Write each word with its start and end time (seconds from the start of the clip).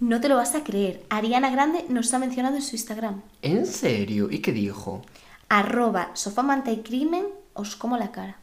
No 0.00 0.20
te 0.20 0.28
lo 0.28 0.36
vas 0.36 0.54
a 0.54 0.62
creer. 0.62 1.04
Ariana 1.10 1.50
Grande 1.50 1.84
nos 1.88 2.12
ha 2.14 2.18
mencionado 2.18 2.56
en 2.56 2.62
su 2.62 2.76
Instagram. 2.76 3.22
¿En 3.42 3.66
serio? 3.66 4.28
¿Y 4.30 4.38
qué 4.40 4.52
dijo? 4.52 5.02
Arroba 5.48 6.10
sofamanta 6.14 6.70
y 6.70 6.82
crimen, 6.82 7.26
os 7.54 7.74
como 7.74 7.96
la 7.96 8.12
cara. 8.12 8.36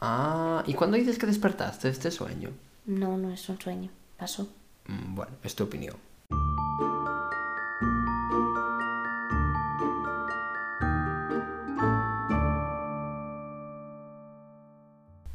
Ah, 0.00 0.62
¿y 0.66 0.74
cuándo 0.74 0.96
dices 0.96 1.18
que 1.18 1.26
despertaste 1.26 1.88
de 1.88 1.92
este 1.92 2.10
sueño? 2.10 2.50
No, 2.86 3.16
no 3.16 3.30
es 3.32 3.48
un 3.48 3.60
sueño. 3.60 3.90
Pasó. 4.16 4.48
Mm, 4.86 5.14
Bueno, 5.14 5.32
es 5.44 5.54
tu 5.54 5.64
opinión. 5.64 5.96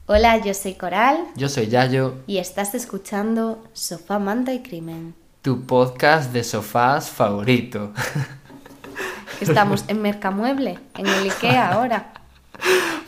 Hola, 0.05 0.37
yo 0.43 0.53
soy 0.53 0.75
Coral 0.75 1.25
Yo 1.35 1.49
soy 1.49 1.67
Yayo, 1.67 2.15
y 2.27 2.37
estás 2.37 2.75
escuchando 2.75 3.63
Sofá, 3.73 4.19
Manta 4.19 4.53
y 4.53 4.61
Crimen. 4.61 5.15
Tu 5.43 5.65
podcast 5.65 6.31
de 6.31 6.41
sofás 6.41 7.09
favorito. 7.09 7.91
Estamos 9.41 9.83
en 9.89 10.01
Mercamueble, 10.01 10.79
en 10.97 11.05
el 11.05 11.23
Ikea 11.29 11.73
ahora. 11.73 12.13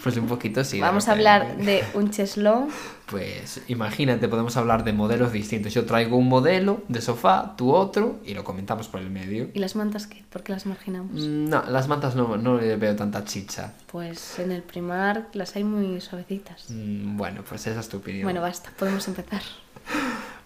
Pues 0.04 0.18
un 0.18 0.28
poquito 0.28 0.64
sí. 0.66 0.82
Vamos 0.82 1.08
a 1.08 1.14
hablar 1.14 1.56
de 1.58 1.86
un 1.94 2.12
cheslón. 2.12 2.68
Pues 3.06 3.62
imagínate, 3.70 4.28
podemos 4.28 4.58
hablar 4.58 4.84
de 4.84 4.92
modelos 4.92 5.32
distintos. 5.32 5.74
Yo 5.74 5.86
traigo 5.86 6.18
un 6.18 6.28
modelo 6.28 6.84
de 6.90 7.02
sofá, 7.02 7.54
tú 7.56 7.74
otro, 7.74 8.20
y 8.26 8.34
lo 8.34 8.44
comentamos 8.44 8.90
por 8.90 9.00
el 9.00 9.10
medio. 9.10 9.48
¿Y 9.54 9.60
las 9.60 9.78
mantas 9.78 10.06
qué? 10.06 10.26
¿Por 10.30 10.44
qué 10.44 10.52
las 10.52 10.66
marginamos? 10.66 11.14
Mm, 11.14 11.48
No, 11.50 11.64
las 11.70 11.88
mantas 11.88 12.16
no, 12.18 12.36
no 12.36 12.58
le 12.60 12.76
veo 12.76 12.96
tanta 12.98 13.24
chicha. 13.24 13.74
Pues 13.90 14.40
en 14.40 14.52
el 14.52 14.62
primar 14.62 15.28
las 15.32 15.56
hay 15.56 15.64
muy 15.64 16.02
suavecitas. 16.02 16.66
Mm, 16.70 17.16
Bueno, 17.16 17.44
pues 17.48 17.66
esa 17.66 17.80
es 17.80 17.88
tu 17.88 17.98
opinión. 17.98 18.26
Bueno, 18.26 18.42
basta, 18.42 18.72
podemos 18.78 19.08
empezar. 19.08 19.42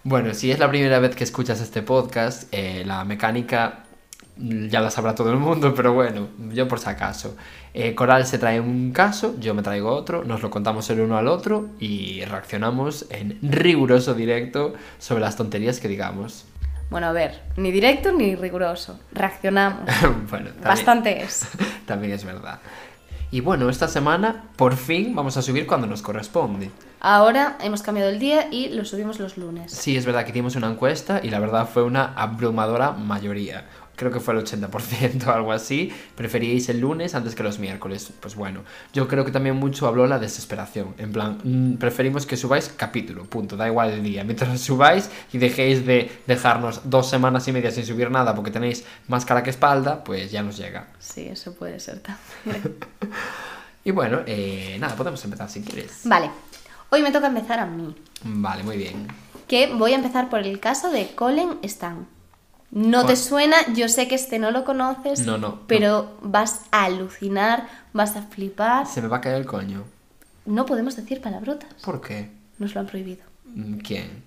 Bueno, 0.09 0.33
si 0.33 0.49
es 0.49 0.57
la 0.57 0.67
primera 0.67 0.97
vez 0.97 1.15
que 1.15 1.23
escuchas 1.23 1.61
este 1.61 1.83
podcast, 1.83 2.51
eh, 2.51 2.81
la 2.83 3.05
mecánica 3.05 3.83
mm, 4.37 4.65
ya 4.65 4.81
la 4.81 4.89
sabrá 4.89 5.13
todo 5.13 5.31
el 5.31 5.37
mundo, 5.37 5.71
pero 5.75 5.93
bueno, 5.93 6.29
yo 6.51 6.67
por 6.67 6.79
si 6.79 6.89
acaso. 6.89 7.37
Eh, 7.75 7.93
Coral 7.93 8.25
se 8.25 8.39
trae 8.39 8.59
un 8.59 8.91
caso, 8.91 9.35
yo 9.39 9.53
me 9.53 9.61
traigo 9.61 9.91
otro, 9.91 10.23
nos 10.23 10.41
lo 10.41 10.49
contamos 10.49 10.89
el 10.89 11.01
uno 11.01 11.15
al 11.15 11.27
otro 11.27 11.67
y 11.79 12.25
reaccionamos 12.25 13.05
en 13.11 13.37
riguroso 13.43 14.15
directo 14.15 14.73
sobre 14.97 15.21
las 15.21 15.35
tonterías 15.35 15.79
que 15.79 15.87
digamos. 15.87 16.45
Bueno, 16.89 17.05
a 17.05 17.11
ver, 17.11 17.43
ni 17.55 17.71
directo 17.71 18.11
ni 18.11 18.33
riguroso. 18.33 18.99
Reaccionamos. 19.11 19.83
bueno, 20.01 20.47
también, 20.47 20.63
Bastante 20.63 21.21
es. 21.21 21.47
también 21.85 22.13
es 22.13 22.23
verdad. 22.25 22.57
Y 23.29 23.41
bueno, 23.41 23.69
esta 23.69 23.87
semana 23.87 24.45
por 24.55 24.75
fin 24.75 25.13
vamos 25.13 25.37
a 25.37 25.43
subir 25.43 25.67
cuando 25.67 25.85
nos 25.85 26.01
corresponde. 26.01 26.71
Ahora 27.01 27.57
hemos 27.61 27.81
cambiado 27.81 28.09
el 28.09 28.19
día 28.19 28.47
y 28.51 28.69
lo 28.69 28.83
subimos 28.83 29.19
los 29.19 29.37
lunes. 29.37 29.71
Sí, 29.71 29.95
es 29.95 30.05
verdad 30.05 30.25
que 30.25 30.31
hicimos 30.31 30.55
una 30.55 30.69
encuesta 30.69 31.21
y 31.23 31.29
la 31.29 31.39
verdad 31.39 31.67
fue 31.71 31.83
una 31.83 32.13
abrumadora 32.13 32.91
mayoría. 32.91 33.65
Creo 33.95 34.11
que 34.11 34.21
fue 34.21 34.33
el 34.33 34.45
80% 34.45 35.27
o 35.27 35.31
algo 35.31 35.51
así. 35.51 35.93
Preferíais 36.15 36.69
el 36.69 36.79
lunes 36.79 37.15
antes 37.15 37.35
que 37.35 37.43
los 37.43 37.59
miércoles. 37.59 38.13
Pues 38.19 38.35
bueno, 38.35 38.63
yo 38.93 39.09
creo 39.09 39.25
que 39.25 39.31
también 39.31 39.57
mucho 39.57 39.87
habló 39.87 40.07
la 40.07 40.19
desesperación. 40.19 40.93
En 40.97 41.11
plan, 41.11 41.37
mm, 41.43 41.73
preferimos 41.75 42.25
que 42.25 42.37
subáis 42.37 42.73
capítulo, 42.75 43.25
punto, 43.25 43.57
da 43.57 43.67
igual 43.67 43.91
el 43.91 44.03
día. 44.03 44.23
Mientras 44.23 44.49
lo 44.49 44.57
subáis 44.57 45.09
y 45.33 45.37
dejéis 45.37 45.85
de 45.85 46.11
dejarnos 46.27 46.89
dos 46.89 47.09
semanas 47.09 47.45
y 47.49 47.51
media 47.51 47.71
sin 47.71 47.85
subir 47.85 48.09
nada 48.09 48.33
porque 48.35 48.51
tenéis 48.51 48.85
más 49.09 49.25
cara 49.25 49.43
que 49.43 49.49
espalda, 49.49 50.01
pues 50.03 50.31
ya 50.31 50.43
nos 50.43 50.55
llega. 50.57 50.87
Sí, 50.99 51.27
eso 51.29 51.53
puede 51.53 51.79
ser 51.81 51.99
también. 51.99 52.75
Y 53.81 53.91
bueno, 53.91 54.19
eh, 54.27 54.77
nada, 54.79 54.93
podemos 54.95 55.23
empezar 55.23 55.49
si 55.49 55.61
quieres. 55.61 56.01
vale, 56.03 56.29
hoy 56.89 57.01
me 57.01 57.11
toca 57.11 57.27
empezar 57.27 57.59
a 57.59 57.65
mí. 57.65 57.95
Vale, 58.23 58.63
muy 58.63 58.77
bien. 58.77 59.07
Que 59.47 59.73
voy 59.73 59.93
a 59.93 59.95
empezar 59.95 60.29
por 60.29 60.39
el 60.39 60.59
caso 60.59 60.91
de 60.91 61.13
Colin 61.15 61.57
Stan. 61.63 62.07
No 62.71 63.05
te 63.05 63.15
suena, 63.15 63.55
yo 63.73 63.89
sé 63.89 64.07
que 64.07 64.13
este 64.15 64.37
no 64.37 64.51
lo 64.51 64.63
conoces, 64.63 65.25
No, 65.25 65.39
no, 65.39 65.61
pero 65.65 66.17
vas 66.21 66.61
a 66.71 66.83
alucinar, 66.85 67.67
vas 67.93 68.15
a 68.15 68.21
flipar. 68.21 68.85
Se 68.85 69.01
me 69.01 69.07
va 69.07 69.17
a 69.17 69.21
caer 69.21 69.37
el 69.37 69.47
coño. 69.47 69.83
No 70.45 70.65
podemos 70.67 70.95
decir 70.95 71.19
palabrotas, 71.19 71.73
¿Por 71.83 71.99
qué? 72.01 72.29
nos 72.59 72.75
lo 72.75 72.81
han 72.81 72.87
prohibido. 72.87 73.23
Mm, 73.45 73.77
¿Quién? 73.79 74.23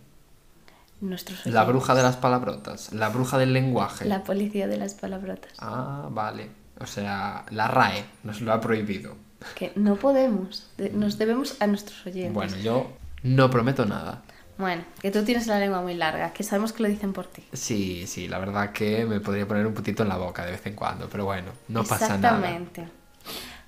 Nuestros 1.00 1.46
La 1.46 1.64
bruja 1.64 1.94
de 1.94 2.02
las 2.02 2.16
palabrotas, 2.16 2.92
la 2.92 3.08
bruja 3.10 3.38
del 3.38 3.52
lenguaje. 3.52 4.04
La 4.06 4.24
policía 4.24 4.66
de 4.66 4.76
las 4.76 4.94
palabrotas. 4.94 5.52
Ah, 5.58 6.08
vale. 6.10 6.50
O 6.80 6.86
sea, 6.86 7.44
la 7.50 7.68
RAE 7.68 8.04
nos 8.24 8.40
lo 8.40 8.52
ha 8.52 8.60
prohibido. 8.60 9.16
Que 9.54 9.72
no 9.76 9.96
podemos, 9.96 10.68
de- 10.76 10.90
nos 10.90 11.18
debemos 11.18 11.56
a 11.60 11.66
nuestros 11.66 12.04
oyentes. 12.06 12.34
Bueno, 12.34 12.56
yo 12.58 12.90
no 13.22 13.50
prometo 13.50 13.84
nada. 13.86 14.22
Bueno, 14.58 14.84
que 15.00 15.10
tú 15.10 15.24
tienes 15.24 15.46
la 15.46 15.58
lengua 15.58 15.80
muy 15.80 15.94
larga, 15.94 16.32
que 16.32 16.42
sabemos 16.44 16.72
que 16.72 16.82
lo 16.82 16.88
dicen 16.88 17.12
por 17.12 17.26
ti. 17.26 17.42
Sí, 17.52 18.06
sí, 18.06 18.28
la 18.28 18.38
verdad 18.38 18.70
que 18.72 19.04
me 19.06 19.18
podría 19.20 19.48
poner 19.48 19.66
un 19.66 19.74
putito 19.74 20.02
en 20.02 20.08
la 20.10 20.16
boca 20.18 20.44
de 20.44 20.52
vez 20.52 20.66
en 20.66 20.74
cuando, 20.74 21.08
pero 21.08 21.24
bueno, 21.24 21.52
no 21.68 21.82
pasa 21.84 22.16
nada. 22.18 22.36
Exactamente. 22.38 22.88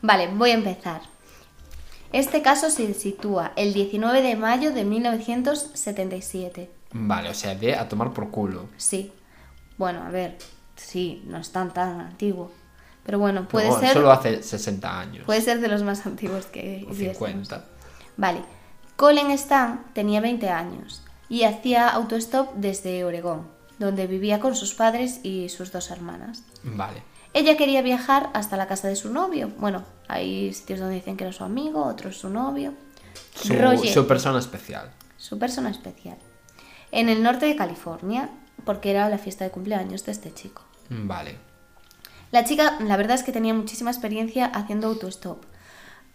Vale, 0.02 0.28
voy 0.28 0.50
a 0.50 0.54
empezar. 0.54 1.00
Este 2.12 2.42
caso 2.42 2.70
se 2.70 2.92
sitúa 2.94 3.52
el 3.56 3.72
19 3.72 4.22
de 4.22 4.36
mayo 4.36 4.72
de 4.72 4.84
1977. 4.84 6.70
Vale, 6.92 7.30
o 7.30 7.34
sea, 7.34 7.54
de 7.54 7.74
a 7.74 7.88
tomar 7.88 8.12
por 8.12 8.30
culo. 8.30 8.68
Sí. 8.76 9.12
Bueno, 9.78 10.02
a 10.04 10.10
ver, 10.10 10.36
sí, 10.76 11.22
no 11.26 11.38
es 11.38 11.50
tan 11.50 11.72
tan 11.72 12.00
antiguo. 12.00 12.52
Pero 13.04 13.18
bueno, 13.18 13.46
puede 13.48 13.68
No, 13.68 13.78
ser 13.80 13.92
Solo 13.92 14.10
hace 14.10 14.42
60 14.42 14.98
años. 15.00 15.24
puede 15.26 15.40
ser 15.42 15.60
de 15.60 15.68
los 15.68 15.82
más 15.82 16.06
antiguos 16.06 16.46
que 16.46 16.84
o 16.88 16.92
hubiésemos. 16.92 17.48
50. 17.48 17.64
Vale. 18.16 18.42
Colin 18.96 19.30
Stan 19.32 19.84
tenía 19.92 20.20
20 20.20 20.48
años 20.48 21.02
y 21.28 21.42
hacía 21.44 21.88
autostop 21.88 22.54
desde 22.54 23.04
Oregón, 23.04 23.46
donde 23.78 24.06
vivía 24.06 24.40
con 24.40 24.54
sus 24.54 24.74
padres 24.74 25.20
y 25.22 25.48
sus 25.48 25.72
dos 25.72 25.90
hermanas. 25.90 26.44
Vale. 26.62 27.02
Ella 27.34 27.56
quería 27.56 27.82
viajar 27.82 28.30
hasta 28.32 28.56
la 28.56 28.68
casa 28.68 28.86
de 28.88 28.94
su 28.96 29.10
novio. 29.12 29.50
Bueno, 29.58 29.82
hay 30.08 30.54
sitios 30.54 30.78
donde 30.78 30.94
dicen 30.94 31.16
que 31.16 31.24
era 31.24 31.32
su 31.32 31.42
amigo, 31.44 31.84
otros 31.84 32.16
su 32.16 32.28
novio. 32.30 32.72
Su, 33.34 33.54
Roger, 33.54 33.92
su 33.92 34.06
persona 34.06 34.38
especial. 34.38 34.92
su 35.16 35.38
persona 35.38 35.70
especial. 35.70 36.16
En 36.92 37.08
el 37.08 37.22
norte 37.24 37.46
de 37.46 37.56
California, 37.56 38.30
porque 38.64 38.92
era 38.92 39.08
la 39.08 39.18
fiesta 39.18 39.44
de 39.44 39.50
cumpleaños 39.50 40.06
de 40.06 40.12
este 40.12 40.32
chico. 40.32 40.62
Vale. 40.88 41.36
La 42.34 42.42
chica, 42.42 42.78
la 42.80 42.96
verdad 42.96 43.14
es 43.14 43.22
que 43.22 43.30
tenía 43.30 43.54
muchísima 43.54 43.92
experiencia 43.92 44.46
haciendo 44.46 44.88
autostop. 44.88 45.44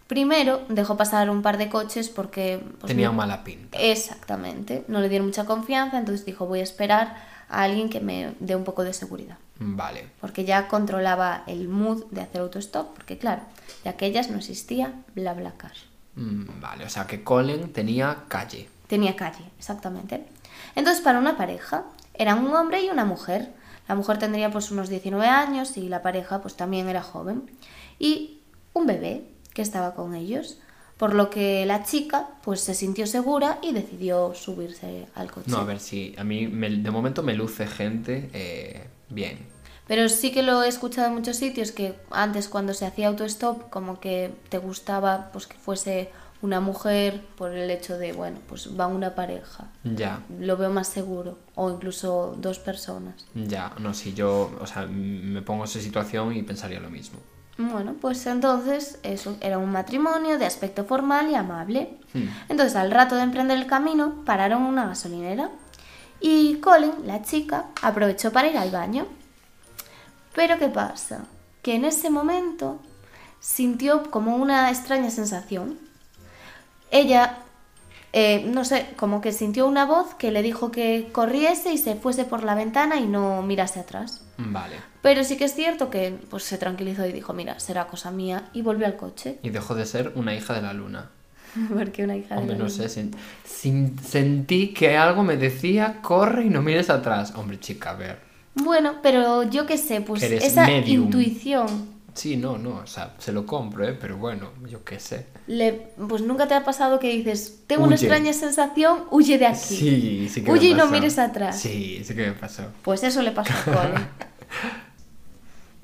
Primero 0.06 0.60
dejó 0.68 0.94
pasar 0.98 1.30
un 1.30 1.40
par 1.40 1.56
de 1.56 1.70
coches 1.70 2.10
porque... 2.10 2.62
pues, 2.78 2.88
Tenía 2.90 3.06
no- 3.08 3.14
mala 3.14 3.42
pinta. 3.42 3.78
Exactamente, 3.78 4.84
no 4.88 5.00
le 5.00 5.08
dieron 5.08 5.28
mucha 5.28 5.46
confianza, 5.46 5.96
entonces 5.98 6.26
dijo 6.26 6.44
voy 6.44 6.60
a 6.60 6.62
esperar 6.62 7.16
a 7.48 7.62
alguien 7.62 7.88
que 7.88 8.00
me 8.00 8.34
dé 8.38 8.54
un 8.54 8.64
poco 8.64 8.84
de 8.84 8.92
seguridad. 8.92 9.38
Vale. 9.60 10.10
Porque 10.20 10.44
ya 10.44 10.68
controlaba 10.68 11.42
el 11.46 11.68
mood 11.68 12.04
de 12.10 12.20
hacer 12.20 12.42
autostop, 12.42 12.92
porque 12.94 13.16
claro, 13.16 13.40
de 13.82 13.88
aquellas 13.88 14.28
no 14.28 14.36
existía 14.36 14.92
BlaBlaCar. 15.14 15.72
Mm, 16.16 16.60
Vale, 16.60 16.84
o 16.84 16.90
sea 16.90 17.06
que 17.06 17.24
Colin 17.24 17.72
tenía 17.72 18.24
calle. 18.28 18.68
Tenía 18.88 19.16
calle, 19.16 19.44
exactamente. 19.58 20.22
Entonces, 20.74 21.02
para 21.02 21.18
una 21.18 21.38
pareja, 21.38 21.84
eran 22.12 22.44
un 22.44 22.54
hombre 22.54 22.84
y 22.84 22.90
una 22.90 23.06
mujer. 23.06 23.58
La 23.90 23.96
mujer 23.96 24.18
tendría 24.18 24.52
pues 24.52 24.70
unos 24.70 24.88
19 24.88 25.26
años 25.26 25.76
y 25.76 25.88
la 25.88 26.00
pareja 26.00 26.40
pues 26.40 26.54
también 26.54 26.88
era 26.88 27.02
joven. 27.02 27.50
Y 27.98 28.38
un 28.72 28.86
bebé 28.86 29.24
que 29.52 29.62
estaba 29.62 29.96
con 29.96 30.14
ellos. 30.14 30.58
Por 30.96 31.12
lo 31.12 31.28
que 31.28 31.66
la 31.66 31.82
chica 31.82 32.28
pues 32.44 32.60
se 32.60 32.74
sintió 32.74 33.08
segura 33.08 33.58
y 33.62 33.72
decidió 33.72 34.32
subirse 34.32 35.08
al 35.16 35.32
coche. 35.32 35.50
No, 35.50 35.56
a 35.56 35.64
ver 35.64 35.80
si 35.80 36.14
a 36.16 36.22
mí 36.22 36.46
me- 36.46 36.70
de 36.70 36.90
momento 36.92 37.24
me 37.24 37.34
luce 37.34 37.66
gente 37.66 38.30
eh, 38.32 38.86
bien. 39.08 39.40
Pero 39.88 40.08
sí 40.08 40.30
que 40.30 40.44
lo 40.44 40.62
he 40.62 40.68
escuchado 40.68 41.08
en 41.08 41.14
muchos 41.14 41.36
sitios 41.38 41.72
que 41.72 41.96
antes 42.12 42.46
cuando 42.48 42.74
se 42.74 42.86
hacía 42.86 43.08
autostop 43.08 43.70
como 43.70 43.98
que 43.98 44.30
te 44.50 44.58
gustaba 44.58 45.30
pues 45.32 45.48
que 45.48 45.56
fuese 45.56 46.10
una 46.42 46.60
mujer 46.60 47.22
por 47.36 47.52
el 47.52 47.70
hecho 47.70 47.98
de, 47.98 48.12
bueno, 48.12 48.38
pues 48.48 48.68
va 48.78 48.86
una 48.86 49.14
pareja. 49.14 49.68
Ya, 49.84 50.20
Lo 50.38 50.56
veo 50.56 50.70
más 50.70 50.88
seguro. 50.88 51.38
O 51.54 51.70
incluso 51.70 52.34
dos 52.38 52.58
personas. 52.58 53.26
ya, 53.34 53.72
no, 53.78 53.92
si 53.92 54.14
yo, 54.14 54.50
o 54.60 54.66
sea, 54.66 54.86
me 54.86 55.42
pongo 55.42 55.64
en 55.64 55.70
esa 55.70 55.80
situación 55.80 56.34
y 56.34 56.42
pensaría 56.42 56.80
lo 56.80 56.90
mismo. 56.90 57.18
Bueno, 57.58 57.94
pues 58.00 58.26
entonces 58.26 58.98
eso 59.02 59.36
era 59.40 59.58
un 59.58 59.70
matrimonio 59.70 60.38
de 60.38 60.46
aspecto 60.46 60.84
formal 60.86 61.28
y 61.30 61.34
amable. 61.34 61.98
Hmm. 62.14 62.28
Entonces 62.48 62.74
al 62.74 62.90
rato 62.90 63.16
de 63.16 63.22
emprender 63.22 63.58
el 63.58 63.66
camino 63.66 64.24
pararon 64.24 64.62
una 64.62 64.86
gasolinera 64.86 65.50
y 66.20 66.56
Colin, 66.56 66.92
la 67.04 67.22
chica, 67.22 67.66
aprovechó 67.82 68.32
para 68.32 68.48
ir 68.48 68.56
al 68.56 68.70
baño. 68.70 69.06
Pero 70.34 70.58
¿qué 70.58 70.68
pasa? 70.68 71.24
Que 71.62 71.74
en 71.74 71.84
ese 71.84 72.08
momento 72.08 72.80
sintió 73.40 74.10
como 74.10 74.36
una 74.36 74.70
extraña 74.70 75.10
sensación. 75.10 75.78
Ella, 76.90 77.38
eh, 78.12 78.44
no 78.52 78.64
sé, 78.64 78.86
como 78.96 79.20
que 79.20 79.32
sintió 79.32 79.66
una 79.66 79.84
voz 79.86 80.14
que 80.14 80.30
le 80.32 80.42
dijo 80.42 80.70
que 80.70 81.08
corriese 81.12 81.72
y 81.72 81.78
se 81.78 81.94
fuese 81.94 82.24
por 82.24 82.42
la 82.42 82.54
ventana 82.54 82.96
y 82.96 83.06
no 83.06 83.42
mirase 83.42 83.80
atrás. 83.80 84.24
Vale. 84.38 84.76
Pero 85.02 85.22
sí 85.24 85.36
que 85.36 85.44
es 85.44 85.54
cierto 85.54 85.90
que 85.90 86.18
pues, 86.28 86.42
se 86.44 86.58
tranquilizó 86.58 87.06
y 87.06 87.12
dijo, 87.12 87.32
mira, 87.32 87.58
será 87.60 87.86
cosa 87.86 88.10
mía, 88.10 88.48
y 88.52 88.62
volvió 88.62 88.86
al 88.86 88.96
coche. 88.96 89.38
Y 89.42 89.50
dejó 89.50 89.74
de 89.74 89.86
ser 89.86 90.12
una 90.16 90.34
hija 90.34 90.54
de 90.54 90.62
la 90.62 90.72
luna. 90.72 91.10
Porque 91.74 92.04
una 92.04 92.16
hija 92.16 92.34
de 92.34 92.40
Hombre, 92.42 92.56
la 92.56 92.64
no 92.64 92.68
luna. 92.70 92.88
sé, 92.88 93.00
sen- 93.02 93.14
sin- 93.44 93.98
sentí 93.98 94.68
que 94.74 94.96
algo 94.96 95.22
me 95.22 95.36
decía, 95.36 96.00
corre 96.02 96.44
y 96.46 96.48
no 96.50 96.62
mires 96.62 96.90
atrás. 96.90 97.32
Hombre, 97.36 97.58
chica, 97.60 97.90
a 97.90 97.94
ver. 97.94 98.18
Bueno, 98.54 98.94
pero 99.02 99.44
yo 99.44 99.64
qué 99.66 99.78
sé, 99.78 100.00
pues 100.00 100.22
eres 100.24 100.44
esa 100.44 100.66
medium. 100.66 101.04
intuición, 101.04 101.66
Sí, 102.14 102.36
no, 102.36 102.58
no, 102.58 102.76
o 102.76 102.86
sea, 102.86 103.14
se 103.18 103.32
lo 103.32 103.46
compro, 103.46 103.86
¿eh? 103.86 103.96
Pero 103.98 104.16
bueno, 104.16 104.50
yo 104.68 104.84
qué 104.84 104.98
sé. 105.00 105.26
le, 105.46 105.72
pues 106.08 106.22
nunca 106.22 106.46
te 106.48 106.54
ha 106.54 106.64
pasado 106.64 106.98
que 106.98 107.08
dices, 107.08 107.60
tengo 107.66 107.84
una 107.84 107.94
extraña 107.96 108.32
sensación, 108.32 109.04
huye 109.10 109.38
de 109.38 109.46
aquí. 109.46 109.58
Sí, 109.76 110.28
sí 110.28 110.42
que 110.44 110.50
Huye 110.50 110.68
me 110.68 110.72
y 110.72 110.74
no 110.74 110.80
pasó. 110.84 110.92
mires 110.92 111.18
atrás. 111.18 111.58
Sí, 111.60 112.02
sí 112.04 112.14
que 112.14 112.26
me 112.26 112.32
pasó. 112.32 112.64
Pues 112.82 113.02
eso 113.04 113.22
le 113.22 113.30
pasó 113.32 113.52
a 113.52 113.64
Colin. 113.64 114.06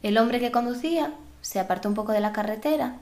El 0.03 0.19
hombre 0.19 0.41
que 0.41 0.51
conducía 0.51 1.13
se 1.41 1.61
apartó 1.61 1.89
un 1.89 1.95
poco 1.95 2.13
de 2.13 2.21
la 2.21 2.33
carretera, 2.33 2.97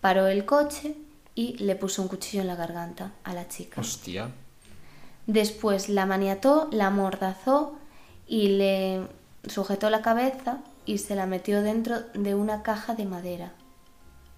paró 0.00 0.26
el 0.26 0.44
coche 0.44 0.94
y 1.34 1.56
le 1.58 1.76
puso 1.76 2.02
un 2.02 2.08
cuchillo 2.08 2.40
en 2.42 2.48
la 2.48 2.56
garganta 2.56 3.12
a 3.24 3.32
la 3.32 3.48
chica. 3.48 3.80
Hostia. 3.80 4.28
Después 5.26 5.88
la 5.88 6.06
maniató, 6.06 6.68
la 6.72 6.86
amordazó 6.88 7.76
y 8.26 8.48
le 8.48 9.02
sujetó 9.46 9.88
la 9.90 10.02
cabeza 10.02 10.58
y 10.90 10.98
se 10.98 11.14
la 11.14 11.26
metió 11.26 11.62
dentro 11.62 12.00
de 12.14 12.34
una 12.34 12.62
caja 12.62 12.94
de 12.94 13.04
madera 13.06 13.52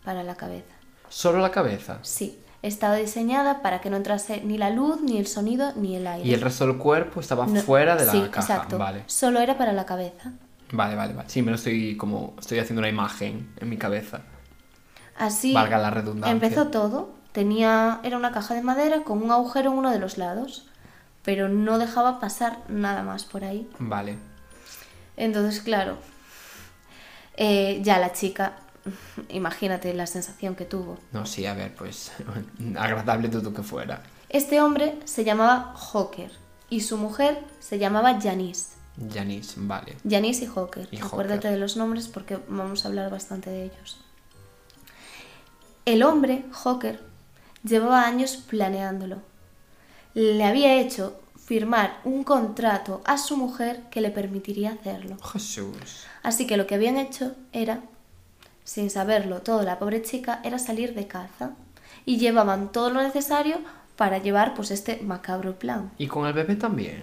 para 0.05 0.23
la 0.23 0.35
cabeza. 0.35 0.75
Solo 1.09 1.39
la 1.41 1.51
cabeza. 1.51 1.99
Sí, 2.03 2.39
estaba 2.63 2.97
diseñada 2.97 3.63
para 3.63 3.81
que 3.81 3.91
no 3.91 3.97
entrase 3.97 4.43
ni 4.45 4.59
la 4.59 4.71
luz, 4.71 5.01
ni 5.03 5.19
el 5.19 5.27
sonido, 5.27 5.73
ni 5.77 5.97
el 5.97 6.07
aire. 6.07 6.29
Y 6.29 6.35
el 6.35 6.41
resto 6.41 6.67
del 6.67 6.79
cuerpo 6.79 7.21
estaba 7.21 7.47
No- 7.47 7.61
fuera 7.63 7.97
de 7.97 8.07
la 8.07 8.13
sí, 8.13 8.21
caja. 8.31 8.41
exacto. 8.41 8.79
Vale. 8.79 9.05
Solo 9.07 9.41
era 9.41 9.57
para 9.59 9.73
la 9.73 9.87
cabeza. 9.87 10.33
Vale, 10.73 10.95
vale, 10.95 11.13
vale. 11.15 11.29
Sí, 11.29 11.43
me 11.43 11.51
lo 11.51 11.57
estoy 11.57 11.97
como. 11.97 12.35
Estoy 12.39 12.59
haciendo 12.59 12.81
una 12.81 12.89
imagen 12.89 13.53
en 13.61 13.69
mi 13.69 13.77
cabeza. 13.77 14.23
Así 15.19 15.53
Valga 15.53 15.79
la 15.79 15.91
redundancia. 15.91 16.33
empezó 16.33 16.69
todo. 16.69 17.11
Tenía 17.33 18.01
era 18.03 18.17
una 18.17 18.33
caja 18.33 18.55
de 18.55 18.63
madera 18.63 19.05
con 19.05 19.23
un 19.23 19.31
agujero 19.31 19.71
en 19.73 19.79
uno 19.79 19.91
de 19.91 19.99
los 19.99 20.17
lados, 20.19 20.67
pero 21.23 21.49
no 21.49 21.79
dejaba 21.79 22.21
pasar 22.21 22.59
nada 22.69 23.03
más 23.03 23.25
por 23.25 23.45
ahí. 23.45 23.69
Vale. 23.79 24.17
Entonces, 25.17 25.61
claro, 25.61 25.99
eh, 27.37 27.81
ya 27.83 27.99
la 27.99 28.13
chica, 28.13 28.57
imagínate 29.29 29.93
la 29.95 30.07
sensación 30.07 30.55
que 30.55 30.65
tuvo. 30.65 30.99
No, 31.13 31.27
sí, 31.27 31.47
a 31.47 31.55
ver, 31.55 31.75
pues. 31.75 32.13
agradable 32.79 33.29
dudo 33.29 33.53
que 33.53 33.63
fuera. 33.63 34.03
Este 34.29 34.61
hombre 34.61 34.99
se 35.05 35.25
llamaba 35.25 35.75
Hawker 35.77 36.31
y 36.71 36.81
su 36.81 36.97
mujer 36.97 37.45
se 37.61 37.79
llamaba 37.79 38.19
Janice. 38.21 38.77
Janice, 39.13 39.55
vale. 39.57 39.97
Janice 40.09 40.45
y 40.45 40.49
Hawker. 40.49 40.89
Y 40.91 40.99
Acuérdate 40.99 41.49
Hawker. 41.49 41.53
de 41.53 41.59
los 41.59 41.77
nombres 41.77 42.09
porque 42.09 42.39
vamos 42.49 42.85
a 42.85 42.89
hablar 42.89 43.11
bastante 43.11 43.51
de 43.51 43.65
ellos. 43.65 44.01
El 45.85 46.03
hombre, 46.03 46.45
Hawker, 46.53 47.03
llevaba 47.65 48.07
años 48.07 48.37
planeándolo. 48.37 49.19
Le 50.15 50.45
había 50.45 50.81
hecho 50.81 51.19
firmar 51.45 52.01
un 52.05 52.23
contrato 52.25 53.03
a 53.05 53.19
su 53.19 53.37
mujer 53.37 53.83
que 53.91 54.01
le 54.01 54.11
permitiría 54.11 54.73
hacerlo. 54.73 55.17
Jesús. 55.33 56.07
Así 56.23 56.47
que 56.47 56.57
lo 56.57 56.67
que 56.67 56.75
habían 56.77 56.97
hecho 56.97 57.35
era, 57.53 57.81
sin 58.65 58.91
saberlo 58.91 59.43
todo 59.43 59.63
la 59.63 59.79
pobre 59.79 60.03
chica, 60.03 60.41
era 60.45 60.59
salir 60.59 60.95
de 60.95 61.07
caza. 61.07 61.51
Y 62.05 62.19
llevaban 62.19 62.73
todo 62.73 62.91
lo 62.91 63.03
necesario 63.03 63.59
para 63.97 64.19
llevar 64.19 64.55
pues 64.55 64.71
este 64.71 65.01
macabro 65.03 65.59
plan. 65.59 65.91
Y 65.99 66.07
con 66.09 66.27
el 66.27 66.33
bebé 66.33 66.57
también. 66.57 67.03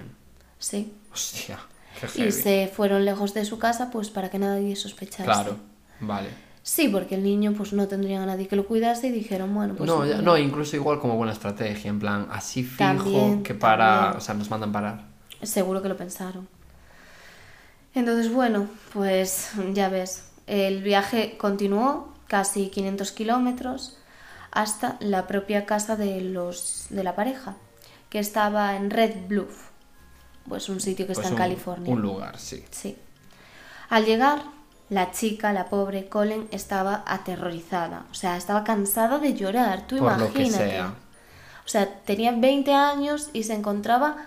Sí. 0.57 0.93
Hostia. 1.13 1.59
Qué 1.99 2.07
Y 2.07 2.09
heavy. 2.19 2.31
se 2.31 2.71
fueron 2.73 3.03
lejos 3.05 3.33
de 3.33 3.45
su 3.45 3.59
casa 3.59 3.89
pues 3.91 4.09
para 4.09 4.29
que 4.29 4.39
nadie 4.39 4.75
sospechase. 4.75 5.23
Claro, 5.23 5.57
vale. 6.01 6.29
Sí, 6.63 6.87
porque 6.89 7.15
el 7.15 7.23
niño 7.23 7.53
pues 7.57 7.73
no 7.73 7.87
tendría 7.87 8.21
a 8.21 8.25
nadie 8.25 8.47
que 8.47 8.55
lo 8.55 8.65
cuidase 8.67 9.07
y 9.07 9.11
dijeron, 9.11 9.53
bueno, 9.55 9.73
pues... 9.75 9.87
no, 9.89 10.05
ya- 10.05 10.21
no, 10.21 10.37
incluso 10.37 10.75
igual 10.75 10.99
como 10.99 11.15
buena 11.15 11.33
estrategia, 11.33 11.89
en 11.89 11.99
plan, 11.99 12.27
así 12.31 12.63
fijo 12.63 12.77
También, 12.77 13.43
que 13.43 13.53
para, 13.55 13.87
también. 13.95 14.17
o 14.17 14.21
sea, 14.21 14.35
nos 14.35 14.49
mandan 14.49 14.71
parar. 14.71 15.05
Seguro 15.41 15.81
que 15.81 15.89
lo 15.89 15.97
pensaron. 15.97 16.47
Entonces, 17.95 18.31
bueno, 18.31 18.67
pues 18.93 19.51
ya 19.73 19.89
ves, 19.89 20.23
el 20.47 20.81
viaje 20.83 21.37
continuó 21.37 22.13
casi 22.27 22.69
500 22.69 23.11
kilómetros 23.11 23.97
hasta 24.51 24.97
la 24.99 25.27
propia 25.27 25.65
casa 25.65 25.95
de, 25.95 26.21
los, 26.21 26.87
de 26.89 27.03
la 27.03 27.15
pareja, 27.15 27.55
que 28.09 28.19
estaba 28.19 28.75
en 28.75 28.89
Red 28.89 29.27
Bluff, 29.27 29.69
pues 30.47 30.69
un 30.69 30.79
sitio 30.79 31.05
que 31.05 31.13
Pues 31.13 31.19
está 31.19 31.29
en 31.29 31.37
California. 31.37 31.93
Un 31.93 32.01
lugar, 32.01 32.39
sí. 32.39 32.63
Sí. 32.71 32.97
Al 33.89 34.05
llegar, 34.05 34.41
la 34.89 35.11
chica, 35.11 35.53
la 35.53 35.65
pobre 35.69 36.09
Colin, 36.09 36.47
estaba 36.51 37.03
aterrorizada. 37.05 38.05
O 38.11 38.13
sea, 38.15 38.37
estaba 38.37 38.63
cansada 38.63 39.19
de 39.19 39.33
llorar. 39.35 39.85
Tú 39.87 39.97
Por 39.97 40.17
lo 40.17 40.31
que 40.33 40.43
imagínate. 40.43 40.69
sea. 40.71 40.93
O 41.65 41.69
sea, 41.69 41.87
tenía 42.01 42.31
20 42.31 42.73
años 42.73 43.29
y 43.33 43.43
se 43.43 43.53
encontraba 43.53 44.17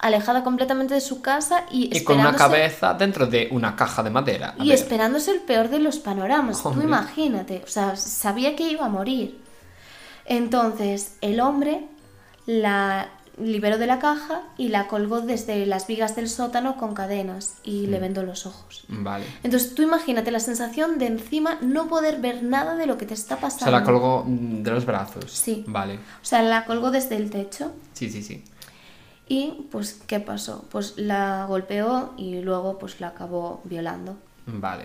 alejada 0.00 0.44
completamente 0.44 0.94
de 0.94 1.00
su 1.00 1.22
casa 1.22 1.64
y, 1.70 1.96
Y 1.96 2.04
con 2.04 2.18
una 2.20 2.34
cabeza 2.36 2.94
dentro 2.94 3.26
de 3.26 3.48
una 3.50 3.74
caja 3.76 4.02
de 4.02 4.10
madera. 4.10 4.54
A 4.58 4.64
y 4.64 4.68
ver, 4.68 4.78
esperándose 4.78 5.30
el 5.30 5.40
peor 5.40 5.68
de 5.70 5.78
los 5.78 5.98
panoramas. 5.98 6.62
Tú 6.62 6.80
imagínate. 6.82 7.62
O 7.64 7.68
sea, 7.68 7.96
sabía 7.96 8.54
que 8.56 8.68
iba 8.70 8.86
a 8.86 8.88
morir. 8.88 9.40
Entonces, 10.26 11.16
el 11.20 11.40
hombre 11.40 11.86
la 12.46 13.08
liberó 13.42 13.78
de 13.78 13.86
la 13.88 13.98
caja 13.98 14.42
y 14.56 14.68
la 14.68 14.86
colgó 14.86 15.20
desde 15.20 15.66
las 15.66 15.88
vigas 15.88 16.14
del 16.14 16.28
sótano 16.28 16.76
con 16.76 16.94
cadenas 16.94 17.54
y 17.64 17.86
Mm. 17.88 17.90
le 17.90 17.98
vendó 17.98 18.22
los 18.22 18.46
ojos. 18.46 18.84
Vale. 18.86 19.24
Entonces 19.42 19.74
tú 19.74 19.82
imagínate 19.82 20.30
la 20.30 20.38
sensación 20.38 20.98
de 21.00 21.08
encima 21.08 21.58
no 21.60 21.88
poder 21.88 22.20
ver 22.20 22.44
nada 22.44 22.76
de 22.76 22.86
lo 22.86 22.96
que 22.96 23.06
te 23.06 23.14
está 23.14 23.38
pasando. 23.38 23.72
la 23.72 23.82
colgó 23.82 24.24
de 24.28 24.70
los 24.70 24.86
brazos. 24.86 25.32
Sí. 25.32 25.64
Vale. 25.66 25.94
O 25.94 25.98
sea, 26.24 26.42
la 26.42 26.64
colgó 26.64 26.92
desde 26.92 27.16
el 27.16 27.28
techo 27.30 27.72
Sí, 27.92 28.08
sí, 28.08 28.22
sí. 28.22 28.44
Y 29.28 29.66
pues 29.70 30.00
¿qué 30.06 30.20
pasó? 30.20 30.64
Pues 30.70 30.94
la 30.96 31.46
golpeó 31.48 32.12
y 32.16 32.40
luego 32.40 32.78
pues 32.78 33.00
la 33.00 33.08
acabó 33.08 33.60
violando. 33.64 34.16
Vale. 34.46 34.84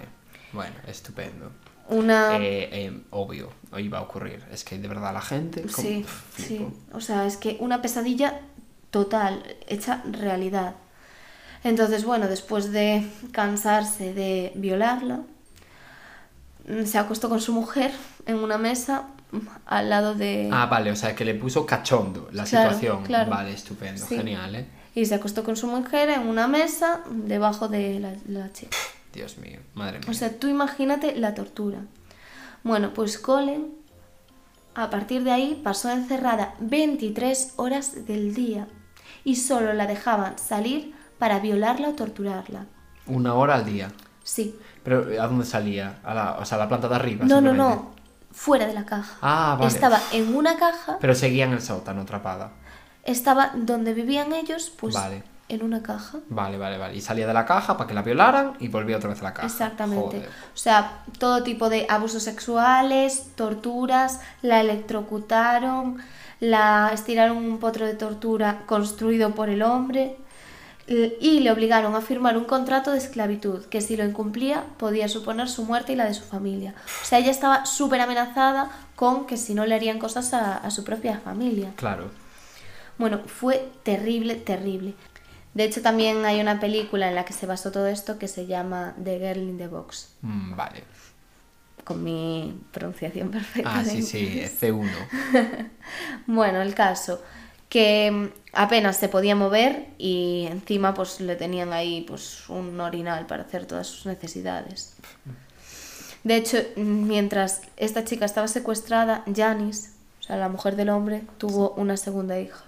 Bueno, 0.54 0.76
estupendo. 0.88 1.52
Una... 1.90 2.38
Eh, 2.38 2.70
eh, 2.72 3.02
obvio, 3.10 3.50
iba 3.78 3.98
a 3.98 4.02
ocurrir. 4.02 4.44
Es 4.52 4.64
que 4.64 4.78
de 4.78 4.88
verdad 4.88 5.14
la 5.14 5.22
gente. 5.22 5.62
como- 5.64 5.88
sí, 5.88 6.06
sí. 6.38 6.68
O 6.94 7.02
sea, 7.02 7.26
es 7.26 7.36
que 7.38 7.58
una 7.60 7.82
pesadilla 7.82 8.40
total, 8.92 9.44
hecha 9.68 10.02
realidad. 10.10 10.76
Entonces, 11.64 12.06
bueno, 12.06 12.28
después 12.28 12.72
de 12.72 13.06
cansarse 13.32 14.14
de 14.14 14.52
violarla, 14.56 15.22
mm, 16.68 16.86
se 16.86 16.98
acostó 16.98 17.28
con 17.30 17.42
su 17.42 17.54
mujer 17.54 17.92
en 18.26 18.38
una 18.38 18.58
mesa 18.58 19.08
al 19.66 19.90
lado 19.90 20.16
de... 20.16 20.50
Ah, 20.52 20.66
vale, 20.66 20.92
o 20.92 20.96
sea 20.96 21.16
que 21.16 21.24
le 21.26 21.36
puso 21.36 21.66
cachondo 21.66 22.30
la 22.32 22.44
Claro, 22.46 22.70
situación. 22.74 23.04
claro. 23.04 23.30
Vale, 23.30 23.54
estupendo, 23.54 24.06
Sí. 24.06 24.18
genial, 24.18 24.56
¿eh? 24.56 24.66
Y 24.96 25.06
se 25.06 25.16
acostó 25.16 25.44
con 25.44 25.56
su 25.56 25.68
mujer 25.68 26.10
en 26.10 26.28
una 26.28 26.48
mesa 26.48 27.02
debajo 27.10 27.68
de 27.68 28.00
la, 28.00 28.14
la 28.28 28.52
chica. 28.52 28.76
Dios 29.14 29.38
mío, 29.38 29.60
madre 29.76 30.00
mía. 30.00 30.08
O 30.10 30.14
sea, 30.14 30.38
tú 30.38 30.48
imagínate 30.48 31.16
la 31.16 31.34
tortura. 31.36 31.80
Bueno, 32.64 32.94
pues 32.94 33.18
Colin, 33.20 33.74
a 34.76 34.90
partir 34.90 35.24
de 35.24 35.32
ahí, 35.32 35.62
pasó 35.64 35.90
encerrada 35.92 36.56
23 36.60 37.54
horas 37.58 38.06
del 38.06 38.34
día 38.34 38.68
y 39.24 39.36
solo 39.36 39.74
la 39.74 39.88
dejaban 39.88 40.38
salir 40.38 40.94
para 41.18 41.40
violarla 41.40 41.90
o 41.90 41.94
torturarla. 41.94 42.66
Una 43.08 43.34
hora 43.36 43.56
al 43.56 43.66
día. 43.66 43.92
Sí. 44.24 44.56
Pero 44.84 45.06
¿a 45.22 45.28
dónde 45.28 45.46
salía? 45.46 46.00
A 46.04 46.14
la, 46.14 46.34
o 46.40 46.46
sea, 46.46 46.58
a 46.58 46.62
la 46.62 46.68
planta 46.68 46.88
de 46.88 46.96
arriba. 46.96 47.26
No, 47.26 47.42
no, 47.42 47.54
no. 47.54 47.92
Fuera 48.32 48.66
de 48.68 48.74
la 48.74 48.86
caja. 48.86 49.16
Ah, 49.22 49.56
vale. 49.60 49.72
Estaba 49.72 50.00
en 50.12 50.36
una 50.36 50.58
caja, 50.58 50.98
Pero 51.02 51.16
seguía 51.16 51.46
en 51.46 51.54
el 51.54 51.62
sótano 51.62 52.02
atrapada. 52.02 52.52
estaba 53.04 53.52
donde 53.56 53.94
vivían 53.94 54.34
ellos, 54.34 54.72
pues 54.80 54.94
Vale. 54.96 55.24
en 55.50 55.64
una 55.64 55.82
caja. 55.82 56.20
Vale, 56.30 56.58
vale, 56.58 56.78
vale. 56.78 56.96
Y 56.96 57.02
salía 57.02 57.26
de 57.28 57.34
la 57.34 57.46
caja 57.46 57.76
para 57.76 57.88
que 57.88 57.94
la 57.96 58.04
violaran 58.04 58.54
y 58.60 58.68
volvía 58.68 58.98
otra 58.98 59.10
vez 59.10 59.20
a 59.22 59.24
la 59.24 59.34
caja. 59.34 59.48
Exactamente. 59.48 60.18
Joder. 60.18 60.30
O 60.54 60.58
sea, 60.58 61.04
todo 61.18 61.42
tipo 61.44 61.70
de 61.70 61.88
abusos 61.90 62.22
sexuales, 62.24 63.32
torturas, 63.36 64.20
la 64.44 64.62
electrocutaron, 64.62 65.98
la 66.40 66.92
estiraron 66.94 67.38
un 67.38 67.58
potro 67.58 67.86
de 67.86 67.96
tortura 67.96 68.62
construido 68.68 69.32
por 69.36 69.50
el 69.50 69.62
hombre 69.64 70.18
y 71.22 71.40
le 71.42 71.52
obligaron 71.52 71.94
a 71.96 72.02
firmar 72.02 72.36
un 72.38 72.46
contrato 72.46 72.92
de 72.92 72.98
esclavitud 72.98 73.66
que 73.66 73.80
si 73.82 73.96
lo 73.96 74.04
incumplía 74.04 74.64
podía 74.78 75.08
suponer 75.08 75.48
su 75.48 75.64
muerte 75.64 75.94
y 75.94 75.96
la 75.96 76.06
de 76.06 76.14
su 76.16 76.24
familia. 76.24 76.74
O 77.04 77.06
sea, 77.06 77.20
ella 77.20 77.30
estaba 77.32 77.66
súper 77.66 78.02
amenazada 78.02 78.72
con 78.96 79.28
que 79.28 79.38
si 79.38 79.54
no 79.54 79.66
le 79.66 79.76
harían 79.76 80.00
cosas 80.00 80.34
a, 80.34 80.58
a 80.58 80.72
su 80.72 80.84
propia 80.84 81.20
familia. 81.20 81.72
Claro. 81.76 82.10
Bueno, 82.98 83.20
fue 83.28 83.70
terrible, 83.84 84.36
terrible. 84.36 84.96
De 85.54 85.64
hecho, 85.64 85.82
también 85.82 86.26
hay 86.26 86.42
una 86.42 86.60
película 86.60 87.08
en 87.08 87.16
la 87.16 87.24
que 87.26 87.34
se 87.34 87.46
basó 87.46 87.72
todo 87.72 87.88
esto 87.88 88.18
que 88.18 88.28
se 88.28 88.46
llama 88.48 88.96
The 89.04 89.20
Girl 89.20 89.44
in 89.50 89.58
the 89.58 89.68
Box, 89.68 90.10
Mm, 90.22 90.56
vale. 90.56 90.84
con 91.84 92.04
mi 92.04 92.60
pronunciación 92.72 93.30
perfecta. 93.32 93.72
Ah, 93.80 93.84
sí, 93.86 94.02
sí, 94.02 94.42
C1. 94.60 94.90
Bueno, 96.28 96.62
el 96.62 96.74
caso 96.76 97.22
que 97.70 98.12
mm, 98.12 98.28
apenas 98.54 98.98
se 98.98 99.08
podía 99.10 99.36
mover 99.36 99.88
y 99.98 100.48
encima 100.50 100.94
pues 100.94 101.22
le 101.22 101.36
tenían 101.36 101.72
ahí 101.72 102.02
pues 102.02 102.50
un 102.50 102.80
orinal 102.82 103.28
para 103.28 103.44
hacer 103.44 103.66
todas 103.66 103.88
sus 103.88 104.06
necesidades. 104.08 104.96
De 106.24 106.36
hecho, 106.36 106.58
mm, 106.76 106.82
mientras 107.08 107.62
esta 107.78 108.04
chica 108.04 108.26
estaba 108.26 108.48
secuestrada, 108.48 109.24
Janice, 109.34 109.92
o 110.20 110.24
sea, 110.24 110.36
la 110.38 110.50
mujer 110.50 110.76
del 110.76 110.90
hombre, 110.90 111.22
tuvo 111.38 111.72
una 111.72 111.96
segunda 111.96 112.40
hija. 112.40 112.64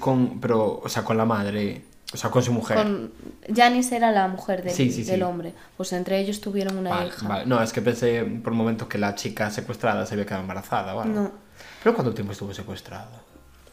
Con, 0.00 0.40
pero, 0.40 0.80
o 0.84 0.88
sea, 0.88 1.02
con 1.02 1.16
la 1.16 1.24
madre, 1.24 1.82
o 2.12 2.16
sea, 2.16 2.30
con 2.30 2.42
su 2.42 2.52
mujer. 2.52 2.76
Con 2.76 3.10
Janice 3.54 3.96
era 3.96 4.12
la 4.12 4.28
mujer 4.28 4.62
del, 4.62 4.74
Sí, 4.74 4.90
sí, 4.90 5.04
sí. 5.04 5.10
del 5.10 5.22
hombre. 5.22 5.54
Pues 5.76 5.92
entre 5.94 6.18
ellos 6.18 6.40
tuvieron 6.42 6.76
una 6.76 6.90
Vale, 6.90 7.08
hija. 7.08 7.26
vale. 7.26 7.46
No, 7.46 7.62
es 7.62 7.72
que 7.72 7.80
pensé 7.80 8.22
por 8.24 8.52
un 8.52 8.58
momento 8.58 8.86
que 8.88 8.98
la 8.98 9.14
chica 9.14 9.50
secuestrada 9.50 10.04
se 10.04 10.14
había 10.14 10.26
quedado 10.26 10.42
embarazada 10.42 10.94
o 10.94 11.00
algo. 11.00 11.14
No. 11.22 11.30
¿Pero 11.82 11.94
cuánto 11.94 12.12
tiempo 12.12 12.32
estuvo 12.32 12.52
secuestrada? 12.52 13.22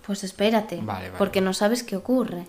Pues 0.06 0.24
espérate, 0.24 0.78
Vale, 0.82 1.08
vale, 1.08 1.18
porque 1.18 1.40
vale. 1.40 1.46
no 1.50 1.54
sabes 1.54 1.84
qué 1.84 1.96
ocurre. 1.96 2.48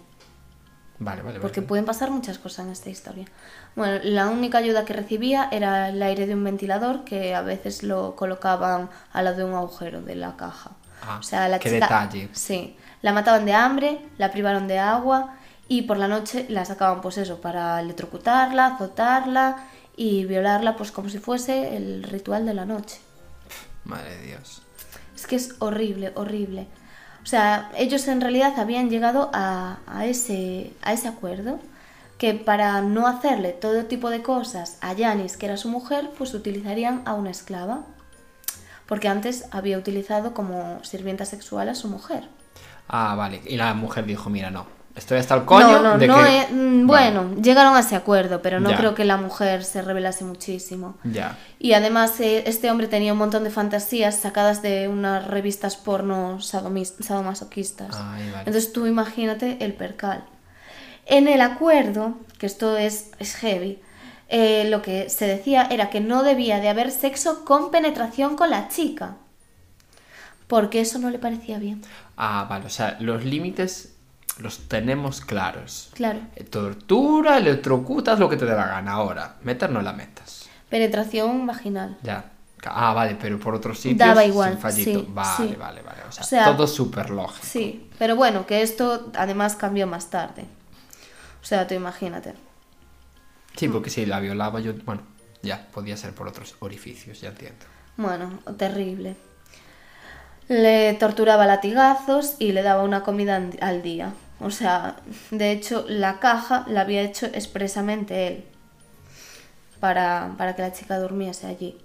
Vale, 0.99 1.21
vale, 1.23 1.41
Porque 1.41 1.61
pueden 1.61 1.85
pasar 1.85 2.11
muchas 2.11 2.39
cosas 2.39 2.65
en 2.67 2.73
esta 2.73 2.89
historia. 2.89 3.27
Bueno, 3.75 4.01
la 4.03 4.29
única 4.29 4.59
ayuda 4.59 4.87
que 4.87 4.95
recibía 4.95 5.49
era 5.53 5.91
el 5.91 6.03
aire 6.03 6.27
de 6.27 6.35
un 6.35 6.43
ventilador 6.43 7.05
que 7.05 7.35
a 7.35 7.43
veces 7.43 7.83
lo 7.83 8.17
colocaban 8.17 8.89
al 9.13 9.25
lado 9.27 9.37
de 9.37 9.45
un 9.45 9.53
agujero 9.53 10.01
de 10.01 10.15
la 10.15 10.37
caja. 10.37 10.71
Ah, 11.03 11.19
o 11.21 11.23
sea, 11.23 11.49
la 11.49 11.59
qué 11.59 11.69
chica, 11.71 11.85
detalle. 11.87 12.31
Sí, 12.33 12.77
la 13.03 13.13
mataban 13.13 13.45
de 13.45 13.53
hambre, 13.53 14.01
la 14.17 14.31
privaron 14.31 14.67
de 14.69 14.79
agua 14.79 15.35
y 15.69 15.83
por 15.83 15.99
la 15.99 16.09
noche 16.09 16.47
la 16.49 16.65
sacaban 16.65 17.03
pues 17.03 17.19
eso, 17.19 17.43
para 17.43 17.79
electrocutarla, 17.81 18.67
azotarla 18.67 19.67
y 19.97 20.25
violarla 20.25 20.77
pues 20.77 20.93
como 20.93 21.11
si 21.11 21.19
fuese 21.19 21.77
el 21.77 22.05
ritual 22.05 22.47
de 22.47 22.55
la 22.55 22.65
noche. 22.65 22.99
Madre 23.85 24.17
de 24.17 24.27
Dios. 24.29 24.63
Es 25.15 25.27
que 25.27 25.37
es 25.37 25.55
horrible, 25.59 26.13
horrible. 26.15 26.67
O 27.27 27.29
sea, 27.29 27.73
ellos 27.77 28.07
en 28.07 28.21
realidad 28.21 28.57
habían 28.57 28.89
llegado 28.89 29.31
a, 29.33 29.79
ese, 30.05 30.73
a 30.81 30.93
ese 30.93 31.09
acuerdo 31.09 31.59
que 32.19 32.35
para 32.35 32.81
no 32.83 33.09
hacerle 33.09 33.51
todo 33.51 33.87
tipo 33.87 34.11
de 34.11 34.23
cosas 34.23 34.79
a 34.81 34.93
Yanis, 34.93 35.37
que 35.37 35.47
era 35.47 35.57
su 35.57 35.69
mujer, 35.69 36.13
pues 36.17 36.35
utilizarían 36.35 37.03
a 37.05 37.15
una 37.15 37.31
esclava. 37.31 37.81
Porque 38.87 39.09
antes 39.09 39.47
había 39.51 39.77
utilizado 39.77 40.35
como 40.35 40.79
sirvienta 40.85 41.25
sexual 41.25 41.69
a 41.69 41.75
su 41.75 41.89
mujer. 41.89 42.29
Ah, 42.87 43.17
vale. 43.17 43.43
Y 43.45 43.57
la 43.57 43.75
mujer 43.75 44.07
dijo, 44.07 44.31
mira, 44.31 44.53
no. 44.53 44.69
Estoy 44.97 45.19
hasta 45.19 45.35
el 45.35 45.45
coño 45.45 45.73
no, 45.73 45.83
no, 45.83 45.99
de 45.99 46.07
no. 46.07 46.17
que... 46.17 46.47
mm, 46.53 46.87
Vale. 46.87 47.11
Bueno, 47.13 47.35
llegaron 47.43 47.77
a 47.77 47.81
ese 47.81 47.97
acuerdo, 47.97 48.41
pero 48.41 48.61
no 48.61 48.71
Ya. 48.71 48.77
creo 48.79 48.95
que 48.95 49.05
la 49.05 49.19
mujer 49.19 49.63
se 49.63 49.83
revelase 49.83 50.25
muchísimo. 50.25 50.97
Ya. 51.05 51.37
Y 51.59 51.75
además 51.75 52.19
eh, 52.21 52.45
este 52.47 52.71
hombre 52.71 52.87
tenía 52.89 53.13
un 53.13 53.19
montón 53.19 53.45
de 53.45 53.51
fantasías 53.51 54.17
sacadas 54.19 54.63
de 54.63 54.89
unas 54.89 55.27
revistas 55.27 55.77
porno 55.77 56.39
sadomis- 56.39 56.95
sadomasoquistas. 57.03 57.95
Ay, 57.95 58.31
vale. 58.31 58.39
Entonces 58.47 58.73
tú 58.73 58.87
imagínate 58.87 59.59
el 59.61 59.75
percal. 59.75 60.25
En 61.05 61.29
el 61.29 61.43
acuerdo, 61.43 62.15
que 62.39 62.47
esto 62.47 62.77
es, 62.79 63.11
es 63.19 63.35
heavy, 63.37 63.81
eh, 64.29 64.67
lo 64.71 64.81
que 64.83 65.11
se 65.11 65.27
decía 65.27 65.69
era 65.71 65.91
que 65.91 66.01
no 66.01 66.23
debía 66.23 66.59
de 66.59 66.69
haber 66.71 66.91
sexo 66.91 67.45
con 67.45 67.71
penetración 67.71 68.35
con 68.37 68.49
la 68.51 68.69
chica. 68.69 69.17
Porque 70.47 70.81
eso 70.81 70.99
no 70.99 71.11
le 71.11 71.19
parecía 71.19 71.59
bien. 71.59 71.83
Ah, 72.17 72.47
vale. 72.49 72.67
O 72.67 72.71
sea, 72.71 72.97
los 73.01 73.25
límites 73.25 73.93
los 74.39 74.69
tenemos 74.69 75.21
claros. 75.21 75.91
Claro. 75.95 76.21
Eh, 76.35 76.45
Tortura, 76.45 77.39
electrocutas, 77.39 78.19
lo 78.19 78.29
que 78.29 78.37
te 78.37 78.45
dé 78.45 78.55
la 78.55 78.67
gana. 78.67 78.93
Ahora, 78.93 79.37
meter 79.43 79.71
no 79.71 79.83
la 79.83 79.93
metas. 79.93 80.49
Penetración 80.69 81.47
vaginal. 81.47 81.97
Ya. 82.03 82.33
Ah, 82.65 82.93
vale, 82.93 83.17
pero 83.21 83.39
por 83.39 83.55
otros 83.55 83.79
sitios 83.79 83.99
Daba 83.99 84.25
igual, 84.25 84.53
sin 84.53 84.61
fallito. 84.61 85.01
sí, 85.01 85.07
vale, 85.11 85.49
sí. 85.49 85.57
vale, 85.57 85.83
vale. 85.83 85.99
O 86.09 86.13
sea, 86.13 86.25
O 86.25 86.27
sea, 86.27 86.45
todo 86.47 86.67
súper 86.67 87.11
lógico. 87.11 87.47
Sí, 87.47 87.89
pero 87.99 88.17
bueno, 88.17 88.47
que 88.47 88.63
esto 88.63 89.13
además 89.15 89.55
cambió 89.57 89.87
más 89.87 90.11
tarde. 90.11 90.45
O 91.43 91.45
sea, 91.47 91.67
tú 91.69 91.75
imagínate. 91.75 92.35
Sí, 93.55 93.69
porque 93.69 93.89
si 93.89 94.05
la 94.05 94.19
violaba 94.21 94.59
yo, 94.61 94.75
bueno, 94.85 95.03
ya, 95.43 95.69
podía 95.73 95.97
ser 95.97 96.13
por 96.13 96.27
otros 96.27 96.57
orificios, 96.59 97.21
ya 97.21 97.29
entiendo. 97.29 97.65
Bueno, 97.97 98.41
terrible. 98.59 99.17
Le 100.49 100.95
torturaba 100.95 101.47
latigazos 101.47 102.35
y 102.39 102.53
le 102.53 102.63
daba 102.63 102.83
una 102.83 103.03
comida 103.03 103.41
al 103.61 103.83
día. 103.83 104.13
O 104.41 104.51
sea, 104.51 104.97
de 105.31 105.51
hecho, 105.51 105.85
la 105.89 106.19
caja 106.21 106.65
la 106.69 106.83
había 106.83 107.03
hecho 107.03 107.27
expresamente 107.27 108.29
él 108.29 108.45
para, 109.81 110.35
para 110.37 110.55
que 110.55 110.63
la 110.63 110.73
chica 110.73 110.99
durmiese 110.99 111.47
allí. 111.47 111.79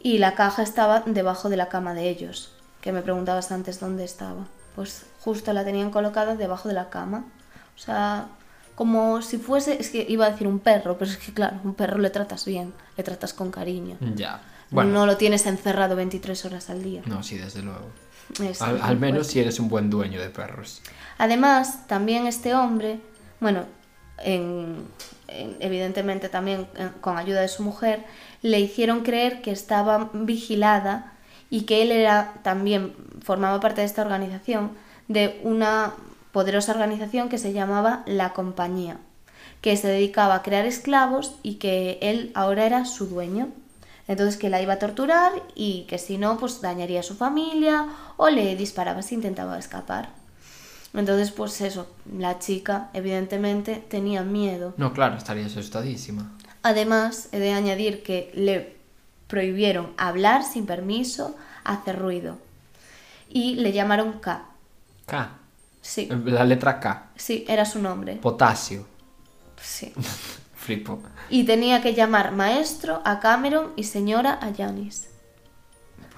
Y 0.00 0.18
la 0.18 0.34
caja 0.34 0.62
estaba 0.62 1.00
debajo 1.06 1.48
de 1.48 1.56
la 1.56 1.68
cama 1.68 1.94
de 1.94 2.08
ellos, 2.08 2.52
que 2.80 2.92
me 2.92 3.02
preguntabas 3.02 3.52
antes 3.52 3.78
dónde 3.78 4.04
estaba. 4.04 4.46
Pues 4.74 5.06
justo 5.20 5.52
la 5.52 5.64
tenían 5.64 5.90
colocada 5.90 6.36
debajo 6.36 6.68
de 6.68 6.74
la 6.74 6.88
cama. 6.88 7.24
O 7.76 7.78
sea, 7.78 8.28
como 8.74 9.20
si 9.20 9.36
fuese, 9.36 9.78
es 9.78 9.90
que 9.90 10.06
iba 10.08 10.26
a 10.26 10.30
decir 10.30 10.46
un 10.46 10.58
perro, 10.58 10.96
pero 10.98 11.10
es 11.10 11.18
que 11.18 11.34
claro, 11.34 11.60
un 11.64 11.74
perro 11.74 11.98
le 11.98 12.10
tratas 12.10 12.46
bien, 12.46 12.72
le 12.96 13.04
tratas 13.04 13.34
con 13.34 13.50
cariño. 13.50 13.98
Ya. 14.14 14.40
Bueno, 14.70 14.92
No 14.92 15.06
lo 15.06 15.16
tienes 15.16 15.46
encerrado 15.46 15.96
23 15.96 16.44
horas 16.44 16.70
al 16.70 16.82
día. 16.82 17.02
no, 17.06 17.22
sí, 17.22 17.36
desde 17.36 17.62
luego. 17.62 17.86
Al, 18.60 18.80
al 18.80 18.96
menos 18.98 19.26
si 19.26 19.40
eres 19.40 19.58
un 19.58 19.68
buen 19.68 19.90
dueño 19.90 20.20
de 20.20 20.30
perros. 20.30 20.82
Además, 21.18 21.86
también 21.88 22.26
este 22.28 22.54
hombre, 22.54 23.00
bueno, 23.40 23.64
en- 24.18 24.84
en- 25.28 25.56
evidentemente 25.60 26.28
también 26.28 26.66
eh, 26.76 26.90
con 27.00 27.18
ayuda 27.18 27.40
de 27.40 27.48
su 27.48 27.62
mujer, 27.64 28.04
le 28.42 28.60
hicieron 28.60 29.00
creer 29.00 29.42
que 29.42 29.50
estaba 29.50 30.10
vigilada 30.12 31.12
y 31.50 31.62
que 31.62 31.82
él 31.82 31.90
era 31.90 32.34
también 32.42 32.94
formaba 33.22 33.58
parte 33.60 33.80
de 33.80 33.86
esta 33.88 34.02
organización, 34.02 34.70
de 35.08 35.40
una 35.42 35.92
poderosa 36.30 36.70
organización 36.72 37.28
que 37.28 37.38
se 37.38 37.52
llamaba 37.52 38.04
La 38.06 38.32
Compañía, 38.32 38.98
que 39.60 39.76
se 39.76 39.88
dedicaba 39.88 40.36
a 40.36 40.42
crear 40.42 40.64
esclavos 40.66 41.34
y 41.42 41.56
que 41.56 41.98
él 42.02 42.30
ahora 42.34 42.64
era 42.66 42.84
su 42.84 43.06
dueño. 43.06 43.48
Entonces 44.10 44.36
que 44.36 44.50
la 44.50 44.60
iba 44.60 44.72
a 44.72 44.78
torturar 44.80 45.30
y 45.54 45.82
que 45.82 45.96
si 45.96 46.18
no, 46.18 46.36
pues 46.36 46.60
dañaría 46.60 46.98
a 46.98 47.04
su 47.04 47.14
familia 47.14 47.86
o 48.16 48.28
le 48.28 48.56
disparaba 48.56 49.02
si 49.02 49.14
intentaba 49.14 49.56
escapar. 49.56 50.08
Entonces, 50.92 51.30
pues 51.30 51.60
eso, 51.60 51.86
la 52.18 52.40
chica 52.40 52.90
evidentemente 52.92 53.76
tenía 53.88 54.24
miedo. 54.24 54.74
No, 54.78 54.92
claro, 54.92 55.16
estaría 55.16 55.46
asustadísima. 55.46 56.28
Además, 56.64 57.28
he 57.30 57.38
de 57.38 57.52
añadir 57.52 58.02
que 58.02 58.32
le 58.34 58.76
prohibieron 59.28 59.92
hablar 59.96 60.42
sin 60.42 60.66
permiso, 60.66 61.36
hacer 61.62 61.96
ruido. 61.96 62.36
Y 63.28 63.54
le 63.54 63.70
llamaron 63.70 64.14
K. 64.14 64.44
K. 65.06 65.30
Sí, 65.82 66.08
La 66.24 66.44
letra 66.44 66.80
K. 66.80 67.10
sí, 67.14 67.44
era 67.46 67.64
su 67.64 67.80
nombre. 67.80 68.16
Potasio. 68.16 68.88
Sí. 69.62 69.92
Flipo. 70.56 71.00
Y 71.30 71.44
tenía 71.44 71.80
que 71.82 71.94
llamar 71.94 72.32
maestro 72.32 73.00
a 73.04 73.20
Cameron 73.20 73.72
y 73.76 73.84
señora 73.84 74.38
a 74.42 74.52
Janis. 74.54 75.08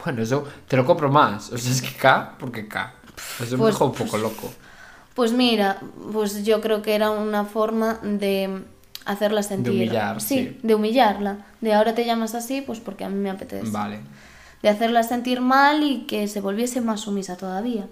Bueno, 0.05 0.23
eso 0.23 0.45
te 0.67 0.77
lo 0.77 0.85
compro 0.85 1.11
más. 1.11 1.51
O 1.53 1.59
sea, 1.59 1.71
es 1.71 1.83
que 1.83 1.95
K, 1.97 2.35
porque 2.39 2.67
K. 2.67 2.95
Eso 3.41 3.53
me 3.53 3.59
Pues- 3.59 3.75
dejó 3.75 3.87
un 3.87 3.93
poco 3.95 4.19
loco. 4.19 4.53
Pues 5.15 5.33
mira, 5.33 5.79
pues 6.13 6.43
yo 6.45 6.61
creo 6.63 6.81
que 6.81 6.95
era 6.95 7.11
una 7.11 7.45
forma 7.45 7.99
de 8.03 8.65
hacerla 9.05 9.43
sentir. 9.43 9.73
humillar, 9.75 10.21
sí, 10.23 10.39
sí. 10.39 10.61
de 10.63 10.75
humillarla. 10.75 11.45
De 11.61 11.75
ahora 11.75 11.95
te 11.95 12.07
llamas 12.07 12.35
así, 12.35 12.63
pues 12.63 12.81
porque 12.81 13.05
a 13.05 13.11
mí 13.11 13.17
me 13.17 13.29
apetece. 13.31 13.71
Vale. 13.71 14.01
De 14.63 14.71
hacerla 14.71 15.03
sentir 15.03 15.41
mal 15.43 15.83
y 15.83 16.07
que 16.07 16.27
se 16.29 16.41
volviese 16.41 16.81
más 16.81 17.01
sumisa 17.01 17.37
todavía. 17.37 17.87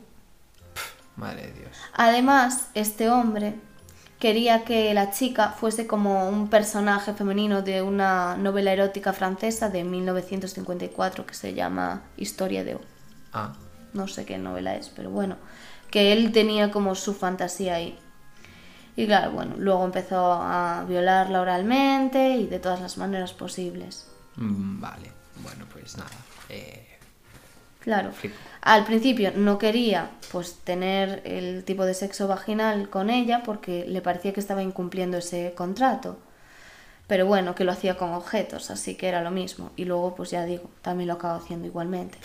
Madre 1.17 1.49
de 1.49 1.53
Dios. 1.53 1.77
Además, 1.93 2.69
este 2.75 3.11
hombre 3.11 3.57
quería 4.21 4.65
que 4.65 4.95
la 4.95 5.11
chica 5.11 5.49
fuese 5.51 5.87
como 5.87 6.29
un 6.29 6.49
personaje 6.49 7.15
femenino 7.15 7.63
de 7.63 7.83
una 7.83 8.37
novela 8.37 8.73
erótica 8.73 9.13
francesa 9.13 9.71
de 9.71 9.83
1954 9.83 11.27
que 11.27 11.35
se 11.35 11.55
llama 11.55 12.03
Historia 12.17 12.63
de 12.63 12.77
O. 12.77 12.81
Ah. 13.33 13.55
No 13.95 14.07
sé 14.07 14.25
qué 14.27 14.39
novela 14.39 14.77
es, 14.77 14.91
pero 14.91 15.11
bueno, 15.11 15.37
que 15.91 16.13
él 16.13 16.31
tenía 16.33 16.71
como 16.71 16.95
su 16.95 17.15
fantasía 17.15 17.75
ahí. 17.77 17.99
Y 18.95 19.07
claro, 19.07 19.33
bueno, 19.33 19.55
luego 19.57 19.85
empezó 19.85 20.35
a 20.35 20.85
violarla 20.87 21.41
oralmente 21.41 22.37
y 22.37 22.47
de 22.47 22.61
todas 22.61 22.81
las 22.81 22.99
maneras 22.99 23.33
posibles. 23.33 24.07
Mm, 24.37 24.81
Vale. 24.81 25.13
Bueno, 25.43 25.65
pues 25.73 25.97
nada. 25.97 26.11
Eh, 26.51 26.90
Claro. 27.81 28.13
Flipo. 28.13 28.37
Al 28.63 28.85
principio 28.85 29.33
no 29.35 29.59
quería 29.59 30.11
pues 30.31 30.55
tener 30.65 31.23
el 31.25 31.65
tipo 31.65 31.85
de 31.85 31.95
sexo 31.95 32.29
vaginal 32.29 32.91
con 32.91 33.09
ella 33.09 33.43
porque 33.43 33.87
le 33.89 34.03
parecía 34.03 34.33
que 34.33 34.41
estaba 34.41 34.63
incumpliendo 34.63 35.17
ese 35.17 35.55
contrato. 35.57 36.19
Pero 37.07 37.27
bueno, 37.27 37.55
que 37.55 37.65
lo 37.65 37.73
hacía 37.73 37.97
con 37.97 38.13
objetos, 38.13 38.71
así 38.71 38.95
que 38.95 39.09
era 39.09 39.23
lo 39.23 39.31
mismo. 39.31 39.71
Y 39.77 39.85
luego, 39.85 40.15
pues 40.15 40.31
ya 40.31 40.45
digo, 40.45 40.71
también 40.83 41.09
lo 41.09 41.15
acabo 41.15 41.41
haciendo 41.41 41.67
igualmente. 41.67 42.19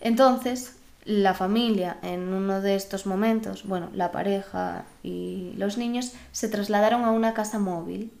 Entonces, 0.00 0.76
la 1.04 1.32
familia 1.32 1.96
en 2.02 2.32
uno 2.34 2.60
de 2.60 2.74
estos 2.74 3.06
momentos, 3.06 3.64
bueno, 3.66 3.88
la 3.94 4.12
pareja 4.12 4.84
y 5.02 5.54
los 5.56 5.78
niños 5.78 6.12
se 6.32 6.48
trasladaron 6.48 7.04
a 7.04 7.10
una 7.10 7.32
casa 7.32 7.58
móvil 7.58 8.12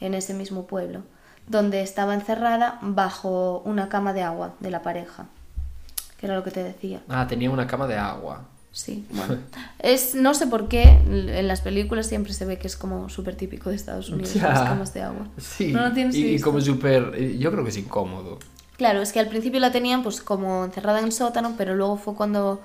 en 0.00 0.14
ese 0.14 0.32
mismo 0.32 0.66
pueblo, 0.66 1.02
donde 1.46 1.82
estaba 1.82 2.14
encerrada 2.14 2.78
bajo 2.80 3.60
una 3.64 3.88
cama 3.88 4.12
de 4.12 4.22
agua 4.22 4.54
de 4.60 4.70
la 4.70 4.82
pareja, 4.82 5.26
que 6.26 6.32
era 6.32 6.38
lo 6.38 6.44
que 6.44 6.50
te 6.50 6.62
decía. 6.62 7.00
Ah, 7.08 7.26
tenía 7.28 7.50
una 7.50 7.66
cama 7.66 7.86
de 7.86 7.96
agua. 7.96 8.42
Sí, 8.72 9.06
bueno. 9.10 9.38
Es, 9.78 10.14
no 10.14 10.34
sé 10.34 10.46
por 10.48 10.68
qué 10.68 10.82
en 10.82 11.48
las 11.48 11.60
películas 11.60 12.06
siempre 12.08 12.32
se 12.32 12.44
ve 12.44 12.58
que 12.58 12.66
es 12.66 12.76
como 12.76 13.08
súper 13.08 13.36
típico 13.36 13.70
de 13.70 13.76
Estados 13.76 14.10
Unidos, 14.10 14.34
las 14.36 14.62
camas 14.68 14.92
de 14.92 15.02
agua. 15.02 15.28
Sí, 15.38 15.72
¿No 15.72 15.92
tienes 15.92 16.14
y, 16.16 16.34
y 16.34 16.40
como 16.40 16.60
súper... 16.60 17.12
eh, 17.14 17.38
Yo 17.38 17.50
creo 17.52 17.62
que 17.62 17.70
es 17.70 17.76
incómodo. 17.76 18.38
Claro, 18.76 19.00
es 19.00 19.12
que 19.12 19.20
al 19.20 19.28
principio 19.28 19.60
la 19.60 19.72
tenían 19.72 20.02
pues 20.02 20.20
como 20.20 20.64
encerrada 20.64 20.98
en 20.98 21.06
el 21.06 21.12
sótano, 21.12 21.54
pero 21.56 21.74
luego 21.74 21.96
fue 21.96 22.14
cuando 22.14 22.60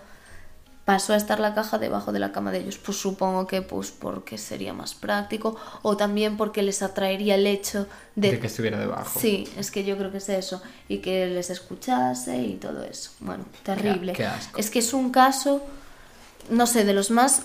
pasó 0.91 1.13
a 1.13 1.15
estar 1.15 1.39
la 1.39 1.53
caja 1.53 1.77
debajo 1.77 2.11
de 2.11 2.19
la 2.19 2.33
cama 2.33 2.51
de 2.51 2.59
ellos. 2.59 2.77
Pues 2.77 2.97
supongo 2.97 3.47
que 3.47 3.61
pues 3.61 3.91
porque 3.91 4.37
sería 4.37 4.73
más 4.73 4.93
práctico 4.93 5.55
o 5.83 5.95
también 5.95 6.35
porque 6.35 6.63
les 6.63 6.81
atraería 6.81 7.35
el 7.35 7.47
hecho 7.47 7.87
de... 8.17 8.31
De 8.31 8.39
que 8.41 8.47
estuviera 8.47 8.77
debajo. 8.77 9.17
Sí, 9.17 9.47
es 9.57 9.71
que 9.71 9.85
yo 9.85 9.97
creo 9.97 10.11
que 10.11 10.17
es 10.17 10.27
eso. 10.27 10.61
Y 10.89 10.97
que 10.97 11.27
les 11.27 11.49
escuchase 11.49 12.37
y 12.39 12.55
todo 12.55 12.83
eso. 12.83 13.11
Bueno, 13.21 13.45
terrible. 13.63 14.11
qué 14.11 14.25
asco. 14.25 14.59
Es 14.59 14.69
que 14.69 14.79
es 14.79 14.93
un 14.93 15.11
caso, 15.11 15.63
no 16.49 16.67
sé, 16.67 16.83
de 16.83 16.91
los 16.91 17.09
más 17.09 17.43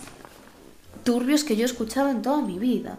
turbios 1.05 1.45
que 1.45 1.55
yo 1.55 1.63
he 1.63 1.67
escuchado 1.67 2.11
en 2.11 2.23
toda 2.23 2.43
mi 2.43 2.59
vida. 2.59 2.99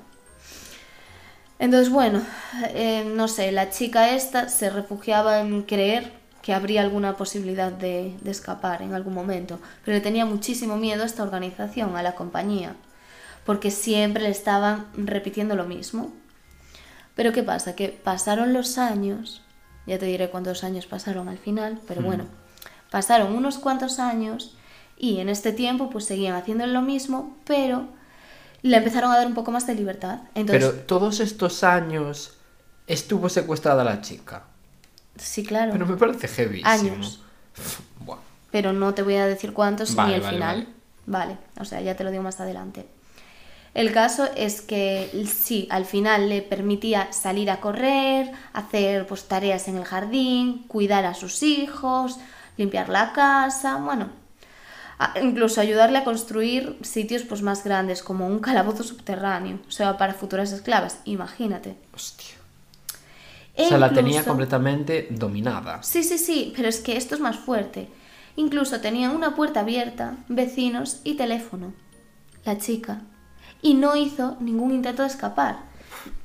Entonces, 1.59 1.89
bueno, 1.89 2.21
eh, 2.69 3.03
no 3.05 3.27
sé, 3.27 3.51
la 3.51 3.69
chica 3.69 4.15
esta 4.15 4.47
se 4.47 4.69
refugiaba 4.69 5.41
en 5.41 5.63
creer 5.63 6.13
que 6.47 6.53
habría 6.53 6.79
alguna 6.79 7.17
posibilidad 7.17 7.73
de, 7.73 8.15
de 8.21 8.31
escapar 8.31 8.81
en 8.81 8.93
algún 8.93 9.13
momento, 9.13 9.59
pero 9.83 9.97
le 9.97 10.01
tenía 10.01 10.25
muchísimo 10.25 10.77
miedo 10.77 11.03
a 11.03 11.05
esta 11.05 11.21
organización, 11.21 11.97
a 11.97 12.03
la 12.03 12.15
compañía, 12.15 12.73
porque 13.45 13.69
siempre 13.69 14.23
le 14.23 14.29
estaban 14.29 14.87
repitiendo 14.95 15.57
lo 15.57 15.65
mismo. 15.65 16.13
Pero 17.15 17.33
¿qué 17.33 17.43
pasa? 17.43 17.75
Que 17.75 17.89
pasaron 17.89 18.53
los 18.53 18.77
años, 18.77 19.41
ya 19.85 19.99
te 19.99 20.05
diré 20.05 20.29
cuántos 20.29 20.63
años 20.63 20.87
pasaron 20.87 21.27
al 21.27 21.37
final, 21.37 21.81
pero 21.85 22.01
bueno, 22.01 22.23
pasaron 22.91 23.33
unos 23.33 23.57
cuantos 23.57 23.99
años 23.99 24.55
y 24.95 25.19
en 25.19 25.27
este 25.27 25.51
tiempo 25.51 25.89
pues 25.89 26.05
seguían 26.05 26.35
haciendo 26.35 26.65
lo 26.65 26.81
mismo, 26.81 27.35
pero 27.43 27.89
le 28.61 28.77
empezaron 28.77 29.11
a 29.11 29.17
dar 29.17 29.27
un 29.27 29.33
poco 29.33 29.51
más 29.51 29.67
de 29.67 29.75
libertad. 29.75 30.19
Entonces, 30.33 30.65
Pero 30.65 30.83
todos 30.85 31.19
estos 31.19 31.65
años 31.65 32.37
estuvo 32.87 33.27
secuestrada 33.27 33.83
la 33.83 33.99
chica. 33.99 34.45
Sí, 35.17 35.43
claro. 35.43 35.71
Pero 35.71 35.85
me 35.85 35.97
parece 35.97 36.27
heavísimo. 36.27 36.69
Años. 36.69 37.21
Buah. 37.99 38.19
pero 38.51 38.71
no 38.73 38.93
te 38.93 39.01
voy 39.01 39.15
a 39.15 39.25
decir 39.25 39.53
cuántos 39.53 39.95
Vale, 39.95 40.09
ni 40.09 40.15
el 40.15 40.21
vale, 40.21 40.35
final. 40.35 40.67
Vale. 41.07 41.37
o 41.59 41.65
sea, 41.65 41.81
ya 41.81 41.95
te 41.95 42.03
lo 42.03 42.11
digo 42.11 42.23
más 42.23 42.39
adelante. 42.39 42.85
El 43.73 43.91
caso 43.91 44.27
es 44.35 44.61
que 44.61 45.25
sí, 45.31 45.67
al 45.69 45.85
final 45.85 46.29
le 46.29 46.41
permitía 46.41 47.11
salir 47.13 47.51
a 47.51 47.59
correr, 47.59 48.31
hacer 48.53 49.05
pues 49.05 49.25
tareas 49.27 49.67
en 49.67 49.77
el 49.77 49.85
jardín, 49.85 50.63
cuidar 50.67 51.05
a 51.05 51.13
sus 51.13 51.43
hijos, 51.43 52.17
limpiar 52.57 52.89
la 52.89 53.13
casa, 53.13 53.77
bueno, 53.77 54.09
incluso 55.21 55.61
ayudarle 55.61 55.99
a 55.99 56.03
construir 56.03 56.77
sitios 56.81 57.21
pues 57.21 57.43
más 57.43 57.63
grandes 57.63 58.01
como 58.01 58.25
un 58.25 58.39
calabozo 58.39 58.83
subterráneo, 58.83 59.59
o 59.67 59.71
sea, 59.71 59.95
para 59.97 60.15
futuras 60.15 60.51
esclavas, 60.51 60.99
imagínate. 61.05 61.75
Hostia. 61.93 62.16
E 63.57 63.65
O 63.65 63.69
sea, 63.69 63.77
la 63.79 63.91
tenía 63.91 64.23
completamente 64.23 65.07
dominada. 65.09 65.81
Sí, 65.83 66.03
sí, 66.03 66.17
sí, 66.17 66.53
pero 66.55 66.69
es 66.69 66.79
que 66.79 66.95
esto 66.95 67.15
es 67.15 67.21
más 67.21 67.37
fuerte. 67.37 67.89
Incluso 68.35 68.79
tenían 68.81 69.15
una 69.15 69.35
puerta 69.35 69.61
abierta, 69.61 70.15
vecinos 70.29 71.01
y 71.03 71.15
teléfono. 71.15 71.73
La 72.45 72.57
chica. 72.59 73.01
Y 73.61 73.73
no 73.73 73.95
hizo 73.95 74.37
ningún 74.39 74.71
intento 74.71 75.01
de 75.01 75.07
escapar. 75.09 75.57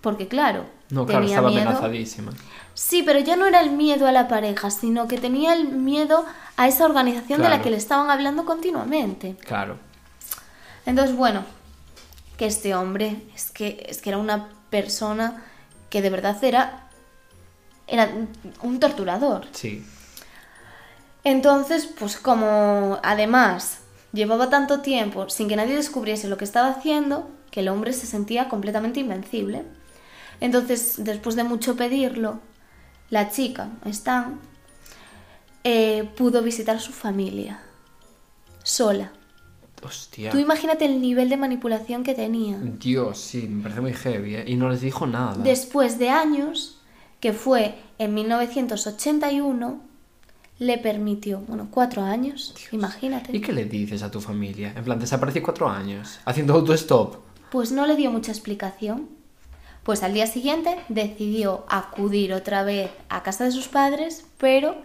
Porque 0.03 0.29
claro, 0.29 0.67
No, 0.91 1.07
claro, 1.07 1.23
tenía 1.23 1.37
estaba 1.37 1.49
miedo. 1.51 1.63
amenazadísima. 1.63 2.33
Sí, 2.75 3.03
pero 3.03 3.19
ya 3.19 3.37
no 3.37 3.47
era 3.47 3.61
el 3.61 3.71
miedo 3.71 4.07
a 4.07 4.13
la 4.13 4.29
pareja, 4.29 4.71
sino 4.71 5.09
que 5.09 5.19
tenía 5.19 5.55
el 5.55 5.69
miedo 5.69 6.25
a 6.57 6.69
esa 6.69 6.85
organización 6.85 7.41
de 7.43 7.49
la 7.49 7.63
que 7.63 7.71
le 7.71 7.77
estaban 7.77 8.11
hablando 8.11 8.45
continuamente. 8.45 9.37
Claro. 9.47 9.79
Entonces, 10.85 11.17
bueno, 11.17 11.45
que 12.37 12.47
este 12.47 12.75
hombre 12.75 13.23
es 13.35 13.51
que, 13.51 13.87
es 13.89 14.01
que 14.03 14.11
era 14.11 14.19
una 14.19 14.49
persona 14.71 15.43
que 15.91 16.03
de 16.03 16.11
verdad 16.11 16.43
era, 16.45 16.89
era 17.93 18.11
un 18.63 18.81
torturador. 18.81 19.47
Sí. 19.53 19.85
Entonces, 21.25 21.89
pues 21.99 22.17
como 22.17 22.99
además 23.03 23.79
llevaba 24.13 24.51
tanto 24.51 24.81
tiempo 24.81 25.29
sin 25.29 25.49
que 25.49 25.57
nadie 25.57 25.77
descubriese 25.77 26.29
lo 26.29 26.37
que 26.37 26.45
estaba 26.45 26.71
haciendo, 26.71 27.31
que 27.51 27.61
el 27.61 27.69
hombre 27.69 27.93
se 27.93 28.07
sentía 28.07 28.49
completamente 28.49 29.01
invencible. 29.01 29.63
Entonces, 30.41 30.95
después 30.99 31.37
de 31.37 31.45
mucho 31.45 31.77
pedirlo, 31.77 32.41
la 33.11 33.31
chica, 33.31 33.69
Stan, 33.85 34.41
eh, 35.63 36.09
pudo 36.17 36.43
visitar 36.43 36.77
a 36.77 36.81
su 36.81 36.93
familia, 36.93 37.61
sola. 38.65 39.13
Hostia. 39.85 40.31
Tú 40.31 40.39
imagínate 40.39 40.85
el 40.85 41.01
nivel 41.01 41.29
de 41.29 41.37
manipulación 41.37 42.05
que 42.05 42.15
tenía. 42.15 42.57
Dios, 42.59 43.19
sí, 43.19 43.49
me 43.49 43.65
parece 43.65 43.81
muy 43.81 43.93
heavy, 43.93 44.37
¿eh? 44.37 44.45
Y 44.47 44.55
no 44.55 44.69
les 44.69 44.81
dijo 44.81 45.07
nada. 45.07 45.35
Después 45.43 45.99
de 45.99 46.09
años, 46.09 46.82
que 47.23 47.33
fue 47.33 47.77
en 47.99 48.15
1981, 48.15 49.81
le 50.59 50.79
permitió, 50.79 51.39
bueno, 51.47 51.69
cuatro 51.71 52.03
años, 52.03 52.53
imagínate. 52.73 53.35
¿Y 53.37 53.41
qué 53.41 53.53
le 53.53 53.65
dices 53.65 54.03
a 54.03 54.11
tu 54.11 54.21
familia? 54.21 54.73
En 54.77 54.83
plan, 54.83 54.99
desapareció 54.99 55.41
cuatro 55.43 55.69
años, 55.69 56.19
haciendo 56.25 56.55
autostop. 56.55 57.17
Pues 57.51 57.71
no 57.71 57.87
le 57.87 57.95
dio 57.95 58.11
mucha 58.11 58.33
explicación. 58.33 59.09
Pues 59.85 60.03
al 60.03 60.15
día 60.15 60.27
siguiente 60.27 60.77
decidió 60.89 61.65
acudir 61.69 62.33
otra 62.35 62.65
vez 62.65 62.91
a 63.09 63.23
casa 63.23 63.45
de 63.45 63.53
sus 63.53 63.69
padres, 63.69 64.27
pero 64.39 64.77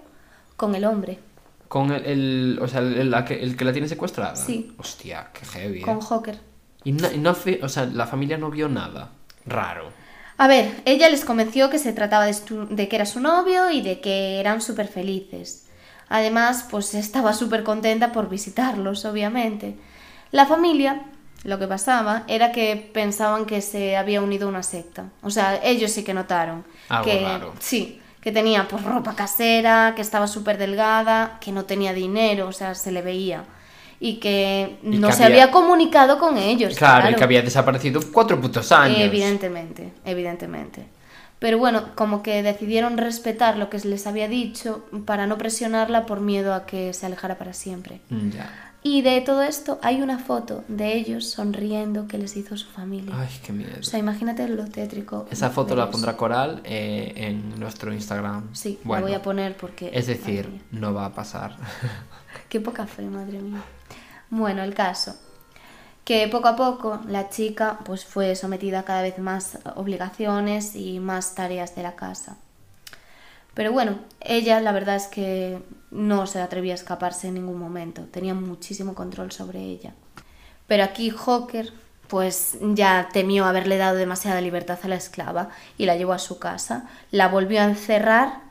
con 0.58 0.76
el 0.76 0.86
hombre, 0.86 1.20
Con 1.68 1.92
el, 1.92 2.06
el- 2.06 2.60
o 2.62 2.68
sea, 2.68 2.82
el, 2.82 3.14
que, 3.26 3.42
el 3.44 3.58
que 3.58 3.66
la 3.66 3.74
tiene 3.74 3.88
secuestrada. 3.88 4.36
Sí. 4.36 4.74
Hostia, 4.78 5.30
qué 5.34 5.46
heavy. 5.46 5.80
¿eh? 5.80 5.82
con 5.82 6.02
Hawker. 6.02 6.40
Y 6.84 6.92
no, 6.92 7.12
y 7.12 7.18
no 7.18 7.36
o 7.64 7.70
sea, 7.70 7.86
la 7.86 8.06
familia 8.08 8.38
no 8.38 8.50
vio 8.52 8.70
nada. 8.70 9.12
Raro. 9.46 9.92
A 10.38 10.48
ver, 10.48 10.82
ella 10.86 11.10
les 11.10 11.26
convenció 11.26 11.70
que 11.70 11.80
se 11.80 11.94
trataba 11.94 12.26
de, 12.28 12.88
que 12.88 12.96
era 12.96 13.06
su 13.06 13.20
novio 13.20 13.72
y 13.72 13.82
de 13.82 14.00
que 14.00 14.40
eran 14.40 14.62
súper 14.62 14.88
felices. 14.88 15.66
Además, 16.10 16.68
pues 16.70 16.94
estaba 16.94 17.34
súper 17.34 17.64
contenta 17.64 18.12
por 18.12 18.30
visitarlos, 18.30 19.04
obviamente. 19.06 19.76
La 20.32 20.46
familia, 20.46 21.02
lo 21.44 21.58
que 21.58 21.68
pasaba, 21.68 22.24
era 22.28 22.52
que 22.52 22.90
pensaban 22.94 23.46
que 23.46 23.62
se 23.62 23.98
había 23.98 24.22
unido 24.22 24.48
a 24.48 24.50
una 24.50 24.64
secta. 24.64 25.10
O 25.24 25.32
sea, 25.32 25.60
ellos 25.64 25.92
sí 25.92 26.04
que 26.04 26.14
notaron. 26.14 26.66
Algo 26.90 27.06
que, 27.06 27.22
raro. 27.22 27.54
Sí, 27.60 28.00
que 28.22 28.32
tenía 28.32 28.68
pues 28.68 28.84
ropa 28.84 29.16
casera, 29.16 29.94
que 29.96 30.02
estaba 30.02 30.28
súper 30.28 30.58
delgada, 30.60 31.40
que 31.42 31.52
no 31.52 31.66
tenía 31.66 31.94
dinero, 31.94 32.48
o 32.48 32.54
sea, 32.54 32.76
se 32.76 32.92
le 32.92 33.02
veía. 33.02 33.44
Y 34.00 34.18
que 34.18 34.78
Y 34.84 34.98
no 34.98 35.08
que 35.08 35.14
se 35.14 35.24
había- 35.24 35.44
había 35.44 35.52
comunicado 35.52 36.20
con 36.20 36.38
ellos. 36.38 36.76
Claro, 36.76 37.10
y 37.10 37.16
que 37.16 37.24
había 37.24 37.42
desaparecido 37.42 38.00
cuatro 38.12 38.40
putos 38.40 38.72
años. 38.72 39.00
Evidentemente, 39.00 39.92
evidentemente. 40.06 40.86
Pero 41.40 41.58
bueno, 41.60 41.90
como 41.96 42.24
que 42.24 42.42
decidieron 42.44 42.98
respetar 42.98 43.58
lo 43.58 43.70
que 43.70 43.78
les 43.80 44.08
había 44.08 44.28
dicho 44.28 44.86
para 45.06 45.28
no 45.28 45.38
presionarla 45.38 46.06
por 46.08 46.20
miedo 46.20 46.54
a 46.54 46.66
que 46.66 46.94
se 46.94 47.06
alejara 47.06 47.38
para 47.38 47.54
siempre. 47.54 48.02
Mm, 48.10 48.30
Ya. 48.32 48.64
Y 48.84 49.02
de 49.02 49.20
todo 49.22 49.42
esto 49.42 49.80
hay 49.82 50.02
una 50.02 50.18
foto 50.20 50.64
de 50.68 50.94
ellos 50.94 51.30
sonriendo 51.30 52.08
que 52.08 52.18
les 52.18 52.38
hizo 52.38 52.56
su 52.56 52.68
familia. 52.70 53.14
Ay, 53.18 53.28
qué 53.44 53.52
miedo. 53.52 53.72
O 53.80 53.84
sea, 53.84 54.00
imagínate 54.00 54.48
lo 54.48 54.66
tétrico. 54.66 55.28
Esa 55.30 55.50
foto 55.50 55.76
la 55.76 55.90
pondrá 55.92 56.16
Coral 56.16 56.62
eh, 56.64 57.12
en 57.18 57.60
nuestro 57.60 57.92
Instagram. 57.92 58.54
Sí, 58.54 58.80
bueno, 58.84 59.02
la 59.02 59.08
voy 59.08 59.16
a 59.16 59.22
poner 59.22 59.58
porque... 59.58 59.90
Es 59.94 60.08
decir, 60.08 60.62
no 60.72 60.94
va 60.94 61.06
a 61.06 61.14
pasar. 61.14 61.58
Qué 62.50 62.62
poca 62.62 62.88
fe, 62.88 63.04
madre 63.04 63.40
mía. 63.40 63.62
Bueno, 64.30 64.64
el 64.64 64.74
caso. 64.74 65.16
Que 66.06 66.28
poco 66.30 66.48
a 66.48 66.56
poco 66.56 67.02
la 67.08 67.30
chica 67.30 67.80
pues 67.84 68.06
fue 68.06 68.36
sometida 68.36 68.80
a 68.80 68.86
cada 68.86 69.02
vez 69.02 69.20
más 69.20 69.60
obligaciones 69.76 70.76
y 70.76 71.00
más 71.00 71.36
tareas 71.36 71.76
de 71.76 71.84
la 71.84 71.96
casa. 71.96 72.38
Pero 73.54 73.74
bueno, 73.74 74.00
ella 74.22 74.62
la 74.62 74.72
verdad 74.72 74.96
es 74.96 75.08
que 75.08 75.62
no 75.92 76.28
se 76.28 76.40
atrevía 76.40 76.74
a 76.74 76.76
escaparse 76.76 77.28
en 77.28 77.34
ningún 77.34 77.60
momento, 77.60 78.04
tenía 78.04 78.34
muchísimo 78.34 78.94
control 78.94 79.32
sobre 79.32 79.60
ella. 79.60 79.96
Pero 80.68 80.84
aquí 80.84 81.10
Hawker 81.10 81.74
pues 82.08 82.58
ya 82.62 83.10
temió 83.12 83.46
haberle 83.46 83.78
dado 83.78 83.98
demasiada 83.98 84.40
libertad 84.40 84.80
a 84.84 84.88
la 84.88 84.96
esclava 84.96 85.50
y 85.78 85.86
la 85.86 85.96
llevó 85.98 86.14
a 86.14 86.20
su 86.20 86.40
casa, 86.40 86.88
la 87.12 87.28
volvió 87.28 87.60
a 87.60 87.66
encerrar 87.66 88.47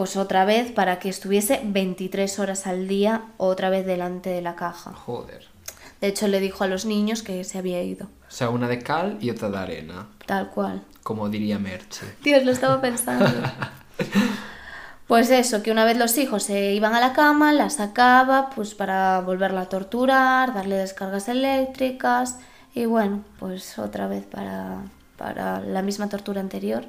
pues 0.00 0.16
otra 0.16 0.46
vez 0.46 0.72
para 0.72 0.98
que 0.98 1.10
estuviese 1.10 1.60
23 1.62 2.38
horas 2.38 2.66
al 2.66 2.88
día 2.88 3.24
otra 3.36 3.68
vez 3.68 3.84
delante 3.84 4.30
de 4.30 4.40
la 4.40 4.56
caja. 4.56 4.94
Joder. 4.94 5.46
De 6.00 6.06
hecho 6.06 6.26
le 6.26 6.40
dijo 6.40 6.64
a 6.64 6.68
los 6.68 6.86
niños 6.86 7.22
que 7.22 7.44
se 7.44 7.58
había 7.58 7.82
ido, 7.82 8.06
O 8.06 8.30
sea, 8.30 8.48
una 8.48 8.66
de 8.66 8.78
cal 8.78 9.18
y 9.20 9.28
otra 9.28 9.50
de 9.50 9.58
arena. 9.58 10.06
tal 10.24 10.48
cual. 10.48 10.82
Como 11.02 11.28
diría 11.28 11.58
Merche. 11.58 12.06
Dios, 12.24 12.46
lo 12.46 12.52
estaba 12.52 12.80
pensando. 12.80 13.26
Pues 15.06 15.28
eso, 15.30 15.62
que 15.62 15.72
una 15.72 15.84
vez 15.84 15.98
los 15.98 16.16
hijos 16.18 16.44
se 16.44 16.72
iban 16.72 16.94
a 16.94 17.00
la 17.00 17.12
cama, 17.12 17.52
la 17.52 17.68
sacaba 17.68 18.48
pues 18.54 18.76
para 18.76 19.20
volverla 19.20 19.62
a 19.62 19.68
torturar, 19.68 20.54
darle 20.54 20.76
descargas 20.76 21.28
eléctricas 21.28 22.38
y 22.76 22.84
bueno, 22.86 23.24
pues 23.40 23.76
otra 23.80 24.06
vez 24.06 24.24
para, 24.24 24.82
para 25.20 25.60
la 25.60 25.82
misma 25.82 26.08
tortura 26.08 26.40
anterior. 26.40 26.84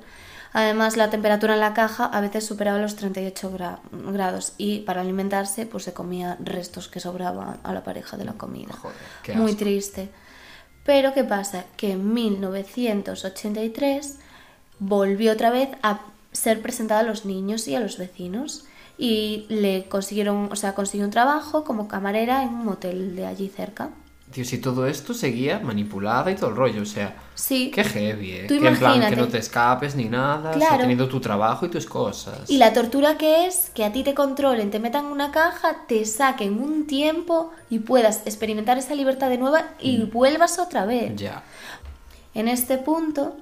Además, 0.53 0.95
la 0.97 1.09
temperatura 1.09 1.53
en 1.53 1.59
la 1.59 1.73
caja 1.73 2.05
a 2.05 2.21
veces 2.21 2.45
superaba 2.45 2.77
los 2.79 2.95
38 2.95 3.51
gra- 3.57 3.79
grados 3.91 4.53
y 4.57 4.79
para 4.79 5.01
alimentarse 5.01 5.65
pues 5.65 5.83
se 5.83 5.93
comía 5.93 6.37
restos 6.43 6.87
que 6.87 6.99
sobraban 7.01 7.59
a 7.63 7.73
la 7.73 7.83
pareja 7.83 8.15
de 8.17 8.25
la 8.25 8.33
comida. 8.33 8.73
Joder, 8.73 8.97
qué 9.23 9.33
Muy 9.33 9.53
triste. 9.55 10.09
Pero 10.85 11.13
¿qué 11.13 11.23
pasa? 11.25 11.65
Que 11.77 11.91
en 11.91 12.13
1983 12.13 14.19
volvió 14.79 15.33
otra 15.33 15.49
vez 15.51 15.69
a 15.83 15.99
ser 16.31 16.61
presentada 16.61 17.01
a 17.01 17.03
los 17.03 17.25
niños 17.25 17.67
y 17.67 17.75
a 17.75 17.79
los 17.79 17.97
vecinos 17.97 18.65
y 18.97 19.45
le 19.49 19.85
consiguieron, 19.89 20.49
o 20.51 20.55
sea, 20.55 20.75
consiguió 20.75 21.05
un 21.05 21.11
trabajo 21.11 21.63
como 21.63 21.87
camarera 21.87 22.43
en 22.43 22.49
un 22.49 22.65
motel 22.65 23.15
de 23.15 23.25
allí 23.25 23.49
cerca. 23.49 23.89
Dios, 24.33 24.53
y 24.53 24.59
todo 24.59 24.87
esto 24.87 25.13
seguía 25.13 25.59
manipulada 25.59 26.31
y 26.31 26.35
todo 26.35 26.51
el 26.51 26.55
rollo, 26.55 26.81
o 26.83 26.85
sea, 26.85 27.15
Sí. 27.35 27.69
qué 27.73 27.83
heavy, 27.83 28.31
¿eh? 28.31 28.45
Tú 28.47 28.59
que 28.59 28.67
en 28.67 28.77
plan, 28.77 29.09
que 29.09 29.15
no 29.15 29.27
te 29.27 29.39
escapes 29.39 29.95
ni 29.95 30.05
nada, 30.05 30.51
o 30.51 30.53
sea, 30.53 30.67
Claro. 30.67 30.77
teniendo 30.81 31.07
tu 31.09 31.19
trabajo 31.19 31.65
y 31.65 31.69
tus 31.69 31.85
cosas. 31.85 32.49
Y 32.49 32.57
la 32.57 32.71
tortura 32.71 33.17
que 33.17 33.45
es 33.47 33.71
que 33.73 33.83
a 33.83 33.91
ti 33.91 34.03
te 34.03 34.13
controlen, 34.13 34.71
te 34.71 34.79
metan 34.79 35.05
en 35.07 35.11
una 35.11 35.31
caja, 35.31 35.85
te 35.87 36.05
saquen 36.05 36.61
un 36.61 36.87
tiempo 36.87 37.51
y 37.69 37.79
puedas 37.79 38.21
experimentar 38.25 38.77
esa 38.77 38.95
libertad 38.95 39.29
de 39.29 39.37
nueva 39.37 39.65
y 39.79 40.03
vuelvas 40.05 40.59
otra 40.59 40.85
vez. 40.85 41.13
Ya. 41.15 41.43
En 42.33 42.47
este 42.47 42.77
punto, 42.77 43.35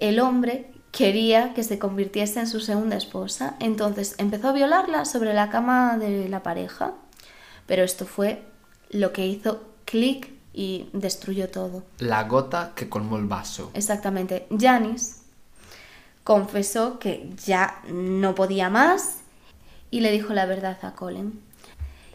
el 0.00 0.20
hombre 0.20 0.70
quería 0.92 1.52
que 1.52 1.62
se 1.62 1.78
convirtiese 1.78 2.40
en 2.40 2.46
su 2.46 2.60
segunda 2.60 2.96
esposa, 2.96 3.56
entonces 3.60 4.14
empezó 4.16 4.48
a 4.48 4.52
violarla 4.52 5.04
sobre 5.04 5.34
la 5.34 5.50
cama 5.50 5.98
de 5.98 6.28
la 6.30 6.42
pareja, 6.42 6.94
pero 7.66 7.82
esto 7.82 8.06
fue 8.06 8.42
lo 8.88 9.12
que 9.12 9.26
hizo 9.26 9.60
clic 9.86 10.30
y 10.52 10.90
destruyó 10.92 11.48
todo. 11.48 11.84
La 11.98 12.24
gota 12.24 12.72
que 12.74 12.90
colmó 12.90 13.16
el 13.16 13.24
vaso. 13.24 13.70
Exactamente, 13.72 14.46
Janis 14.50 15.22
confesó 16.22 16.98
que 16.98 17.30
ya 17.44 17.80
no 17.88 18.34
podía 18.34 18.68
más 18.68 19.20
y 19.90 20.00
le 20.00 20.10
dijo 20.10 20.34
la 20.34 20.44
verdad 20.44 20.76
a 20.82 20.92
Colin. 20.92 21.40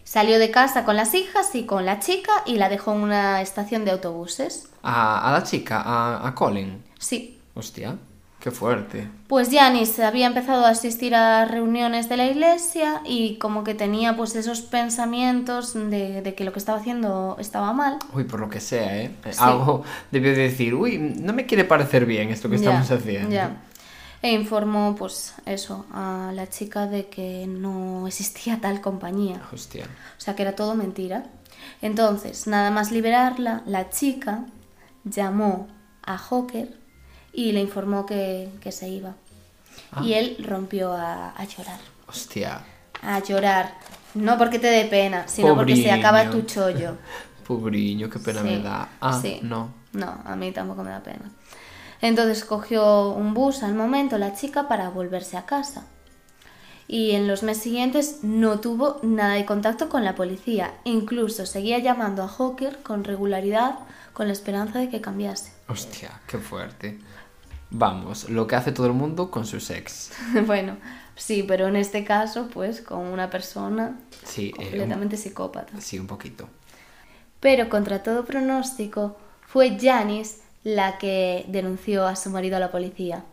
Salió 0.03 0.37
de 0.37 0.51
casa 0.51 0.83
con 0.83 0.97
las 0.97 1.13
hijas 1.13 1.55
y 1.55 1.65
con 1.65 1.85
la 1.85 1.99
chica 1.99 2.31
y 2.45 2.57
la 2.57 2.67
dejó 2.67 2.91
en 2.93 3.01
una 3.01 3.41
estación 3.41 3.85
de 3.85 3.91
autobuses. 3.91 4.67
A, 4.83 5.29
a 5.29 5.31
la 5.31 5.43
chica, 5.43 5.81
a, 5.81 6.27
a 6.27 6.35
Colin. 6.35 6.83
Sí, 6.99 7.41
Hostia, 7.53 7.97
qué 8.41 8.51
fuerte. 8.51 9.07
Pues 9.27 9.49
Janis 9.51 9.97
había 9.99 10.27
empezado 10.27 10.65
a 10.65 10.69
asistir 10.71 11.15
a 11.15 11.45
reuniones 11.45 12.09
de 12.09 12.17
la 12.17 12.25
iglesia 12.27 13.01
y 13.05 13.37
como 13.37 13.63
que 13.63 13.73
tenía 13.75 14.17
pues 14.17 14.35
esos 14.35 14.61
pensamientos 14.61 15.73
de, 15.73 16.21
de 16.21 16.35
que 16.35 16.43
lo 16.43 16.51
que 16.51 16.59
estaba 16.59 16.79
haciendo 16.79 17.37
estaba 17.39 17.71
mal. 17.71 17.97
Uy, 18.13 18.25
por 18.25 18.39
lo 18.39 18.49
que 18.49 18.59
sea, 18.59 18.97
¿eh? 18.97 19.11
Sí. 19.31 19.37
Algo 19.39 19.83
debió 20.11 20.31
de 20.31 20.41
decir, 20.43 20.73
uy, 20.75 20.97
no 20.97 21.31
me 21.33 21.45
quiere 21.45 21.63
parecer 21.63 22.05
bien 22.05 22.29
esto 22.29 22.49
que 22.49 22.57
Ya, 22.57 22.81
estamos 22.81 22.91
haciendo. 22.91 23.29
ya. 23.29 23.61
E 24.23 24.33
informó 24.33 24.95
pues 24.95 25.33
eso 25.45 25.85
a 25.91 26.31
la 26.35 26.47
chica 26.47 26.85
de 26.85 27.07
que 27.07 27.47
no 27.47 28.05
existía 28.07 28.59
tal 28.61 28.79
compañía. 28.81 29.41
Hostia. 29.51 29.85
O 30.17 30.21
sea 30.21 30.35
que 30.35 30.43
era 30.43 30.55
todo 30.55 30.75
mentira. 30.75 31.23
Entonces, 31.81 32.45
nada 32.47 32.69
más 32.69 32.91
liberarla, 32.91 33.63
la 33.65 33.89
chica 33.89 34.45
llamó 35.03 35.67
a 36.03 36.17
Hawker 36.17 36.80
y 37.33 37.51
le 37.51 37.61
informó 37.61 38.05
que, 38.05 38.49
que 38.61 38.71
se 38.71 38.89
iba. 38.89 39.15
Ah. 39.91 40.03
Y 40.03 40.13
él 40.13 40.37
rompió 40.47 40.93
a, 40.93 41.31
a 41.31 41.45
llorar. 41.45 41.79
Hostia. 42.07 42.61
A 43.01 43.19
llorar. 43.19 43.73
No 44.13 44.37
porque 44.37 44.59
te 44.59 44.67
dé 44.67 44.85
pena, 44.85 45.27
sino 45.27 45.55
porque 45.55 45.75
se 45.75 45.91
acaba 45.91 46.29
tu 46.29 46.41
chollo. 46.41 46.97
Pobriño, 47.47 48.09
qué 48.09 48.19
pena 48.19 48.41
Sí, 48.41 48.47
me 48.47 48.59
da. 48.59 48.89
Ah, 48.99 49.19
sí. 49.21 49.39
no. 49.41 49.73
No, 49.93 50.21
a 50.25 50.35
mí 50.35 50.51
tampoco 50.51 50.83
me 50.83 50.91
da 50.91 51.01
pena. 51.03 51.31
Entonces 52.01 52.45
cogió 52.45 53.09
un 53.09 53.33
bus 53.33 53.61
al 53.63 53.75
momento 53.75 54.17
la 54.17 54.33
chica 54.33 54.67
para 54.67 54.89
volverse 54.89 55.37
a 55.37 55.45
casa. 55.45 55.85
Y 56.87 57.11
en 57.11 57.27
los 57.27 57.43
meses 57.43 57.63
siguientes 57.63 58.19
no 58.23 58.59
tuvo 58.59 58.99
nada 59.03 59.35
de 59.35 59.45
contacto 59.45 59.87
con 59.87 60.03
la 60.03 60.15
policía. 60.15 60.73
Incluso 60.83 61.45
seguía 61.45 61.79
llamando 61.79 62.23
a 62.23 62.27
Hawker 62.27 62.81
con 62.83 63.03
regularidad 63.03 63.79
con 64.13 64.27
la 64.27 64.33
esperanza 64.33 64.79
de 64.79 64.89
que 64.89 64.99
cambiase. 64.99 65.53
Hostia, 65.67 66.19
qué 66.27 66.37
fuerte. 66.37 66.99
Vamos, 67.71 68.29
lo 68.29 68.47
que 68.47 68.55
hace 68.55 68.71
todo 68.71 68.87
el 68.87 68.93
mundo 68.93 69.31
con 69.31 69.45
sus 69.45 69.69
ex. 69.69 70.11
bueno, 70.45 70.77
sí, 71.15 71.43
pero 71.43 71.67
en 71.67 71.75
este 71.77 72.03
caso, 72.03 72.49
pues 72.53 72.81
con 72.81 72.99
una 72.99 73.29
persona 73.29 73.97
Sí, 74.25 74.49
eh, 74.49 74.51
completamente 74.55 75.17
psicópata. 75.17 75.79
sí, 75.79 75.97
un 75.97 76.07
poquito. 76.07 76.47
Pero 77.39 77.69
contra 77.69 78.03
todo 78.03 78.25
pronóstico, 78.25 79.17
fue 79.47 79.77
Janice 79.79 80.41
la 80.63 80.97
que 80.97 81.45
denunció 81.47 82.05
a 82.07 82.15
su 82.15 82.29
marido 82.29 82.57
a 82.57 82.59
la 82.59 82.71
policía. 82.71 83.23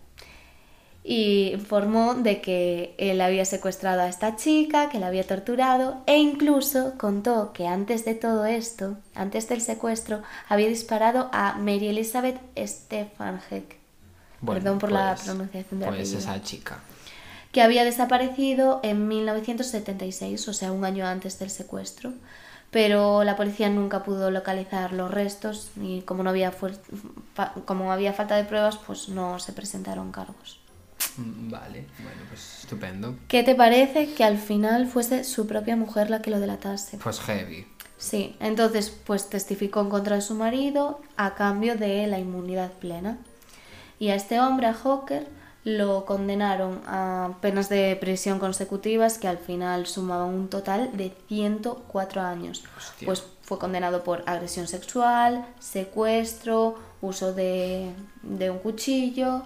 Y 1.05 1.53
informó 1.55 2.15
de 2.15 2.41
que 2.43 2.95
él 2.99 3.21
había 3.23 3.45
secuestrado 3.45 4.03
a 4.03 4.09
esta 4.09 4.37
chica, 4.37 4.89
que 4.91 4.99
la 4.99 5.07
había 5.07 5.27
torturado 5.27 6.03
e 6.07 6.19
incluso 6.19 6.95
contó 6.99 7.53
que 7.55 7.67
antes 7.67 8.05
de 8.05 8.15
todo 8.15 8.45
esto, 8.45 8.97
antes 9.15 9.49
del 9.49 9.63
secuestro, 9.63 10.23
había 10.49 10.69
disparado 10.69 11.31
a 11.33 11.55
Mary 11.59 11.89
Elizabeth 11.89 12.39
Stefanheck, 12.59 13.78
Bueno, 14.41 14.61
Perdón 14.61 14.79
por 14.79 14.93
la 14.93 15.15
pues- 15.15 15.27
pronunciación 15.27 15.81
del 15.81 15.89
Pues 15.89 16.01
apellido. 16.01 16.19
esa 16.19 16.43
chica. 16.43 16.81
que 17.51 17.63
había 17.63 17.83
desaparecido 17.83 18.79
en 18.83 19.09
1976, 19.09 20.49
o 20.49 20.53
sea, 20.53 20.71
un 20.71 20.85
año 20.85 21.07
antes 21.07 21.39
del 21.39 21.49
secuestro. 21.51 22.13
Pero 22.71 23.25
la 23.25 23.37
policía 23.37 23.71
nunca 23.71 24.05
pudo 24.05 24.31
localizar 24.31 24.93
los 24.93 25.11
restos 25.11 25.71
y 25.81 26.03
como 26.03 26.23
no 26.23 26.29
había, 26.29 26.53
como 27.65 27.91
había 27.91 28.13
falta 28.13 28.37
de 28.37 28.45
pruebas, 28.45 28.77
pues 28.87 29.09
no 29.09 29.39
se 29.39 29.55
presentaron 29.55 30.13
cargos. 30.13 30.61
Mm, 31.17 31.51
Vale, 31.51 31.87
bueno, 32.03 32.21
pues 32.29 32.59
estupendo. 32.61 33.17
¿Qué 33.29 33.43
te 33.43 33.55
parece 33.55 34.13
que 34.13 34.25
al 34.25 34.37
final 34.37 34.87
fuese 34.87 35.25
su 35.25 35.47
propia 35.47 35.75
mujer 35.77 36.11
la 36.11 36.21
que 36.21 36.31
lo 36.31 36.41
delatase? 36.41 36.99
Pues 36.99 37.21
heavy. 37.21 37.67
Sí, 37.97 38.37
entonces 38.41 38.91
pues 39.07 39.31
testificó 39.31 39.81
en 39.81 39.89
contra 39.89 40.17
de 40.17 40.23
su 40.23 40.35
marido 40.35 41.01
a 41.17 41.35
cambio 41.35 41.77
de 41.77 42.07
la 42.07 42.19
inmunidad 42.19 42.73
plena. 42.73 43.17
Y 43.99 44.11
a 44.11 44.15
este 44.15 44.41
hombre, 44.41 44.67
a 44.67 44.75
Hawker, 44.75 45.27
lo 45.65 46.07
condenaron 46.07 46.81
a 46.87 47.37
penas 47.41 47.69
de 47.69 47.97
prisión 48.01 48.39
consecutivas 48.39 49.19
que 49.19 49.29
al 49.29 49.39
final 49.39 49.87
sumaban 49.87 50.29
un 50.29 50.49
total 50.49 50.97
de 50.97 51.15
104 51.29 52.23
años. 52.23 52.65
Hostia. 52.77 53.07
Pues 53.07 53.25
fue 53.43 53.59
condenado 53.59 54.05
por 54.05 54.23
agresión 54.27 54.69
sexual, 54.69 55.47
secuestro, 55.59 56.79
uso 57.01 57.33
de, 57.33 57.93
de 58.23 58.51
un 58.51 58.59
cuchillo. 58.59 59.43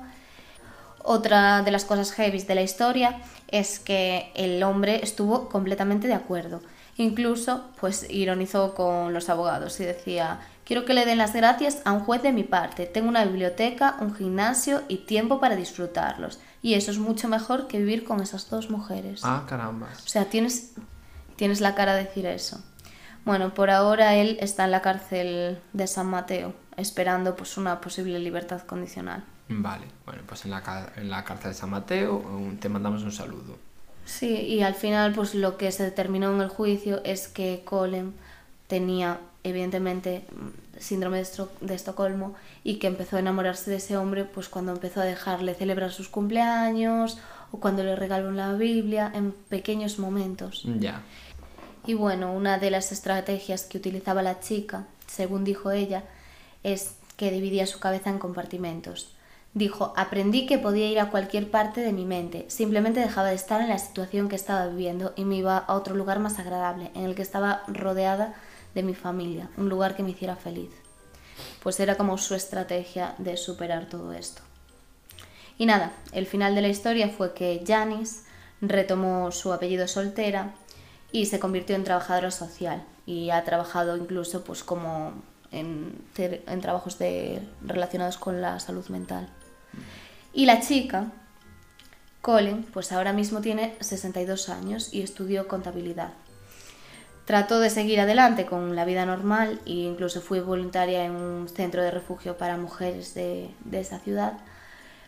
Otra 1.02 1.62
de 1.62 1.70
las 1.70 1.84
cosas 1.84 2.12
heavy 2.12 2.40
de 2.42 2.54
la 2.54 2.62
historia 2.62 3.20
es 3.48 3.78
que 3.80 4.30
el 4.34 4.62
hombre 4.62 5.00
estuvo 5.02 5.48
completamente 5.48 6.06
de 6.08 6.14
acuerdo. 6.14 6.62
Incluso, 6.96 7.64
pues 7.80 8.06
ironizó 8.10 8.74
con 8.74 9.14
los 9.14 9.28
abogados 9.28 9.80
y 9.80 9.84
decía, 9.84 10.40
quiero 10.64 10.84
que 10.84 10.94
le 10.94 11.04
den 11.04 11.18
las 11.18 11.32
gracias 11.32 11.82
a 11.84 11.92
un 11.92 12.00
juez 12.00 12.22
de 12.22 12.32
mi 12.32 12.44
parte. 12.44 12.86
Tengo 12.86 13.08
una 13.08 13.24
biblioteca, 13.24 13.96
un 14.00 14.14
gimnasio 14.14 14.82
y 14.88 14.98
tiempo 14.98 15.40
para 15.40 15.56
disfrutarlos. 15.56 16.40
Y 16.62 16.74
eso 16.74 16.90
es 16.90 16.98
mucho 16.98 17.28
mejor 17.28 17.66
que 17.66 17.78
vivir 17.78 18.04
con 18.04 18.20
esas 18.20 18.48
dos 18.48 18.70
mujeres. 18.70 19.22
Ah, 19.24 19.44
caramba. 19.48 19.88
O 20.04 20.08
sea, 20.08 20.26
tienes, 20.26 20.72
tienes 21.36 21.60
la 21.60 21.74
cara 21.74 21.94
de 21.94 22.04
decir 22.04 22.26
eso. 22.26 22.62
Bueno, 23.24 23.54
por 23.54 23.70
ahora 23.70 24.14
él 24.14 24.36
está 24.40 24.64
en 24.64 24.72
la 24.72 24.82
cárcel 24.82 25.60
de 25.72 25.86
San 25.86 26.06
Mateo, 26.06 26.54
esperando 26.76 27.36
pues 27.36 27.56
una 27.56 27.80
posible 27.80 28.18
libertad 28.18 28.62
condicional. 28.62 29.24
Vale, 29.48 29.86
bueno, 30.06 30.22
pues 30.26 30.44
en 30.44 30.50
la, 30.50 30.92
en 30.96 31.10
la 31.10 31.24
cárcel 31.24 31.50
de 31.50 31.54
San 31.54 31.70
Mateo 31.70 32.24
te 32.60 32.68
mandamos 32.68 33.02
un 33.02 33.12
saludo. 33.12 33.58
Sí, 34.04 34.34
y 34.34 34.62
al 34.62 34.74
final 34.74 35.12
pues 35.12 35.34
lo 35.34 35.56
que 35.56 35.70
se 35.70 35.84
determinó 35.84 36.34
en 36.34 36.40
el 36.40 36.48
juicio 36.48 37.00
es 37.04 37.28
que 37.28 37.62
Colin 37.64 38.14
tenía 38.66 39.20
evidentemente 39.44 40.24
mm, 40.30 40.78
síndrome 40.80 41.22
de, 41.60 41.74
Estocolmo 41.74 42.34
y 42.64 42.76
que 42.76 42.86
empezó 42.86 43.16
a 43.16 43.20
enamorarse 43.20 43.70
de 43.70 43.76
ese 43.76 43.96
hombre 43.96 44.24
pues 44.24 44.48
cuando 44.48 44.72
empezó 44.72 45.00
a 45.00 45.04
dejarle 45.04 45.54
celebrar 45.54 45.92
sus 45.92 46.08
cumpleaños 46.08 47.18
o 47.50 47.58
cuando 47.58 47.84
le 47.84 47.96
regaló 47.96 48.30
la 48.32 48.54
Biblia 48.54 49.10
en 49.14 49.32
pequeños 49.32 49.98
momentos. 49.98 50.62
Ya. 50.78 51.02
Y 51.86 51.94
bueno, 51.94 52.32
una 52.32 52.58
de 52.58 52.70
las 52.70 52.92
estrategias 52.92 53.64
que 53.64 53.78
utilizaba 53.78 54.22
la 54.22 54.40
chica, 54.40 54.86
según 55.06 55.44
dijo 55.44 55.70
ella, 55.72 56.04
es 56.62 56.94
que 57.16 57.30
dividía 57.30 57.66
su 57.66 57.80
cabeza 57.80 58.10
en 58.10 58.18
compartimentos. 58.18 59.14
Dijo, 59.54 59.92
aprendí 59.96 60.46
que 60.46 60.58
podía 60.58 60.90
ir 60.90 60.98
a 60.98 61.10
cualquier 61.10 61.50
parte 61.50 61.82
de 61.82 61.92
mi 61.92 62.06
mente, 62.06 62.46
simplemente 62.48 63.00
dejaba 63.00 63.28
de 63.28 63.34
estar 63.34 63.60
en 63.60 63.68
la 63.68 63.78
situación 63.78 64.28
que 64.30 64.36
estaba 64.36 64.66
viviendo 64.68 65.12
y 65.14 65.26
me 65.26 65.36
iba 65.36 65.58
a 65.58 65.74
otro 65.74 65.94
lugar 65.94 66.20
más 66.20 66.38
agradable, 66.38 66.90
en 66.94 67.04
el 67.04 67.14
que 67.14 67.20
estaba 67.20 67.62
rodeada 67.66 68.34
de 68.74 68.82
mi 68.82 68.94
familia, 68.94 69.50
un 69.56 69.68
lugar 69.68 69.96
que 69.96 70.02
me 70.02 70.10
hiciera 70.10 70.36
feliz. 70.36 70.70
Pues 71.62 71.80
era 71.80 71.96
como 71.96 72.18
su 72.18 72.34
estrategia 72.34 73.14
de 73.18 73.36
superar 73.36 73.88
todo 73.88 74.12
esto. 74.12 74.42
Y 75.58 75.66
nada, 75.66 75.92
el 76.12 76.26
final 76.26 76.54
de 76.54 76.62
la 76.62 76.68
historia 76.68 77.08
fue 77.08 77.34
que 77.34 77.62
Janice 77.66 78.22
retomó 78.60 79.30
su 79.32 79.52
apellido 79.52 79.86
soltera 79.88 80.54
y 81.10 81.26
se 81.26 81.38
convirtió 81.38 81.76
en 81.76 81.84
trabajadora 81.84 82.30
social 82.30 82.84
y 83.06 83.30
ha 83.30 83.44
trabajado 83.44 83.96
incluso 83.96 84.44
pues 84.44 84.62
como 84.62 85.12
en, 85.50 86.02
en 86.16 86.60
trabajos 86.60 86.98
de, 86.98 87.42
relacionados 87.62 88.16
con 88.16 88.40
la 88.40 88.58
salud 88.60 88.86
mental. 88.88 89.28
Y 90.32 90.46
la 90.46 90.60
chica, 90.60 91.12
Colin, 92.22 92.62
pues 92.62 92.92
ahora 92.92 93.12
mismo 93.12 93.40
tiene 93.40 93.76
62 93.80 94.48
años 94.48 94.94
y 94.94 95.02
estudió 95.02 95.46
contabilidad. 95.48 96.12
Trató 97.24 97.60
de 97.60 97.70
seguir 97.70 98.00
adelante 98.00 98.46
con 98.46 98.74
la 98.74 98.84
vida 98.84 99.06
normal 99.06 99.60
e 99.64 99.72
incluso 99.72 100.20
fue 100.20 100.40
voluntaria 100.40 101.04
en 101.04 101.12
un 101.12 101.48
centro 101.48 101.82
de 101.82 101.90
refugio 101.90 102.36
para 102.36 102.56
mujeres 102.56 103.14
de, 103.14 103.50
de 103.64 103.80
esa 103.80 104.00
ciudad 104.00 104.34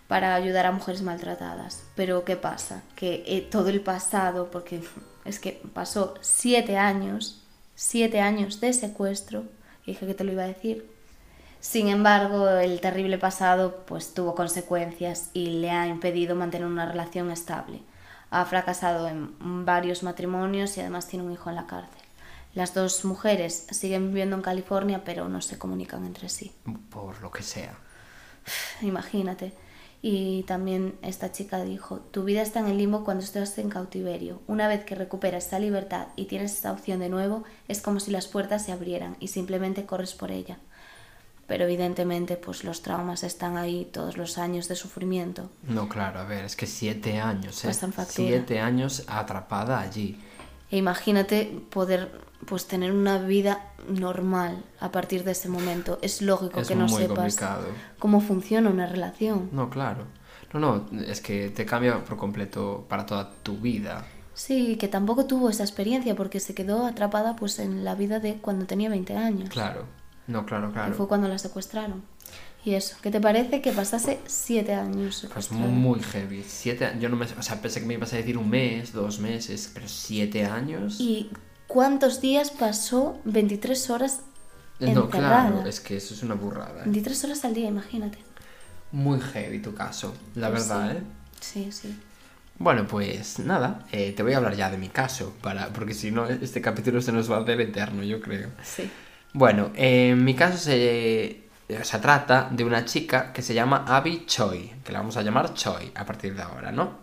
para 0.09 0.35
ayudar 0.35 0.66
a 0.66 0.72
mujeres 0.72 1.03
maltratadas. 1.03 1.83
Pero 1.94 2.24
¿qué 2.24 2.37
pasa? 2.37 2.83
Que 2.94 3.24
eh, 3.27 3.40
todo 3.40 3.68
el 3.68 3.81
pasado, 3.81 4.50
porque 4.50 4.83
es 5.24 5.40
que 5.40 5.62
pasó 5.72 6.14
siete 6.20 6.77
años, 6.77 7.42
siete 7.74 8.20
años 8.20 8.61
de 8.61 8.72
secuestro, 8.72 9.44
dije 9.87 10.07
que 10.07 10.14
te 10.14 10.24
lo 10.24 10.33
iba 10.33 10.44
a 10.44 10.48
decir. 10.48 10.88
Sin 11.61 11.88
embargo, 11.88 12.48
el 12.48 12.81
terrible 12.81 13.16
pasado 13.16 13.85
pues 13.87 14.12
tuvo 14.12 14.35
consecuencias 14.35 15.31
y 15.33 15.46
le 15.61 15.70
ha 15.70 15.87
impedido 15.87 16.37
mantener 16.37 16.66
una 16.66 16.87
relación 16.87 17.31
estable. 17.31 17.81
Ha 18.31 18.44
fracasado 18.44 19.09
en 19.09 19.64
varios 19.64 20.03
matrimonios 20.03 20.77
y 20.77 20.81
además 20.81 21.09
tiene 21.09 21.24
un 21.24 21.33
hijo 21.33 21.48
en 21.48 21.57
la 21.57 21.66
cárcel. 21.66 22.03
Las 22.54 22.72
dos 22.72 23.04
mujeres 23.04 23.66
siguen 23.70 24.08
viviendo 24.08 24.36
en 24.36 24.42
California, 24.42 25.02
pero 25.04 25.28
no 25.28 25.40
se 25.40 25.58
comunican 25.58 26.04
entre 26.04 26.28
sí. 26.28 26.52
Por 26.90 27.20
lo 27.20 27.30
que 27.30 27.42
sea. 27.42 27.76
Imagínate. 28.82 29.52
Y 30.06 30.42
también 30.42 30.96
esta 31.00 31.32
chica 31.32 31.64
dijo, 31.64 31.98
tu 31.98 32.24
vida 32.24 32.42
está 32.42 32.60
en 32.60 32.66
el 32.66 32.76
limbo 32.76 33.04
cuando 33.04 33.24
estás 33.24 33.56
en 33.56 33.70
cautiverio. 33.70 34.42
Una 34.46 34.68
vez 34.68 34.84
que 34.84 34.94
recuperas 34.94 35.46
esa 35.46 35.58
libertad 35.58 36.08
y 36.14 36.26
tienes 36.26 36.52
esta 36.52 36.72
opción 36.72 37.00
de 37.00 37.08
nuevo, 37.08 37.44
es 37.68 37.80
como 37.80 38.00
si 38.00 38.10
las 38.10 38.26
puertas 38.26 38.66
se 38.66 38.72
abrieran 38.72 39.16
y 39.18 39.28
simplemente 39.28 39.86
corres 39.86 40.12
por 40.12 40.30
ella. 40.30 40.58
Pero 41.46 41.64
evidentemente, 41.64 42.36
pues 42.36 42.64
los 42.64 42.82
traumas 42.82 43.22
están 43.22 43.56
ahí, 43.56 43.88
todos 43.92 44.18
los 44.18 44.36
años 44.36 44.68
de 44.68 44.76
sufrimiento. 44.76 45.50
No, 45.62 45.88
claro, 45.88 46.20
a 46.20 46.24
ver, 46.24 46.44
es 46.44 46.54
que 46.54 46.66
siete 46.66 47.18
años, 47.18 47.64
¿eh? 47.64 47.72
Siete 48.06 48.60
años 48.60 49.04
atrapada 49.06 49.80
allí. 49.80 50.18
E 50.74 50.76
imagínate 50.76 51.37
poder 51.70 52.10
pues 52.46 52.66
tener 52.66 52.90
una 52.90 53.18
vida 53.18 53.70
normal 53.88 54.64
a 54.80 54.90
partir 54.90 55.22
de 55.22 55.30
ese 55.30 55.48
momento. 55.48 56.00
Es 56.02 56.20
lógico 56.20 56.60
Es 56.60 56.66
que 56.66 56.74
no 56.74 56.88
sepas 56.88 57.37
complicado. 57.37 57.68
cómo 58.00 58.20
funciona 58.20 58.70
una 58.70 58.87
relación. 58.87 59.50
No, 59.52 59.70
claro. 59.70 60.06
No, 60.52 60.58
no, 60.58 61.00
es 61.06 61.20
que 61.20 61.50
te 61.50 61.64
cambia 61.64 62.04
por 62.04 62.16
completo 62.16 62.87
para 62.88 63.06
toda 63.06 63.30
tu 63.44 63.56
vida. 63.58 64.04
Sí, 64.34 64.74
que 64.76 64.88
tampoco 64.88 65.26
tuvo 65.26 65.48
esa 65.48 65.62
experiencia 65.62 66.16
porque 66.16 66.40
se 66.40 66.56
quedó 66.56 66.87
atrapada 66.87 67.37
pues 67.37 67.60
en 67.60 67.84
la 67.84 67.94
vida 67.94 68.18
de 68.18 68.34
cuando 68.38 68.66
tenía 68.66 68.88
20 68.90 69.16
años. 69.16 69.50
Claro. 69.50 69.84
No, 70.26 70.44
claro, 70.44 70.72
Que 70.72 70.80
fue 70.80 70.87
claro. 70.90 71.06
cuando 71.08 71.28
la 71.28 71.38
secuestraron. 71.38 72.02
Y 72.64 72.74
eso, 72.74 72.96
¿qué 73.03 73.11
te 73.11 73.20
parece 73.20 73.61
que 73.61 73.72
pasase 73.72 74.20
siete 74.27 74.72
años 74.72 75.27
Pues 75.33 75.50
muy 75.53 76.00
heavy. 76.00 76.42
Siete. 76.46 76.92
Yo 76.98 77.09
no 77.11 77.16
me. 77.16 77.27
O 77.27 77.42
sea, 77.42 77.61
pensé 77.61 77.81
que 77.81 77.87
me 77.87 77.94
ibas 77.94 78.12
a 78.14 78.16
decir 78.16 78.38
un 78.38 78.48
mes, 78.48 78.92
dos 78.92 79.18
meses, 79.18 79.70
pero 79.74 79.87
siete 79.87 80.46
años. 80.46 80.96
¿Y 80.98 81.31
cuántos 81.66 82.20
días 82.22 82.50
pasó 82.50 83.18
23 83.24 83.90
horas 83.90 84.20
No, 84.81 84.87
encerrada? 85.05 85.48
claro, 85.50 85.66
es 85.68 85.81
que 85.81 85.96
eso 85.98 86.14
es 86.14 86.22
una 86.22 86.35
burrada. 86.35 86.81
¿eh? 86.81 86.85
23 86.85 87.24
horas 87.24 87.44
al 87.44 87.53
día, 87.55 87.68
imagínate. 87.68 88.18
Muy 88.92 89.20
heavy 89.20 89.59
tu 89.61 89.74
caso, 89.74 90.14
la 90.35 90.50
Pues 90.50 90.68
verdad, 90.68 90.92
sí. 90.92 90.96
¿eh? 90.96 91.03
Sí, 91.40 91.72
sí. 91.72 92.00
Bueno, 92.59 92.87
pues 92.87 93.40
nada, 93.40 93.85
eh, 93.90 94.12
te 94.16 94.22
voy 94.22 94.33
a 94.33 94.37
hablar 94.37 94.55
ya 94.55 94.70
de 94.70 94.79
mi 94.79 94.88
caso, 94.88 95.35
para, 95.42 95.68
porque 95.72 95.92
si 95.92 96.12
no, 96.12 96.27
este 96.29 96.61
capítulo 96.61 97.03
se 97.03 97.11
nos 97.12 97.31
va 97.31 97.38
a 97.38 97.40
hacer 97.42 97.61
eterno, 97.61 98.05
yo 98.05 98.20
creo. 98.20 98.50
Sí. 98.62 98.88
Bueno, 99.33 99.70
eh, 99.74 100.11
en 100.11 100.24
mi 100.24 100.35
caso 100.35 100.57
se, 100.59 101.43
se 101.68 101.98
trata 101.98 102.48
de 102.50 102.64
una 102.64 102.85
chica 102.85 103.33
que 103.33 103.42
se 103.42 103.55
llama 103.55 103.85
Abby 103.87 104.24
Choi, 104.27 104.72
que 104.85 104.92
la 104.92 104.98
vamos 105.00 105.16
a 105.16 105.22
llamar 105.22 105.55
Choi 105.55 105.92
a 105.94 106.05
partir 106.05 106.35
de 106.35 106.42
ahora, 106.42 106.70
¿no? 106.70 106.98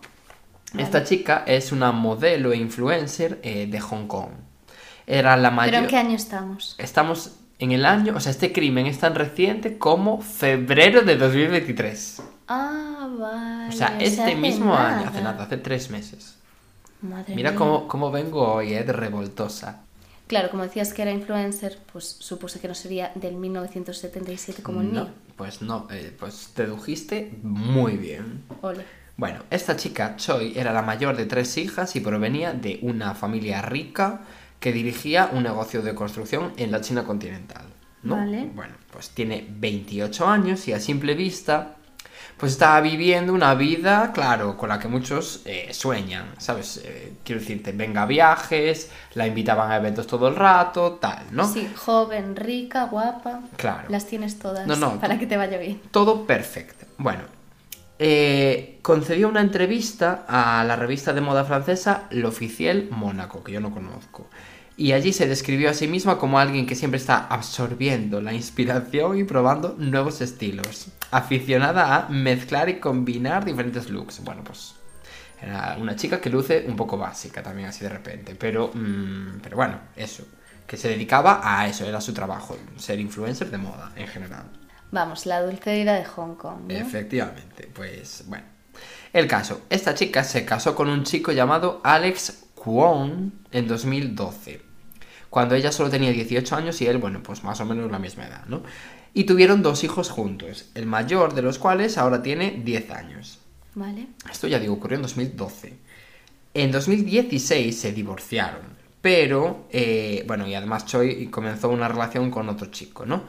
Esta 0.78 1.04
chica 1.04 1.44
es 1.46 1.72
una 1.72 1.92
modelo 1.92 2.52
e 2.52 2.56
influencer 2.56 3.40
eh, 3.42 3.66
de 3.66 3.80
Hong 3.80 4.06
Kong. 4.06 4.30
Era 5.06 5.36
la 5.36 5.50
mayor... 5.50 5.72
¿Pero 5.72 5.84
en 5.84 5.90
qué 5.90 5.96
año 5.98 6.16
estamos? 6.16 6.74
Estamos 6.78 7.32
en 7.58 7.72
el 7.72 7.84
año, 7.84 8.14
o 8.16 8.20
sea, 8.20 8.30
este 8.30 8.52
crimen 8.52 8.86
es 8.86 8.98
tan 8.98 9.14
reciente 9.14 9.78
como 9.78 10.20
febrero 10.22 11.02
de 11.02 11.16
2023. 11.16 12.22
Ah, 12.48 13.08
vale. 13.18 13.68
O 13.68 13.72
sea, 13.72 13.96
este 14.00 14.34
mismo 14.34 14.74
nada. 14.74 14.98
año, 15.00 15.08
hace 15.08 15.20
nada, 15.22 15.44
hace 15.44 15.58
tres 15.58 15.90
meses. 15.90 16.38
Madre 17.02 17.34
Mira 17.34 17.50
mía. 17.50 17.58
cómo, 17.58 17.88
cómo 17.88 18.10
vengo 18.10 18.54
hoy, 18.54 18.74
¿eh? 18.74 18.84
De 18.84 18.92
revoltosa. 18.92 19.82
Claro, 20.32 20.48
como 20.48 20.62
decías 20.62 20.94
que 20.94 21.02
era 21.02 21.10
influencer, 21.10 21.78
pues 21.92 22.06
supuse 22.06 22.58
que 22.58 22.66
no 22.66 22.74
sería 22.74 23.12
del 23.14 23.34
1977 23.34 24.62
como 24.62 24.80
el 24.80 24.90
no, 24.90 25.04
mío. 25.04 25.12
pues 25.36 25.60
no, 25.60 25.86
eh, 25.90 26.10
pues 26.18 26.52
dedujiste 26.56 27.34
muy 27.42 27.98
bien. 27.98 28.42
Ole. 28.62 28.82
Bueno, 29.18 29.40
esta 29.50 29.76
chica, 29.76 30.16
Choi, 30.16 30.54
era 30.56 30.72
la 30.72 30.80
mayor 30.80 31.18
de 31.18 31.26
tres 31.26 31.58
hijas 31.58 31.96
y 31.96 32.00
provenía 32.00 32.54
de 32.54 32.78
una 32.80 33.14
familia 33.14 33.60
rica 33.60 34.22
que 34.58 34.72
dirigía 34.72 35.28
un 35.34 35.42
negocio 35.42 35.82
de 35.82 35.94
construcción 35.94 36.54
en 36.56 36.70
la 36.70 36.80
China 36.80 37.04
continental. 37.04 37.66
¿no? 38.02 38.16
Vale. 38.16 38.50
Bueno, 38.54 38.72
pues 38.90 39.10
tiene 39.10 39.46
28 39.50 40.26
años 40.26 40.66
y 40.66 40.72
a 40.72 40.80
simple 40.80 41.14
vista, 41.14 41.76
pues 42.42 42.54
estaba 42.54 42.80
viviendo 42.80 43.32
una 43.32 43.54
vida, 43.54 44.10
claro, 44.12 44.56
con 44.56 44.68
la 44.68 44.80
que 44.80 44.88
muchos 44.88 45.42
eh, 45.44 45.68
sueñan, 45.72 46.34
¿sabes? 46.38 46.82
Eh, 46.84 47.12
quiero 47.22 47.40
decirte, 47.40 47.70
venga 47.70 48.02
a 48.02 48.06
viajes, 48.06 48.90
la 49.14 49.28
invitaban 49.28 49.70
a 49.70 49.76
eventos 49.76 50.08
todo 50.08 50.26
el 50.26 50.34
rato, 50.34 50.98
tal, 51.00 51.26
¿no? 51.30 51.46
Sí, 51.46 51.70
joven, 51.76 52.34
rica, 52.34 52.86
guapa. 52.86 53.42
Claro. 53.56 53.84
Las 53.90 54.06
tienes 54.06 54.40
todas 54.40 54.66
No, 54.66 54.74
no, 54.74 54.98
para 55.00 55.20
que 55.20 55.28
te 55.28 55.36
vaya 55.36 55.56
bien. 55.56 55.80
Todo 55.92 56.26
perfecto. 56.26 56.84
Bueno, 56.98 57.22
eh, 58.00 58.80
concedió 58.82 59.28
una 59.28 59.40
entrevista 59.40 60.24
a 60.26 60.64
la 60.64 60.74
revista 60.74 61.12
de 61.12 61.20
moda 61.20 61.44
francesa 61.44 62.08
L'Officiel 62.10 62.88
Mónaco, 62.90 63.44
que 63.44 63.52
yo 63.52 63.60
no 63.60 63.70
conozco. 63.70 64.26
Y 64.82 64.94
allí 64.94 65.12
se 65.12 65.28
describió 65.28 65.70
a 65.70 65.74
sí 65.74 65.86
misma 65.86 66.18
como 66.18 66.40
alguien 66.40 66.66
que 66.66 66.74
siempre 66.74 66.98
está 66.98 67.28
absorbiendo 67.28 68.20
la 68.20 68.32
inspiración 68.32 69.16
y 69.16 69.22
probando 69.22 69.76
nuevos 69.78 70.20
estilos. 70.20 70.88
Aficionada 71.12 71.94
a 71.94 72.08
mezclar 72.08 72.68
y 72.68 72.80
combinar 72.80 73.44
diferentes 73.44 73.90
looks. 73.90 74.24
Bueno, 74.24 74.42
pues 74.42 74.74
era 75.40 75.76
una 75.78 75.94
chica 75.94 76.20
que 76.20 76.30
luce 76.30 76.64
un 76.66 76.74
poco 76.74 76.98
básica 76.98 77.44
también 77.44 77.68
así 77.68 77.84
de 77.84 77.90
repente. 77.90 78.34
Pero, 78.34 78.72
mm, 78.74 79.38
pero 79.40 79.54
bueno, 79.54 79.78
eso. 79.94 80.26
Que 80.66 80.76
se 80.76 80.88
dedicaba 80.88 81.42
a 81.44 81.68
eso, 81.68 81.86
era 81.86 82.00
su 82.00 82.12
trabajo, 82.12 82.58
ser 82.76 82.98
influencer 82.98 83.52
de 83.52 83.58
moda 83.58 83.92
en 83.94 84.08
general. 84.08 84.46
Vamos, 84.90 85.26
la 85.26 85.42
dulce 85.42 85.76
vida 85.76 85.94
de 85.94 86.04
Hong 86.06 86.34
Kong. 86.34 86.62
¿no? 86.66 86.74
Efectivamente, 86.74 87.70
pues 87.72 88.24
bueno. 88.26 88.46
El 89.12 89.28
caso, 89.28 89.62
esta 89.70 89.94
chica 89.94 90.24
se 90.24 90.44
casó 90.44 90.74
con 90.74 90.88
un 90.88 91.04
chico 91.04 91.30
llamado 91.30 91.80
Alex 91.84 92.46
Kwon 92.56 93.32
en 93.52 93.68
2012, 93.68 94.71
cuando 95.32 95.54
ella 95.54 95.72
solo 95.72 95.88
tenía 95.88 96.10
18 96.12 96.54
años 96.56 96.78
y 96.82 96.86
él, 96.86 96.98
bueno, 96.98 97.22
pues 97.22 97.42
más 97.42 97.58
o 97.62 97.64
menos 97.64 97.90
la 97.90 97.98
misma 97.98 98.26
edad, 98.26 98.44
¿no? 98.48 98.62
Y 99.14 99.24
tuvieron 99.24 99.62
dos 99.62 99.82
hijos 99.82 100.10
juntos, 100.10 100.66
el 100.74 100.84
mayor 100.84 101.32
de 101.32 101.40
los 101.40 101.58
cuales 101.58 101.96
ahora 101.96 102.22
tiene 102.22 102.60
10 102.62 102.90
años. 102.90 103.38
Vale. 103.74 104.08
Esto 104.30 104.46
ya 104.46 104.58
digo, 104.58 104.74
ocurrió 104.74 104.96
en 104.96 105.02
2012. 105.02 105.72
En 106.52 106.70
2016 106.70 107.80
se 107.80 107.92
divorciaron, 107.92 108.60
pero, 109.00 109.66
eh, 109.70 110.22
bueno, 110.26 110.46
y 110.46 110.54
además 110.54 110.84
Choi 110.84 111.28
comenzó 111.28 111.70
una 111.70 111.88
relación 111.88 112.30
con 112.30 112.50
otro 112.50 112.66
chico, 112.66 113.06
¿no? 113.06 113.22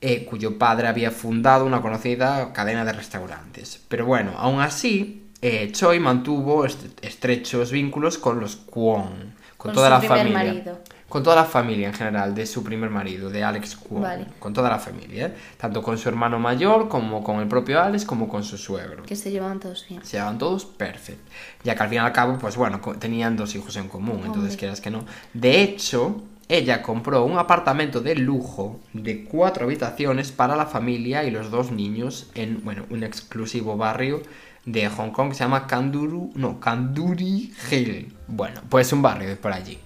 Eh, 0.00 0.24
cuyo 0.24 0.58
padre 0.58 0.86
había 0.86 1.10
fundado 1.10 1.64
una 1.66 1.82
conocida 1.82 2.52
cadena 2.52 2.84
de 2.84 2.92
restaurantes. 2.92 3.80
Pero 3.88 4.06
bueno, 4.06 4.34
aún 4.36 4.60
así, 4.60 5.24
eh, 5.42 5.70
Choi 5.72 5.98
mantuvo 5.98 6.64
est- 6.64 7.04
estrechos 7.04 7.72
vínculos 7.72 8.16
con 8.18 8.38
los 8.38 8.54
Kwon, 8.54 9.34
con, 9.56 9.72
Con 9.72 9.72
toda 9.74 10.00
su 10.00 10.06
la 10.08 10.08
familia. 10.16 10.32
marido. 10.38 10.80
Con 11.12 11.22
toda 11.22 11.36
la 11.36 11.44
familia 11.44 11.88
en 11.88 11.92
general, 11.92 12.34
de 12.34 12.46
su 12.46 12.64
primer 12.64 12.88
marido, 12.88 13.28
de 13.28 13.44
Alex 13.44 13.76
Kwon. 13.76 14.00
Vale. 14.00 14.26
Con 14.38 14.54
toda 14.54 14.70
la 14.70 14.78
familia, 14.78 15.26
¿eh? 15.26 15.34
Tanto 15.58 15.82
con 15.82 15.98
su 15.98 16.08
hermano 16.08 16.38
mayor, 16.38 16.88
como 16.88 17.22
con 17.22 17.40
el 17.40 17.48
propio 17.48 17.82
Alex, 17.82 18.06
como 18.06 18.30
con 18.30 18.42
su 18.42 18.56
suegro. 18.56 19.02
Que 19.02 19.14
se 19.14 19.30
llevaban 19.30 19.60
todos 19.60 19.84
bien. 19.86 20.02
Se 20.02 20.12
llevaban 20.12 20.38
todos 20.38 20.64
perfecto. 20.64 21.30
Ya 21.64 21.74
que 21.74 21.82
al 21.82 21.90
fin 21.90 21.96
y 21.96 21.98
al 21.98 22.12
cabo, 22.12 22.38
pues 22.38 22.56
bueno, 22.56 22.80
tenían 22.98 23.36
dos 23.36 23.54
hijos 23.54 23.76
en 23.76 23.88
común, 23.88 24.22
entonces 24.24 24.56
quieras 24.56 24.80
que 24.80 24.88
no. 24.88 25.04
De 25.34 25.60
hecho, 25.60 26.22
ella 26.48 26.80
compró 26.80 27.26
un 27.26 27.36
apartamento 27.36 28.00
de 28.00 28.14
lujo 28.14 28.80
de 28.94 29.24
cuatro 29.24 29.66
habitaciones 29.66 30.32
para 30.32 30.56
la 30.56 30.64
familia 30.64 31.24
y 31.24 31.30
los 31.30 31.50
dos 31.50 31.72
niños 31.72 32.30
en, 32.34 32.64
bueno, 32.64 32.86
un 32.88 33.04
exclusivo 33.04 33.76
barrio 33.76 34.22
de 34.64 34.88
Hong 34.88 35.10
Kong 35.10 35.28
que 35.28 35.34
se 35.34 35.44
llama 35.44 35.66
Kanduru, 35.66 36.32
no, 36.36 36.58
Kanduri 36.58 37.52
Hill. 37.70 38.16
Bueno, 38.28 38.62
pues 38.70 38.94
un 38.94 39.02
barrio 39.02 39.38
por 39.38 39.52
allí. 39.52 39.78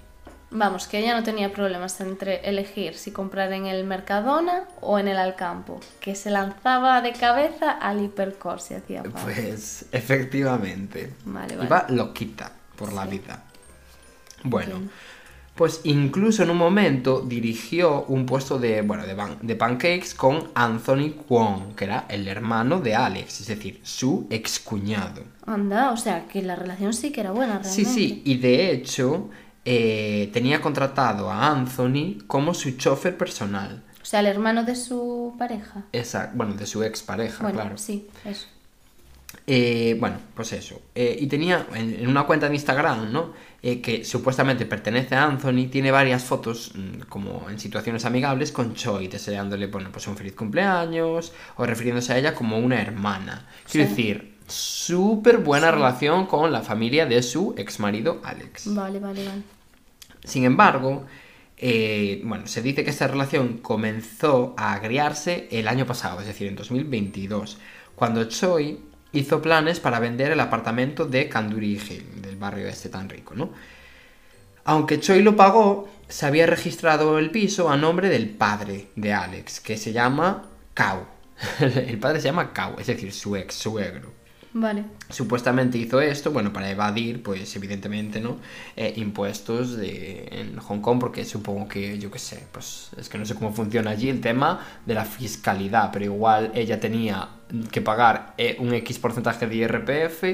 Vamos, 0.58 0.86
que 0.88 0.98
ella 1.00 1.14
no 1.14 1.22
tenía 1.22 1.52
problemas 1.52 2.00
entre 2.00 2.40
elegir 2.48 2.94
si 2.94 3.10
comprar 3.12 3.52
en 3.52 3.66
el 3.66 3.84
Mercadona 3.84 4.64
o 4.80 4.98
en 4.98 5.06
el 5.08 5.18
Alcampo. 5.18 5.80
Que 6.00 6.14
se 6.14 6.30
lanzaba 6.30 7.02
de 7.02 7.12
cabeza 7.12 7.72
al 7.72 8.02
hipercore 8.02 8.60
si 8.60 8.72
hacía 8.74 9.02
falta. 9.02 9.20
Pues 9.22 9.84
efectivamente. 9.92 11.12
Vale, 11.26 11.56
vale. 11.56 11.66
Iba 11.66 11.86
loquita. 11.90 12.52
por 12.76 12.92
la 12.92 13.04
Sí. 13.04 13.10
vida. 13.18 13.42
Bueno, 14.44 14.82
pues 15.54 15.80
incluso 15.84 16.42
en 16.42 16.50
un 16.50 16.58
momento 16.58 17.20
dirigió 17.22 18.04
un 18.04 18.26
puesto 18.26 18.58
de, 18.58 18.82
bueno, 18.82 19.06
de, 19.06 19.16
ban- 19.16 19.38
de 19.40 19.56
pancakes 19.56 20.14
con 20.14 20.50
Anthony 20.54 21.12
Kwon, 21.26 21.74
que 21.74 21.84
era 21.86 22.04
el 22.08 22.28
hermano 22.28 22.80
de 22.80 22.94
Alex, 22.94 23.40
es 23.40 23.46
decir, 23.46 23.80
su 23.82 24.26
excuñado. 24.28 25.22
Anda, 25.46 25.90
o 25.92 25.96
sea, 25.96 26.26
que 26.28 26.42
la 26.42 26.54
relación 26.56 26.92
sí 26.92 27.10
que 27.12 27.20
era 27.22 27.30
buena 27.32 27.62
Sí, 27.64 27.84
realmente. 27.84 27.94
sí, 27.94 28.22
y 28.26 28.36
de 28.38 28.70
hecho 28.72 29.30
eh, 29.66 30.30
tenía 30.32 30.60
contratado 30.62 31.30
a 31.30 31.48
Anthony 31.50 32.18
como 32.26 32.54
su 32.54 32.70
chofer 32.78 33.18
personal. 33.18 33.82
O 34.00 34.04
sea, 34.06 34.20
el 34.20 34.26
hermano 34.26 34.62
de 34.62 34.76
su 34.76 35.34
pareja. 35.38 35.82
Esa, 35.92 36.30
bueno, 36.34 36.54
de 36.54 36.64
su 36.66 36.82
expareja, 36.84 37.42
bueno, 37.42 37.60
claro. 37.60 37.76
sí, 37.78 38.06
eso. 38.24 38.46
Eh, 39.48 39.96
bueno, 40.00 40.16
pues 40.34 40.52
eso. 40.52 40.80
Eh, 40.94 41.16
y 41.20 41.26
tenía 41.26 41.66
en, 41.74 41.94
en 42.00 42.06
una 42.08 42.24
cuenta 42.24 42.48
de 42.48 42.54
Instagram, 42.54 43.12
¿no? 43.12 43.32
Eh, 43.62 43.80
que 43.80 44.04
supuestamente 44.04 44.64
pertenece 44.66 45.16
a 45.16 45.24
Anthony, 45.24 45.68
tiene 45.70 45.90
varias 45.90 46.22
fotos 46.22 46.70
mm, 46.74 47.00
como 47.08 47.50
en 47.50 47.58
situaciones 47.58 48.04
amigables 48.04 48.52
con 48.52 48.74
Choi, 48.74 49.08
deseándole, 49.08 49.66
bueno, 49.66 49.90
pues 49.90 50.06
un 50.06 50.16
feliz 50.16 50.34
cumpleaños 50.34 51.32
o 51.56 51.66
refiriéndose 51.66 52.12
a 52.12 52.18
ella 52.18 52.34
como 52.34 52.58
una 52.58 52.80
hermana. 52.80 53.46
Quiero 53.70 53.88
Sí. 53.88 53.90
decir, 53.94 54.36
súper 54.46 55.38
buena 55.38 55.72
relación 55.72 56.26
con 56.26 56.52
la 56.52 56.62
familia 56.62 57.06
de 57.06 57.22
su 57.22 57.54
exmarido 57.58 58.20
Alex. 58.24 58.72
Vale, 58.74 59.00
vale, 59.00 59.24
vale. 59.26 59.42
Sin 60.26 60.44
embargo, 60.44 61.06
eh, 61.56 62.20
bueno, 62.24 62.46
se 62.48 62.60
dice 62.60 62.84
que 62.84 62.90
esta 62.90 63.06
relación 63.06 63.58
comenzó 63.58 64.54
a 64.58 64.74
agriarse 64.74 65.48
el 65.52 65.68
año 65.68 65.86
pasado, 65.86 66.20
es 66.20 66.26
decir, 66.26 66.48
en 66.48 66.56
2022, 66.56 67.58
cuando 67.94 68.24
Choi 68.24 68.80
hizo 69.12 69.40
planes 69.40 69.80
para 69.80 70.00
vender 70.00 70.32
el 70.32 70.40
apartamento 70.40 71.06
de 71.06 71.28
Kanduri 71.28 71.76
Hill, 71.76 72.20
del 72.20 72.36
barrio 72.36 72.66
este 72.66 72.88
tan 72.88 73.08
rico, 73.08 73.34
¿no? 73.34 73.52
Aunque 74.64 74.98
Choi 74.98 75.22
lo 75.22 75.36
pagó, 75.36 75.88
se 76.08 76.26
había 76.26 76.46
registrado 76.46 77.18
el 77.18 77.30
piso 77.30 77.70
a 77.70 77.76
nombre 77.76 78.08
del 78.08 78.28
padre 78.28 78.88
de 78.96 79.12
Alex, 79.12 79.60
que 79.60 79.76
se 79.76 79.92
llama 79.92 80.50
Kao. 80.74 81.06
el 81.60 81.98
padre 82.00 82.20
se 82.20 82.26
llama 82.26 82.52
Kao, 82.52 82.80
es 82.80 82.88
decir, 82.88 83.12
su 83.12 83.36
ex 83.36 83.54
suegro 83.54 84.15
Vale. 84.58 84.84
supuestamente 85.10 85.76
hizo 85.76 86.00
esto, 86.00 86.30
bueno, 86.30 86.50
para 86.50 86.70
evadir, 86.70 87.22
pues 87.22 87.54
evidentemente, 87.56 88.22
¿no? 88.22 88.38
Eh, 88.74 88.94
impuestos 88.96 89.76
de, 89.76 90.28
en 90.30 90.56
Hong 90.56 90.80
Kong, 90.80 90.98
porque 90.98 91.26
supongo 91.26 91.68
que, 91.68 91.98
yo 91.98 92.10
qué 92.10 92.18
sé, 92.18 92.42
pues 92.52 92.88
es 92.96 93.10
que 93.10 93.18
no 93.18 93.26
sé 93.26 93.34
cómo 93.34 93.52
funciona 93.52 93.90
allí 93.90 94.08
el 94.08 94.22
tema 94.22 94.66
de 94.86 94.94
la 94.94 95.04
fiscalidad, 95.04 95.90
pero 95.92 96.06
igual 96.06 96.52
ella 96.54 96.80
tenía 96.80 97.28
que 97.70 97.82
pagar 97.82 98.32
eh, 98.38 98.56
un 98.58 98.72
X 98.72 98.98
porcentaje 98.98 99.46
de 99.46 99.56
IRPF 99.56 100.24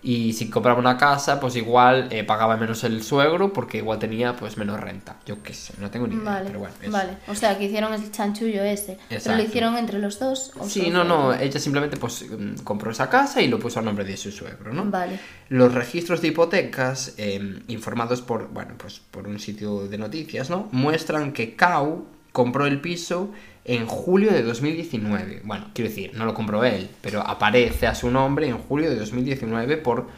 y 0.00 0.32
si 0.32 0.48
compraba 0.48 0.78
una 0.78 0.96
casa, 0.96 1.40
pues 1.40 1.56
igual 1.56 2.06
eh, 2.10 2.22
pagaba 2.22 2.56
menos 2.56 2.84
el 2.84 3.02
suegro 3.02 3.52
porque 3.52 3.78
igual 3.78 3.98
tenía 3.98 4.36
pues 4.36 4.56
menos 4.56 4.80
renta. 4.80 5.16
Yo 5.26 5.42
qué 5.42 5.52
sé, 5.54 5.74
no 5.78 5.90
tengo 5.90 6.06
ni 6.06 6.14
idea, 6.14 6.24
Vale, 6.24 6.46
pero 6.46 6.58
bueno. 6.60 6.74
eso. 6.80 6.90
vale. 6.92 7.10
O 7.26 7.34
sea, 7.34 7.58
que 7.58 7.64
hicieron 7.64 7.92
el 7.92 8.10
chanchullo 8.12 8.62
ese. 8.62 8.96
Pero 9.08 9.18
Exacto. 9.18 9.38
lo 9.42 9.48
hicieron 9.48 9.76
entre 9.76 9.98
los 9.98 10.18
dos. 10.20 10.52
¿o 10.58 10.68
Sí, 10.68 10.90
no, 10.90 11.02
no, 11.04 11.34
ella? 11.34 11.58
simplemente 11.58 11.96
pues 11.96 12.24
mm, 12.30 12.62
compró 12.62 12.92
esa 12.92 13.10
casa 13.10 13.42
y 13.42 13.48
lo 13.48 13.58
puso 13.58 13.80
a 13.80 13.82
nombre 13.82 14.04
de 14.04 14.16
su 14.16 14.30
suegro, 14.30 14.72
¿no? 14.72 14.84
Vale. 14.84 15.18
Los 15.48 15.74
registros 15.74 16.22
de 16.22 16.28
hipotecas, 16.28 17.14
eh, 17.18 17.60
informados 17.68 18.22
por, 18.22 18.48
bueno, 18.48 18.74
pues 18.78 19.00
por 19.10 19.26
un 19.26 19.40
sitio 19.40 19.88
de 19.88 19.98
noticias, 19.98 20.48
¿no? 20.48 20.68
Muestran 20.70 21.32
que 21.32 21.56
Kau 21.56 22.06
compró 22.32 22.66
el 22.66 22.80
piso 22.80 23.30
en 23.68 23.86
julio 23.86 24.32
de 24.32 24.42
2019. 24.42 25.42
Bueno, 25.44 25.70
quiero 25.74 25.90
decir, 25.90 26.12
no 26.14 26.24
lo 26.24 26.32
compró 26.32 26.64
él, 26.64 26.88
pero 27.02 27.20
aparece 27.20 27.86
a 27.86 27.94
su 27.94 28.10
nombre 28.10 28.48
en 28.48 28.58
julio 28.58 28.88
de 28.88 28.96
2019 28.96 29.76
por 29.76 30.08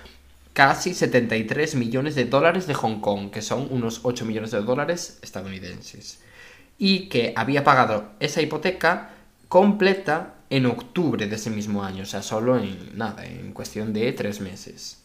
casi 0.52 0.94
73 0.94 1.74
millones 1.74 2.14
de 2.14 2.26
dólares 2.26 2.68
de 2.68 2.74
Hong 2.74 3.00
Kong, 3.00 3.30
que 3.30 3.42
son 3.42 3.66
unos 3.70 4.00
8 4.04 4.24
millones 4.24 4.52
de 4.52 4.62
dólares 4.62 5.18
estadounidenses. 5.22 6.20
Y 6.78 7.08
que 7.08 7.34
había 7.36 7.64
pagado 7.64 8.12
esa 8.20 8.40
hipoteca 8.40 9.10
completa 9.48 10.36
en 10.48 10.66
octubre 10.66 11.26
de 11.26 11.34
ese 11.34 11.50
mismo 11.50 11.82
año, 11.82 12.04
o 12.04 12.06
sea, 12.06 12.22
solo 12.22 12.56
en 12.56 12.96
nada, 12.96 13.26
en 13.26 13.52
cuestión 13.52 13.92
de 13.92 14.12
tres 14.12 14.40
meses. 14.40 15.02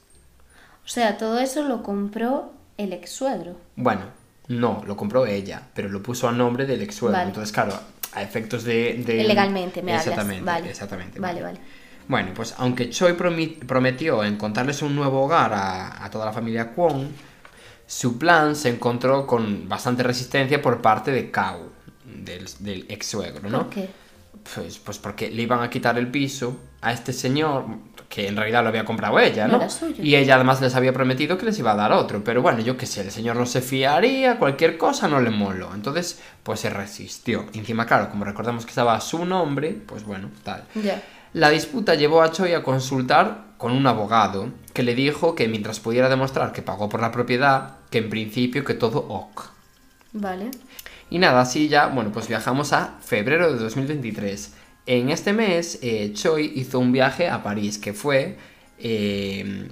O 0.86 0.88
sea, 0.88 1.18
todo 1.18 1.40
eso 1.40 1.64
lo 1.64 1.82
compró 1.82 2.54
el 2.78 2.94
ex 2.94 3.10
suegro. 3.10 3.58
Bueno, 3.76 4.04
no, 4.48 4.84
lo 4.86 4.96
compró 4.96 5.26
ella, 5.26 5.64
pero 5.74 5.90
lo 5.90 6.04
puso 6.04 6.30
a 6.30 6.32
nombre 6.32 6.68
del 6.68 6.84
ex 6.84 6.96
suegro. 6.96 7.18
Vale. 7.18 7.30
Entonces, 7.30 7.52
claro, 7.52 7.74
a 8.16 8.24
efectos 8.24 8.64
de... 8.64 9.04
de- 9.06 9.24
Legalmente 9.26 9.82
me 9.84 9.92
hablas. 9.92 10.08
Exactamente, 10.08 10.44
Vale. 10.46 10.70
exactamente. 10.70 11.20
Vale, 11.20 11.42
vale. 11.42 11.60
Bueno, 12.08 12.32
pues 12.36 12.54
aunque 12.58 12.90
Choi 12.92 13.14
prometió 13.14 14.24
encontrarles 14.24 14.82
un 14.84 14.96
nuevo 14.96 15.24
hogar 15.24 15.54
a, 15.54 16.04
a 16.06 16.10
toda 16.10 16.26
la 16.26 16.32
familia 16.34 16.72
Kwon, 16.72 17.10
su 17.88 18.18
plan 18.18 18.56
se 18.56 18.70
encontró 18.70 19.26
con 19.28 19.68
bastante 19.68 20.04
resistencia 20.04 20.62
por 20.62 20.82
parte 20.82 21.12
de 21.12 21.32
Kao, 21.32 21.70
del, 22.06 22.46
del 22.60 22.86
ex 22.90 23.08
suegro, 23.08 23.50
¿no? 23.50 23.64
¿Por 23.64 23.70
qué? 23.72 23.90
Pues, 24.54 24.78
pues 24.78 24.98
porque 25.00 25.32
le 25.32 25.42
iban 25.42 25.62
a 25.64 25.70
quitar 25.70 25.98
el 25.98 26.08
piso 26.12 26.58
a 26.82 26.92
este 26.94 27.12
señor, 27.14 27.66
que 28.16 28.30
en 28.30 28.38
realidad 28.38 28.64
lo 28.64 28.70
había 28.70 28.86
comprado 28.86 29.20
ella, 29.20 29.46
No 29.46 29.58
¿no? 29.58 29.64
era 29.64 29.70
suyo. 29.70 30.02
Y 30.02 30.16
ella 30.16 30.36
además 30.36 30.62
les 30.62 30.74
había 30.74 30.94
prometido 30.94 31.38
que 31.38 31.46
les 31.46 31.60
iba 31.60 31.74
a 31.74 31.76
dar 31.76 31.92
otro. 31.92 32.24
Pero 32.24 32.42
bueno, 32.42 32.62
yo 32.62 32.78
qué 32.78 32.86
sé, 32.86 33.02
el 33.02 33.12
señor 33.12 33.36
no 33.36 33.46
se 33.46 33.60
fiaría, 33.60 34.40
cualquier 34.40 34.78
cosa 34.78 35.10
no 35.10 35.20
le 35.20 35.32
moló. 35.32 35.74
Entonces, 35.76 36.22
pues 36.42 36.62
se 36.62 36.70
resistió. 36.70 37.46
Y 37.52 37.60
encima, 37.60 37.86
claro, 37.86 38.10
como 38.10 38.24
recordamos 38.24 38.64
que 38.64 38.70
estaba 38.70 38.96
a 38.96 39.02
su 39.02 39.26
nombre, 39.26 39.76
pues 39.86 40.06
bueno, 40.06 40.30
tal. 40.44 40.64
Ya. 40.82 41.04
La 41.34 41.50
disputa 41.50 41.96
llevó 41.96 42.22
a 42.22 42.32
Choi 42.32 42.54
a 42.54 42.64
consultar 42.64 43.48
con 43.58 43.74
un 43.74 43.86
abogado 43.86 44.48
que 44.74 44.84
le 44.84 44.96
dijo 44.96 45.36
que 45.36 45.50
mientras 45.50 45.82
pudiera 45.82 46.08
demostrar 46.08 46.54
que 46.54 46.62
pagó 46.62 46.88
por 46.88 47.02
la 47.02 47.12
propiedad, 47.12 47.80
que 47.90 47.98
en 47.98 48.10
principio 48.10 48.64
que 48.64 48.76
todo 48.76 49.00
ok. 49.10 49.42
Vale. 50.14 50.52
Y 51.10 51.20
nada, 51.20 51.42
así 51.42 51.68
ya, 51.68 51.88
bueno, 51.88 52.12
pues 52.14 52.30
viajamos 52.30 52.72
a 52.72 52.94
febrero 53.04 53.52
de 53.52 53.60
2023. 53.60 54.54
En 54.86 55.10
este 55.10 55.34
mes, 55.34 55.80
eh, 55.82 56.12
Choi 56.14 56.52
hizo 56.56 56.80
un 56.80 56.92
viaje 56.92 57.28
a 57.28 57.42
París, 57.42 57.78
que 57.78 57.94
fue, 57.94 58.38
eh, 58.78 59.68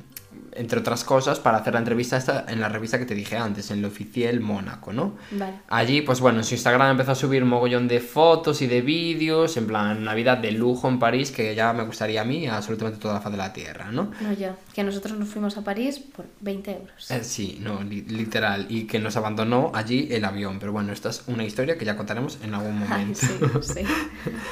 entre 0.56 0.80
otras 0.80 1.04
cosas, 1.04 1.40
para 1.40 1.58
hacer 1.58 1.74
la 1.74 1.80
entrevista 1.80 2.18
esta 2.18 2.46
en 2.48 2.60
la 2.60 2.70
revista 2.70 3.00
que 3.00 3.06
te 3.06 3.16
dije 3.16 3.38
antes, 3.38 3.72
en 3.72 3.80
el 3.80 3.86
oficial 3.86 4.40
Mónaco, 4.40 4.94
¿no? 4.94 5.16
Vale. 5.32 5.54
Allí, 5.70 6.02
pues 6.02 6.20
bueno, 6.20 6.40
en 6.40 6.44
su 6.44 6.54
Instagram 6.54 6.92
empezó 6.92 7.12
a 7.12 7.16
subir 7.16 7.44
un 7.44 7.50
mogollón 7.50 7.88
de 7.88 8.00
fotos 8.00 8.62
y 8.62 8.68
de 8.68 8.82
vídeos, 8.82 9.58
en 9.58 9.68
plan 9.68 10.04
Navidad 10.04 10.38
de 10.38 10.52
lujo 10.52 10.88
en 10.90 11.00
París, 11.00 11.32
que 11.32 11.56
ya 11.56 11.74
me 11.74 11.84
gustaría 11.84 12.22
a 12.22 12.26
mí, 12.26 12.48
a 12.48 12.58
absolutamente 12.58 13.00
toda 13.00 13.16
la 13.16 13.22
faz 13.22 13.32
de 13.32 13.38
la 13.38 13.54
Tierra, 13.54 13.92
¿no? 13.92 14.12
No, 14.22 14.34
ya. 14.34 14.56
Que 14.74 14.84
nosotros 14.84 15.18
nos 15.18 15.30
fuimos 15.30 15.58
a 15.58 15.64
París 15.64 16.00
por 16.00 16.26
20 16.42 16.72
euros. 16.72 17.12
Eh, 17.12 17.24
sí, 17.24 17.58
no, 17.62 17.82
li- 17.84 18.02
literal, 18.04 18.66
y 18.70 18.84
que 18.86 19.00
nos 19.00 19.16
abandonó 19.18 19.72
allí 19.74 20.08
el 20.12 20.26
avión, 20.26 20.60
pero 20.60 20.72
bueno, 20.72 20.92
esta 20.94 21.10
es 21.10 21.24
una 21.28 21.44
historia 21.44 21.78
que 21.78 21.86
ya 21.86 21.96
contaremos 21.96 22.38
en 22.44 22.54
algún 22.54 22.82
Ay, 22.90 22.90
momento. 23.06 23.20
sí, 23.62 23.74
sí. 23.74 23.82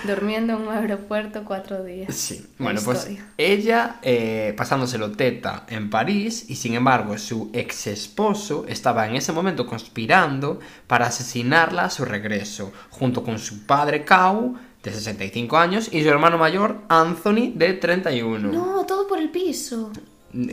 Durmiendo 0.08 0.54
en 0.56 0.62
un 0.64 0.70
aeropuerto 0.70 1.44
cuatro 1.46 1.84
días. 1.84 2.14
Sí, 2.16 2.46
bueno, 2.58 2.82
pues 2.84 3.00
historia. 3.00 3.26
ella 3.38 3.96
eh, 4.02 4.54
pasándoselo 4.58 5.12
teta 5.12 5.66
en 5.68 5.90
París 5.92 6.46
y 6.50 6.56
sin 6.56 6.74
embargo 6.74 7.16
su 7.20 7.52
ex 7.54 7.86
esposo 7.86 8.66
estaba 8.68 9.08
en 9.08 9.16
ese 9.16 9.32
momento 9.32 9.68
conspirando 9.68 10.60
para 10.88 11.06
asesinarla 11.06 11.86
a 11.86 11.90
su 11.92 12.04
regreso, 12.06 12.74
junto 12.90 13.24
con 13.24 13.38
su 13.38 13.68
padre 13.68 14.04
Kau, 14.04 14.58
de 14.82 14.92
65 14.92 15.58
años, 15.58 15.90
y 15.92 16.02
su 16.02 16.10
hermano 16.10 16.40
mayor 16.40 16.82
Anthony, 16.90 17.52
de 17.54 17.74
31. 17.74 18.52
No, 18.52 18.84
todo 18.88 19.08
por 19.08 19.20
el 19.20 19.30
piso. 19.30 19.92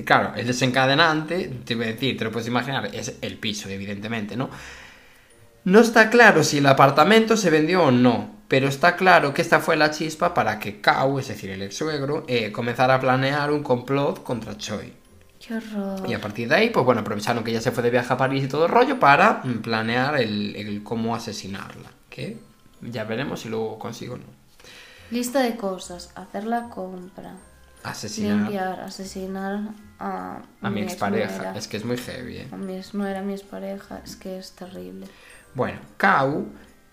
Claro, 0.04 0.34
el 0.36 0.46
desencadenante, 0.46 1.50
te 1.64 1.74
voy 1.74 1.84
a 1.84 1.88
decir, 1.88 2.18
te 2.18 2.24
lo 2.24 2.32
puedes 2.32 2.48
imaginar, 2.48 2.90
es 2.92 3.14
el 3.22 3.38
piso, 3.38 3.70
evidentemente, 3.70 4.36
¿no? 4.36 4.50
No 5.64 5.80
está 5.80 6.10
claro 6.10 6.42
si 6.44 6.58
el 6.58 6.66
apartamento 6.66 7.36
se 7.36 7.50
vendió 7.50 7.84
o 7.84 7.90
no, 7.90 8.38
pero 8.48 8.68
está 8.68 8.96
claro 8.96 9.34
que 9.34 9.42
esta 9.42 9.60
fue 9.60 9.76
la 9.76 9.90
chispa 9.90 10.34
para 10.34 10.58
que 10.58 10.80
Kau, 10.80 11.18
es 11.18 11.28
decir, 11.28 11.50
el 11.50 11.62
ex 11.62 11.76
suegro, 11.76 12.24
eh, 12.26 12.50
comenzara 12.50 12.94
a 12.94 13.00
planear 13.00 13.52
un 13.52 13.62
complot 13.62 14.22
contra 14.22 14.56
Choi. 14.56 14.97
Qué 15.48 15.54
horror. 15.54 16.08
Y 16.08 16.12
a 16.12 16.20
partir 16.20 16.48
de 16.48 16.56
ahí, 16.56 16.70
pues 16.70 16.84
bueno, 16.84 17.00
aprovecharon 17.00 17.42
que 17.42 17.50
ella 17.50 17.62
se 17.62 17.72
fue 17.72 17.82
de 17.82 17.90
viaje 17.90 18.12
a 18.12 18.16
París 18.18 18.44
y 18.44 18.48
todo 18.48 18.66
el 18.66 18.70
rollo 18.70 19.00
para 19.00 19.40
mm, 19.42 19.62
planear 19.62 20.20
el, 20.20 20.54
el 20.54 20.82
cómo 20.82 21.14
asesinarla. 21.14 21.90
Que 22.10 22.38
ya 22.82 23.04
veremos 23.04 23.40
si 23.40 23.48
lo 23.48 23.78
consigo 23.78 24.14
o 24.14 24.18
no. 24.18 24.24
Lista 25.10 25.40
de 25.40 25.56
cosas. 25.56 26.12
Hacer 26.14 26.44
la 26.44 26.68
compra. 26.68 27.32
Asesinar 27.82 28.36
Limpiar. 28.36 28.80
Asesinar 28.80 29.60
a, 29.98 30.42
a 30.60 30.70
mi 30.70 30.82
expareja. 30.82 31.24
exnuera. 31.26 31.58
Es 31.58 31.66
que 31.68 31.76
es 31.78 31.84
muy 31.84 31.96
heavy, 31.96 32.36
¿eh? 32.38 32.48
A 32.52 32.56
mi 32.56 32.76
exnuera, 32.76 33.20
a 33.20 33.22
mi 33.22 33.32
expareja. 33.32 34.02
Es 34.04 34.16
que 34.16 34.38
es 34.38 34.52
terrible. 34.52 35.06
Bueno, 35.54 35.80
Kau, 35.96 36.46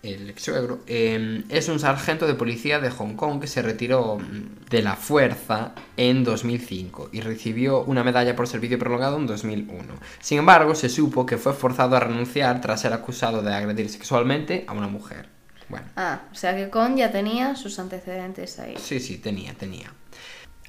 el 0.06 0.30
ex 0.30 0.42
suegro, 0.44 0.80
eh, 0.86 1.44
es 1.48 1.68
un 1.68 1.78
sargento 1.80 2.26
de 2.26 2.34
policía 2.34 2.78
de 2.80 2.90
Hong 2.90 3.14
Kong 3.16 3.40
que 3.40 3.46
se 3.46 3.62
retiró 3.62 4.18
mm, 4.18 4.68
de 4.70 4.82
la 4.82 4.96
fuerza 4.96 5.74
en 5.96 6.24
2005 6.24 7.10
y 7.12 7.20
recibió 7.20 7.82
una 7.84 8.04
medalla 8.04 8.36
por 8.36 8.46
servicio 8.48 8.78
prolongado 8.78 9.16
en 9.18 9.26
2001. 9.26 9.94
Sin 10.20 10.38
embargo, 10.38 10.74
se 10.74 10.88
supo 10.88 11.26
que 11.26 11.36
fue 11.38 11.52
forzado 11.54 11.96
a 11.96 12.00
renunciar 12.00 12.60
tras 12.60 12.80
ser 12.82 12.92
acusado 12.92 13.42
de 13.42 13.54
agredir 13.54 13.88
sexualmente 13.88 14.64
a 14.68 14.72
una 14.72 14.88
mujer. 14.88 15.28
Bueno, 15.68 15.86
Ah, 15.96 16.22
o 16.30 16.34
sea 16.34 16.54
que 16.56 16.70
Con 16.70 16.96
ya 16.96 17.10
tenía 17.10 17.56
sus 17.56 17.78
antecedentes 17.78 18.58
ahí. 18.58 18.74
sí, 18.78 19.00
sí, 19.00 19.18
tenía, 19.18 19.54
tenía. 19.54 19.92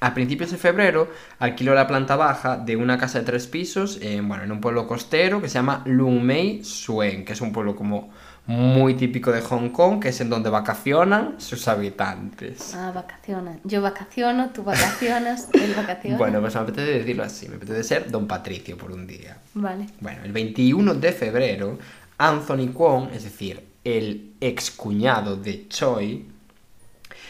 A 0.00 0.14
principios 0.14 0.52
de 0.52 0.58
febrero 0.58 1.10
alquiló 1.40 1.74
la 1.74 1.88
planta 1.88 2.14
baja 2.14 2.56
de 2.56 2.76
una 2.76 2.98
casa 2.98 3.18
de 3.18 3.24
tres 3.24 3.48
pisos 3.48 3.98
en, 4.00 4.28
bueno, 4.28 4.44
en 4.44 4.52
un 4.52 4.60
pueblo 4.60 4.86
costero 4.86 5.40
que 5.42 5.48
se 5.48 5.54
llama 5.54 5.82
Lung 5.86 6.22
Mei 6.22 6.62
Suen, 6.64 7.24
que 7.24 7.32
es 7.32 7.40
un 7.40 7.52
pueblo 7.52 7.74
como 7.74 8.10
muy 8.48 8.94
típico 8.94 9.30
de 9.30 9.42
Hong 9.42 9.68
Kong, 9.68 10.00
que 10.00 10.08
es 10.08 10.20
en 10.22 10.30
donde 10.30 10.48
vacacionan 10.48 11.38
sus 11.38 11.68
habitantes. 11.68 12.74
Ah, 12.74 12.90
vacacionan. 12.94 13.60
Yo 13.62 13.82
vacaciono, 13.82 14.48
tú 14.54 14.64
vacacionas, 14.64 15.50
él 15.52 15.74
vacaciona. 15.76 16.16
Bueno, 16.16 16.40
pues 16.40 16.54
me 16.54 16.60
apetece 16.62 16.98
decirlo 16.98 17.24
así, 17.24 17.46
me 17.46 17.56
apetece 17.56 17.84
ser 17.84 18.10
Don 18.10 18.26
Patricio 18.26 18.78
por 18.78 18.90
un 18.90 19.06
día. 19.06 19.36
Vale. 19.52 19.86
Bueno, 20.00 20.24
el 20.24 20.32
21 20.32 20.94
de 20.94 21.12
febrero, 21.12 21.78
Anthony 22.16 22.72
Kwon, 22.72 23.10
es 23.12 23.24
decir, 23.24 23.62
el 23.84 24.32
excuñado 24.40 25.36
de 25.36 25.68
Choi, 25.68 26.24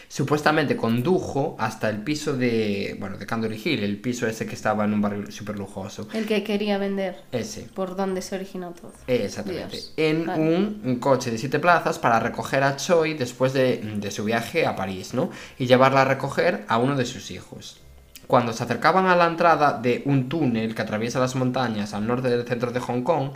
supuestamente 0.09 0.75
condujo 0.75 1.55
hasta 1.59 1.87
el 1.87 1.99
piso 2.01 2.35
de, 2.35 2.97
bueno, 2.99 3.17
de 3.17 3.25
Candory 3.27 3.61
Hill, 3.63 3.83
el 3.83 4.01
piso 4.01 4.27
ese 4.27 4.45
que 4.47 4.55
estaba 4.55 4.83
en 4.83 4.93
un 4.93 5.01
barrio 5.01 5.31
súper 5.31 5.57
lujoso. 5.57 6.09
El 6.13 6.25
que 6.25 6.43
quería 6.43 6.77
vender. 6.79 7.21
Ese. 7.31 7.61
Por 7.73 7.95
donde 7.95 8.21
se 8.23 8.35
originó 8.35 8.71
todo. 8.71 8.91
Exactamente. 9.07 9.69
Dios. 9.77 9.93
En 9.97 10.25
Vale. 10.25 10.41
un, 10.41 10.81
un 10.83 10.95
coche 10.99 11.29
de 11.31 11.37
siete 11.37 11.59
plazas 11.59 11.99
para 11.99 12.19
recoger 12.19 12.63
a 12.63 12.75
Choi 12.75 13.13
después 13.13 13.53
de, 13.53 13.77
de 13.77 14.11
su 14.11 14.25
viaje 14.25 14.65
a 14.65 14.75
París, 14.75 15.13
¿no? 15.13 15.29
Y 15.59 15.67
llevarla 15.67 16.01
a 16.01 16.05
recoger 16.05 16.65
a 16.67 16.79
uno 16.79 16.95
de 16.97 17.05
sus 17.05 17.29
hijos. 17.31 17.79
Cuando 18.25 18.51
se 18.51 18.63
acercaban 18.63 19.05
a 19.05 19.15
la 19.15 19.27
entrada 19.27 19.79
de 19.79 20.01
un 20.05 20.27
túnel 20.27 20.73
que 20.75 20.81
atraviesa 20.81 21.19
las 21.19 21.35
montañas 21.35 21.93
al 21.93 22.05
norte 22.07 22.29
del 22.29 22.47
centro 22.47 22.71
de 22.71 22.79
Hong 22.79 23.03
Kong, 23.03 23.29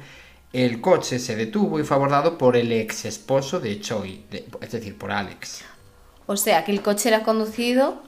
el 0.52 0.82
coche 0.82 1.18
se 1.18 1.36
detuvo 1.36 1.80
y 1.80 1.84
fue 1.84 1.98
abordado 1.98 2.38
por 2.38 2.56
el 2.58 2.72
ex 2.72 3.06
esposo 3.06 3.60
de 3.60 3.80
Choi, 3.80 4.26
de- 4.30 4.46
es 4.62 4.72
decir, 4.72 4.98
por 4.98 5.12
Alex. 5.12 5.64
O 6.26 6.38
sea, 6.38 6.64
que 6.64 6.72
el 6.72 6.82
coche 6.82 7.10
era 7.10 7.24
conducido 7.24 8.02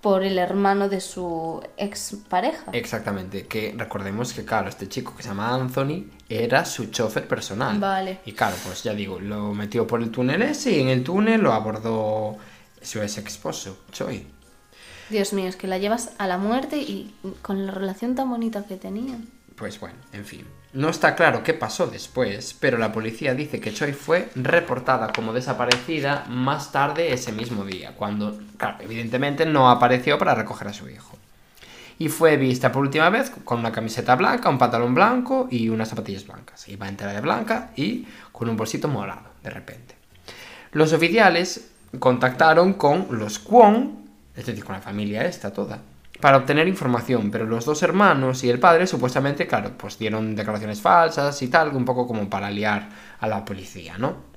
por 0.00 0.22
el 0.22 0.38
hermano 0.38 0.88
de 0.88 1.00
su 1.00 1.60
ex 1.76 2.16
pareja. 2.28 2.70
Exactamente, 2.72 3.46
que 3.46 3.74
recordemos 3.76 4.32
que, 4.32 4.44
claro, 4.44 4.68
este 4.68 4.88
chico 4.88 5.16
que 5.16 5.22
se 5.24 5.30
llama 5.30 5.52
Anthony 5.52 6.04
era 6.28 6.64
su 6.64 6.86
chofer 6.92 7.26
personal. 7.26 7.78
Vale. 7.80 8.20
Y 8.24 8.32
claro, 8.32 8.54
pues 8.64 8.84
ya 8.84 8.94
digo, 8.94 9.18
lo 9.18 9.52
metió 9.52 9.86
por 9.86 10.00
el 10.00 10.10
túnel 10.10 10.42
ese 10.42 10.72
y 10.72 10.80
en 10.80 10.88
el 10.88 11.02
túnel 11.02 11.40
lo 11.40 11.52
abordó 11.52 12.36
su 12.80 13.02
ex 13.02 13.18
esposo, 13.18 13.78
Choi. 13.90 14.24
Dios 15.10 15.32
mío, 15.32 15.48
es 15.48 15.56
que 15.56 15.66
la 15.66 15.78
llevas 15.78 16.12
a 16.18 16.26
la 16.26 16.38
muerte 16.38 16.78
y 16.78 17.14
con 17.42 17.66
la 17.66 17.72
relación 17.72 18.14
tan 18.14 18.30
bonita 18.30 18.64
que 18.64 18.76
tenían. 18.76 19.28
Pues 19.56 19.80
bueno, 19.80 19.96
en 20.12 20.24
fin. 20.24 20.46
No 20.72 20.90
está 20.90 21.14
claro 21.14 21.42
qué 21.42 21.54
pasó 21.54 21.86
después, 21.86 22.54
pero 22.58 22.76
la 22.76 22.92
policía 22.92 23.34
dice 23.34 23.60
que 23.60 23.72
Choi 23.72 23.92
fue 23.92 24.28
reportada 24.34 25.12
como 25.12 25.32
desaparecida 25.32 26.26
más 26.28 26.72
tarde 26.72 27.12
ese 27.12 27.32
mismo 27.32 27.64
día, 27.64 27.94
cuando, 27.96 28.38
claro, 28.58 28.78
evidentemente 28.80 29.46
no 29.46 29.70
apareció 29.70 30.18
para 30.18 30.34
recoger 30.34 30.68
a 30.68 30.72
su 30.72 30.88
hijo. 30.88 31.16
Y 31.98 32.08
fue 32.08 32.36
vista 32.36 32.72
por 32.72 32.82
última 32.82 33.08
vez 33.08 33.30
con 33.30 33.60
una 33.60 33.72
camiseta 33.72 34.16
blanca, 34.16 34.50
un 34.50 34.58
pantalón 34.58 34.94
blanco 34.94 35.48
y 35.50 35.70
unas 35.70 35.88
zapatillas 35.88 36.26
blancas. 36.26 36.68
Iba 36.68 36.88
entera 36.88 37.14
de 37.14 37.22
blanca 37.22 37.70
y 37.74 38.06
con 38.32 38.50
un 38.50 38.56
bolsito 38.56 38.86
morado, 38.86 39.30
de 39.42 39.50
repente. 39.50 39.94
Los 40.72 40.92
oficiales 40.92 41.70
contactaron 41.98 42.74
con 42.74 43.06
los 43.12 43.38
Kwon, 43.38 44.04
es 44.34 44.44
decir, 44.44 44.62
con 44.62 44.74
la 44.74 44.82
familia 44.82 45.24
esta 45.24 45.52
toda, 45.52 45.78
para 46.20 46.38
obtener 46.38 46.68
información, 46.68 47.30
pero 47.30 47.44
los 47.44 47.64
dos 47.64 47.82
hermanos 47.82 48.42
y 48.44 48.50
el 48.50 48.58
padre 48.58 48.86
supuestamente, 48.86 49.46
claro, 49.46 49.72
pues 49.76 49.98
dieron 49.98 50.34
declaraciones 50.34 50.80
falsas 50.80 51.40
y 51.42 51.48
tal, 51.48 51.74
un 51.74 51.84
poco 51.84 52.06
como 52.06 52.28
para 52.30 52.50
liar 52.50 52.88
a 53.20 53.28
la 53.28 53.44
policía, 53.44 53.98
¿no? 53.98 54.35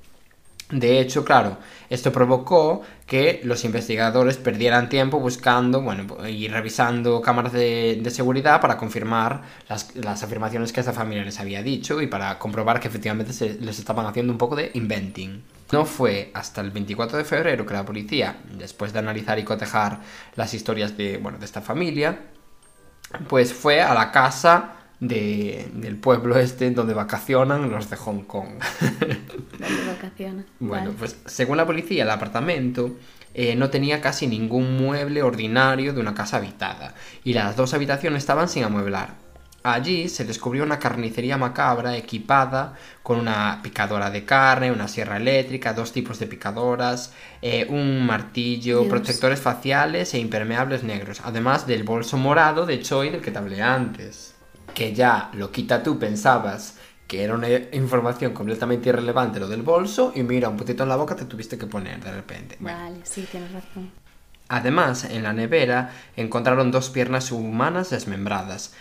De 0.70 1.00
hecho, 1.00 1.24
claro, 1.24 1.58
esto 1.88 2.12
provocó 2.12 2.82
que 3.06 3.40
los 3.42 3.64
investigadores 3.64 4.36
perdieran 4.36 4.88
tiempo 4.88 5.18
buscando, 5.18 5.82
bueno, 5.82 6.06
y 6.28 6.46
revisando 6.46 7.20
cámaras 7.20 7.52
de, 7.52 8.00
seguridad 8.10 8.60
para 8.60 8.76
confirmar 8.76 9.42
las, 9.68 9.94
las 9.96 10.22
afirmaciones 10.22 10.72
que 10.72 10.80
esta 10.80 10.92
familia 10.92 11.24
les 11.24 11.40
había 11.40 11.62
dicho 11.62 12.00
y 12.00 12.06
para 12.06 12.38
comprobar 12.38 12.78
que 12.78 12.88
efectivamente 12.88 13.32
se, 13.32 13.54
les 13.54 13.80
estaban 13.80 14.06
haciendo 14.06 14.32
un 14.32 14.38
poco 14.38 14.54
de 14.54 14.70
inventing. 14.74 15.42
No 15.72 15.84
fue 15.84 16.30
hasta 16.34 16.60
el 16.60 16.70
24 16.70 17.18
de 17.18 17.24
febrero 17.24 17.66
que 17.66 17.74
la 17.74 17.84
policía, 17.84 18.36
después 18.56 18.92
de 18.92 19.00
analizar 19.00 19.38
y 19.38 19.44
cotejar 19.44 20.00
las 20.36 20.54
historias 20.54 20.96
de, 20.96 21.18
bueno, 21.18 21.38
de 21.38 21.44
esta 21.44 21.60
familia, 21.60 22.18
pues 23.28 23.52
fue 23.52 23.80
a 23.82 23.94
la 23.94 24.12
casa 24.12 24.79
de- 25.00 25.68
del 25.74 25.96
pueblo 25.96 26.38
este 26.38 26.70
donde 26.70 26.94
vacacionan 26.94 27.70
los 27.70 27.88
de 27.90 27.96
Hong 27.96 28.22
Kong. 28.24 28.48
Donde 29.58 29.86
vacaciona. 29.92 30.44
Bueno, 30.58 30.84
Vale. 30.86 30.96
pues 30.98 31.16
según 31.26 31.56
la 31.56 31.66
policía, 31.66 32.02
el 32.04 32.10
apartamento 32.10 32.96
eh, 33.34 33.54
no 33.56 33.70
tenía 33.70 34.00
casi 34.00 34.26
ningún 34.26 34.76
mueble 34.76 35.22
ordinario 35.22 35.92
de 35.92 36.00
una 36.00 36.14
casa 36.14 36.38
habitada 36.38 36.94
y 37.24 37.32
las 37.32 37.56
dos 37.56 37.74
habitaciones 37.74 38.18
estaban 38.18 38.48
sin 38.48 38.64
amueblar. 38.64 39.14
Allí 39.62 40.08
se 40.08 40.24
descubrió 40.24 40.64
una 40.64 40.78
carnicería 40.78 41.36
macabra 41.36 41.94
equipada 41.94 42.74
con 43.02 43.18
una 43.20 43.60
picadora 43.62 44.10
de 44.10 44.24
carne, 44.24 44.72
una 44.72 44.88
sierra 44.88 45.18
eléctrica, 45.18 45.74
dos 45.74 45.92
tipos 45.92 46.18
de 46.18 46.26
picadoras, 46.26 47.12
eh, 47.42 47.66
un 47.68 48.06
martillo, 48.06 48.78
Dios. 48.80 48.88
protectores 48.88 49.38
faciales 49.38 50.14
e 50.14 50.18
impermeables 50.18 50.82
negros, 50.82 51.20
además 51.24 51.66
del 51.66 51.82
bolso 51.82 52.16
morado 52.16 52.64
de 52.64 52.80
Choi 52.80 53.10
del 53.10 53.20
que 53.20 53.30
te 53.30 53.36
hablé 53.38 53.60
antes. 53.60 54.34
Que 54.74 54.94
ya, 54.94 55.30
lo 55.34 55.50
quita 55.50 55.82
tú, 55.82 55.98
pensabas 55.98 56.78
que 57.06 57.24
era 57.24 57.34
una 57.34 57.48
información 57.72 58.32
completamente 58.32 58.88
irrelevante 58.88 59.40
lo 59.40 59.48
del 59.48 59.62
bolso 59.62 60.12
y 60.14 60.22
mira, 60.22 60.48
un 60.48 60.56
putito 60.56 60.84
en 60.84 60.88
la 60.88 60.96
boca 60.96 61.16
te 61.16 61.24
tuviste 61.24 61.58
que 61.58 61.66
poner 61.66 62.02
de 62.02 62.12
repente. 62.12 62.56
Bueno. 62.60 62.78
Vale, 62.78 63.00
sí, 63.02 63.26
tienes 63.28 63.50
razón. 63.52 63.90
Además, 64.48 65.04
en 65.04 65.22
la 65.22 65.32
nevera 65.32 65.92
encontraron 66.16 66.70
dos 66.70 66.90
piernas 66.90 67.30
humanas 67.30 67.90
desmembradas, 67.90 68.74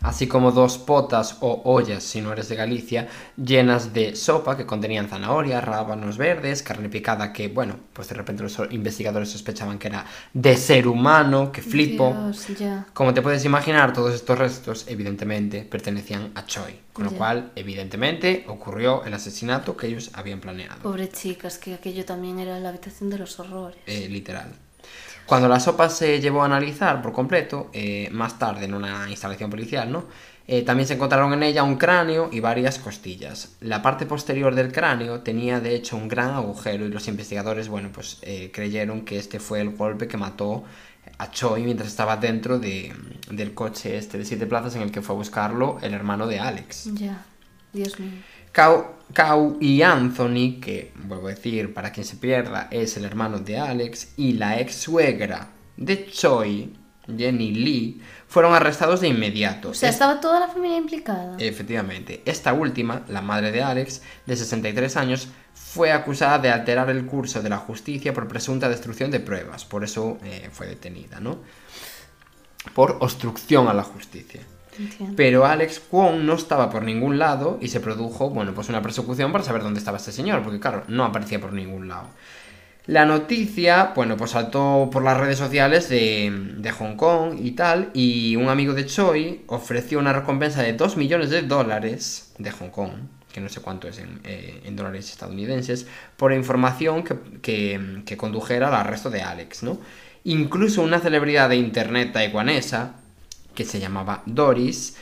así 0.00 0.26
como 0.26 0.52
dos 0.52 0.78
potas 0.78 1.36
o 1.40 1.62
ollas, 1.64 2.02
si 2.02 2.20
no 2.20 2.32
eres 2.32 2.48
de 2.48 2.56
Galicia, 2.56 3.08
llenas 3.36 3.92
de 3.92 4.16
sopa 4.16 4.56
que 4.56 4.66
contenían 4.66 5.08
zanahoria, 5.08 5.60
rábanos 5.60 6.18
verdes, 6.18 6.62
carne 6.62 6.88
picada 6.88 7.32
que, 7.32 7.48
bueno, 7.48 7.76
pues 7.92 8.08
de 8.08 8.14
repente 8.14 8.42
los 8.42 8.58
investigadores 8.70 9.30
sospechaban 9.30 9.78
que 9.78 9.88
era 9.88 10.06
de 10.32 10.56
ser 10.56 10.86
humano, 10.88 11.52
que 11.52 11.62
flipo. 11.62 12.14
Dios. 12.14 12.46
Como 12.94 13.14
te 13.14 13.22
puedes 13.22 13.44
imaginar, 13.44 13.92
todos 13.92 14.14
estos 14.14 14.38
restos, 14.38 14.84
evidentemente, 14.88 15.62
pertenecían 15.62 16.32
a 16.34 16.46
Choi, 16.46 16.78
con 16.92 17.04
lo 17.04 17.12
cual, 17.12 17.52
evidentemente, 17.56 18.44
ocurrió 18.48 19.04
el 19.04 19.14
asesinato 19.14 19.76
que 19.76 19.86
ellos 19.86 20.10
habían 20.14 20.40
planeado. 20.40 20.80
Pobre 20.82 21.08
chica, 21.08 21.48
es 21.48 21.58
que 21.58 21.74
aquello 21.74 22.04
también 22.04 22.38
era 22.38 22.58
la 22.58 22.70
habitación 22.70 23.10
de 23.10 23.18
los 23.18 23.38
horrores. 23.40 23.78
eh, 23.86 24.08
literal. 24.08 24.52
Cuando 25.28 25.46
la 25.48 25.60
sopa 25.60 25.90
se 25.90 26.20
llevó 26.20 26.42
a 26.42 26.46
analizar 26.46 27.02
por 27.02 27.12
completo, 27.12 27.68
eh, 27.74 28.08
más 28.12 28.38
tarde 28.38 28.64
en 28.64 28.74
una 28.74 29.08
instalación 29.10 29.50
policial, 29.50 29.92
¿no? 29.92 30.06
Eh, 30.46 30.62
también 30.62 30.86
se 30.88 30.94
encontraron 30.94 31.34
en 31.34 31.42
ella 31.42 31.62
un 31.62 31.76
cráneo 31.76 32.30
y 32.32 32.40
varias 32.40 32.78
costillas. 32.78 33.56
La 33.60 33.82
parte 33.82 34.06
posterior 34.06 34.54
del 34.54 34.72
cráneo 34.72 35.20
tenía 35.20 35.60
de 35.60 35.74
hecho 35.74 35.98
un 35.98 36.08
gran 36.08 36.30
agujero 36.30 36.86
y 36.86 36.88
los 36.90 37.06
investigadores, 37.08 37.68
bueno, 37.68 37.90
pues 37.92 38.18
eh, 38.22 38.50
creyeron 38.54 39.04
que 39.04 39.18
este 39.18 39.38
fue 39.40 39.60
el 39.60 39.76
golpe 39.76 40.08
que 40.08 40.16
mató 40.16 40.64
a 41.18 41.30
Choi 41.30 41.62
mientras 41.62 41.88
estaba 41.88 42.16
dentro 42.16 42.58
de- 42.58 42.94
del 43.30 43.52
coche 43.52 43.98
este 43.98 44.16
de 44.16 44.24
siete 44.24 44.46
plazas 44.46 44.76
en 44.76 44.82
el 44.82 44.90
que 44.90 45.02
fue 45.02 45.14
a 45.14 45.18
buscarlo 45.18 45.78
el 45.82 45.92
hermano 45.92 46.26
de 46.26 46.40
Alex. 46.40 46.94
Ya, 46.94 47.26
Dios 47.74 48.00
mío. 48.00 48.12
Kau, 48.58 48.86
Kau 49.12 49.56
y 49.60 49.82
Anthony, 49.82 50.58
que 50.60 50.92
vuelvo 51.04 51.28
a 51.28 51.30
decir, 51.30 51.72
para 51.72 51.92
quien 51.92 52.04
se 52.04 52.16
pierda, 52.16 52.66
es 52.72 52.96
el 52.96 53.04
hermano 53.04 53.38
de 53.38 53.56
Alex, 53.56 54.14
y 54.16 54.32
la 54.32 54.58
ex 54.58 54.74
suegra 54.74 55.50
de 55.76 56.10
Choi, 56.10 56.72
Jenny 57.06 57.52
Lee, 57.52 58.02
fueron 58.26 58.54
arrestados 58.54 59.00
de 59.00 59.06
inmediato. 59.06 59.68
O 59.70 59.74
sea, 59.74 59.88
Es- 59.88 59.94
estaba 59.94 60.20
toda 60.20 60.40
la 60.40 60.48
familia 60.48 60.76
implicada. 60.76 61.36
Efectivamente, 61.38 62.20
esta 62.26 62.52
última, 62.52 63.02
la 63.08 63.22
madre 63.22 63.52
de 63.52 63.62
Alex, 63.62 64.02
de 64.26 64.36
63 64.36 64.96
años, 64.96 65.28
fue 65.54 65.92
acusada 65.92 66.40
de 66.40 66.50
alterar 66.50 66.90
el 66.90 67.06
curso 67.06 67.40
de 67.40 67.50
la 67.50 67.58
justicia 67.58 68.12
por 68.12 68.26
presunta 68.26 68.68
destrucción 68.68 69.12
de 69.12 69.20
pruebas, 69.20 69.64
por 69.66 69.84
eso 69.84 70.18
eh, 70.24 70.48
fue 70.52 70.66
detenida, 70.66 71.20
¿no? 71.20 71.38
Por 72.74 72.96
obstrucción 73.00 73.68
a 73.68 73.72
la 73.74 73.84
justicia. 73.84 74.40
Pero 75.16 75.44
Alex 75.44 75.80
Kwon 75.80 76.26
no 76.26 76.34
estaba 76.34 76.70
por 76.70 76.82
ningún 76.82 77.18
lado 77.18 77.58
y 77.60 77.68
se 77.68 77.80
produjo, 77.80 78.30
bueno, 78.30 78.54
pues 78.54 78.68
una 78.68 78.82
persecución 78.82 79.32
para 79.32 79.44
saber 79.44 79.62
dónde 79.62 79.78
estaba 79.78 79.98
este 79.98 80.12
señor, 80.12 80.42
porque 80.42 80.60
claro, 80.60 80.84
no 80.88 81.04
aparecía 81.04 81.40
por 81.40 81.52
ningún 81.52 81.88
lado. 81.88 82.08
La 82.88 83.04
noticia, 83.04 83.92
bueno, 83.94 84.16
pues 84.16 84.30
saltó 84.30 84.88
por 84.90 85.02
las 85.02 85.18
redes 85.18 85.36
sociales 85.36 85.90
de, 85.90 86.74
Hong 86.78 86.96
Kong 86.96 87.34
y 87.38 87.50
tal, 87.50 87.90
y 87.92 88.34
un 88.36 88.48
amigo 88.48 88.72
de 88.72 88.86
Choi 88.86 89.42
ofreció 89.46 89.98
una 89.98 90.14
recompensa 90.14 90.62
de 90.62 90.72
2 90.72 90.96
millones 90.96 91.28
de 91.28 91.42
dólares 91.42 92.32
de 92.38 92.50
Hong 92.50 92.70
Kong, 92.70 92.92
que 93.30 93.42
no 93.42 93.50
sé 93.50 93.60
cuánto 93.60 93.88
es 93.88 93.98
en, 93.98 94.20
eh, 94.24 94.66
dólares 94.72 95.10
estadounidenses, 95.10 95.86
por 96.16 96.32
información 96.32 97.04
que, 97.04 97.16
que, 97.42 98.02
que 98.06 98.16
condujera 98.16 98.68
al 98.68 98.74
arresto 98.74 99.10
de 99.10 99.20
Alex, 99.20 99.64
¿no? 99.64 99.78
Incluso 100.24 100.80
una 100.80 100.98
celebridad 100.98 101.50
de 101.50 101.56
internet 101.56 102.12
taiwanesa, 102.14 102.94
que 103.58 103.64
se 103.64 103.80
llamaba 103.80 104.22
Doris, 104.24 104.94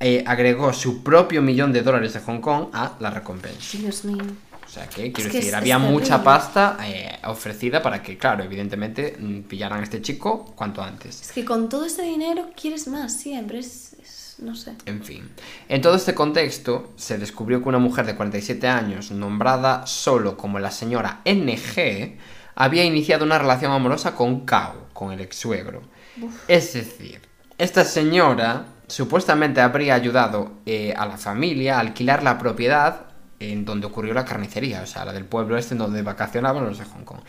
eh, 0.00 0.24
agregó 0.26 0.72
su 0.72 1.04
propio 1.04 1.40
millón 1.42 1.72
de 1.72 1.82
dólares 1.82 2.12
de 2.12 2.18
Hong 2.20 2.40
Kong 2.40 2.66
a 2.72 2.96
la 2.98 3.10
recompensa. 3.10 3.78
Dios 3.78 4.04
mío. 4.04 4.24
sea 4.66 4.88
que, 4.88 5.12
quiero 5.12 5.30
que 5.30 5.36
decir, 5.36 5.50
es- 5.50 5.54
había 5.54 5.76
es 5.76 5.80
mucha 5.82 6.16
terrible. 6.18 6.24
pasta 6.24 6.76
eh, 6.84 7.20
ofrecida 7.26 7.80
para 7.80 8.02
que, 8.02 8.18
claro, 8.18 8.42
evidentemente 8.42 9.16
mm, 9.16 9.42
pillaran 9.42 9.78
a 9.78 9.84
este 9.84 10.02
chico 10.02 10.44
cuanto 10.56 10.82
antes. 10.82 11.22
Es 11.22 11.30
que 11.30 11.44
con 11.44 11.68
todo 11.68 11.84
ese 11.84 12.02
dinero 12.02 12.50
quieres 12.60 12.88
más 12.88 13.12
siempre, 13.16 13.60
es, 13.60 14.34
no 14.38 14.56
sé. 14.56 14.72
En 14.86 15.04
fin. 15.04 15.30
En 15.68 15.80
todo 15.80 15.94
este 15.94 16.14
contexto, 16.14 16.92
se 16.96 17.16
descubrió 17.18 17.62
que 17.62 17.68
una 17.68 17.78
mujer 17.78 18.06
de 18.06 18.16
47 18.16 18.66
años, 18.66 19.12
nombrada 19.12 19.86
solo 19.86 20.36
como 20.36 20.58
la 20.58 20.72
señora 20.72 21.20
NG, 21.24 22.16
había 22.56 22.84
iniciado 22.84 23.24
una 23.24 23.38
relación 23.38 23.70
amorosa 23.70 24.16
con 24.16 24.44
Kao, 24.44 24.88
con 24.92 25.12
el 25.12 25.20
ex 25.20 25.36
suegro. 25.36 25.82
Es 26.48 26.72
decir, 26.74 27.20
esta 27.58 27.84
señora 27.84 28.66
supuestamente 28.86 29.60
habría 29.60 29.94
ayudado 29.94 30.52
eh, 30.66 30.92
a 30.96 31.06
la 31.06 31.16
familia 31.16 31.76
a 31.76 31.80
alquilar 31.80 32.22
la 32.22 32.38
propiedad 32.38 33.06
en 33.40 33.64
donde 33.64 33.86
ocurrió 33.86 34.14
la 34.14 34.24
carnicería, 34.24 34.82
o 34.82 34.86
sea, 34.86 35.04
la 35.04 35.12
del 35.12 35.24
pueblo 35.24 35.56
este 35.56 35.74
en 35.74 35.78
donde 35.78 36.02
vacacionaban 36.02 36.64
los 36.64 36.78
de 36.78 36.84
Hong 36.84 37.04
Kong. 37.04 37.20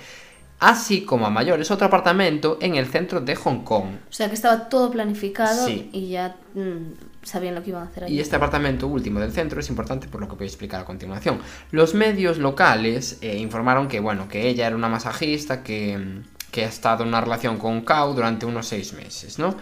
Así 0.59 1.01
como 1.01 1.25
a 1.25 1.29
mayores 1.29 1.69
otro 1.69 1.87
apartamento 1.87 2.57
en 2.61 2.75
el 2.75 2.85
centro 2.87 3.19
de 3.19 3.35
Hong 3.35 3.63
Kong, 3.63 3.95
O 4.09 4.13
sea 4.13 4.29
que 4.29 4.35
estaba 4.35 4.69
todo 4.69 4.89
planificado 4.89 5.67
Sí. 5.67 5.89
y 5.91 6.09
ya 6.09 6.37
mm, 6.53 6.93
sabían 7.23 7.55
lo 7.55 7.63
que 7.63 7.71
iban 7.71 7.83
a 7.83 7.85
hacer 7.87 8.05
allí. 8.05 8.15
Y 8.15 8.19
este 8.21 8.37
apartamento 8.37 8.87
último 8.87 9.19
del 9.19 9.33
centro 9.33 9.59
es 9.59 9.69
importante 9.69 10.07
por 10.07 10.21
lo 10.21 10.29
que 10.29 10.35
voy 10.35 10.45
a 10.45 10.47
explicar 10.47 10.81
a 10.81 10.85
continuación. 10.85 11.39
Los 11.71 11.93
medios 11.93 12.37
locales 12.37 13.17
eh, 13.21 13.37
informaron 13.37 13.89
que, 13.89 13.99
bueno, 13.99 14.29
que 14.29 14.47
ella 14.47 14.67
era 14.67 14.75
una 14.75 14.87
masajista 14.87 15.61
que, 15.61 15.97
mm, 15.97 16.23
que 16.51 16.63
ha 16.63 16.69
estado 16.69 17.03
en 17.03 17.09
una 17.09 17.19
relación 17.19 17.57
con 17.57 17.81
Kao 17.81 18.13
durante 18.13 18.45
unos 18.45 18.67
seis 18.67 18.93
meses, 18.93 19.37
¿no? 19.39 19.55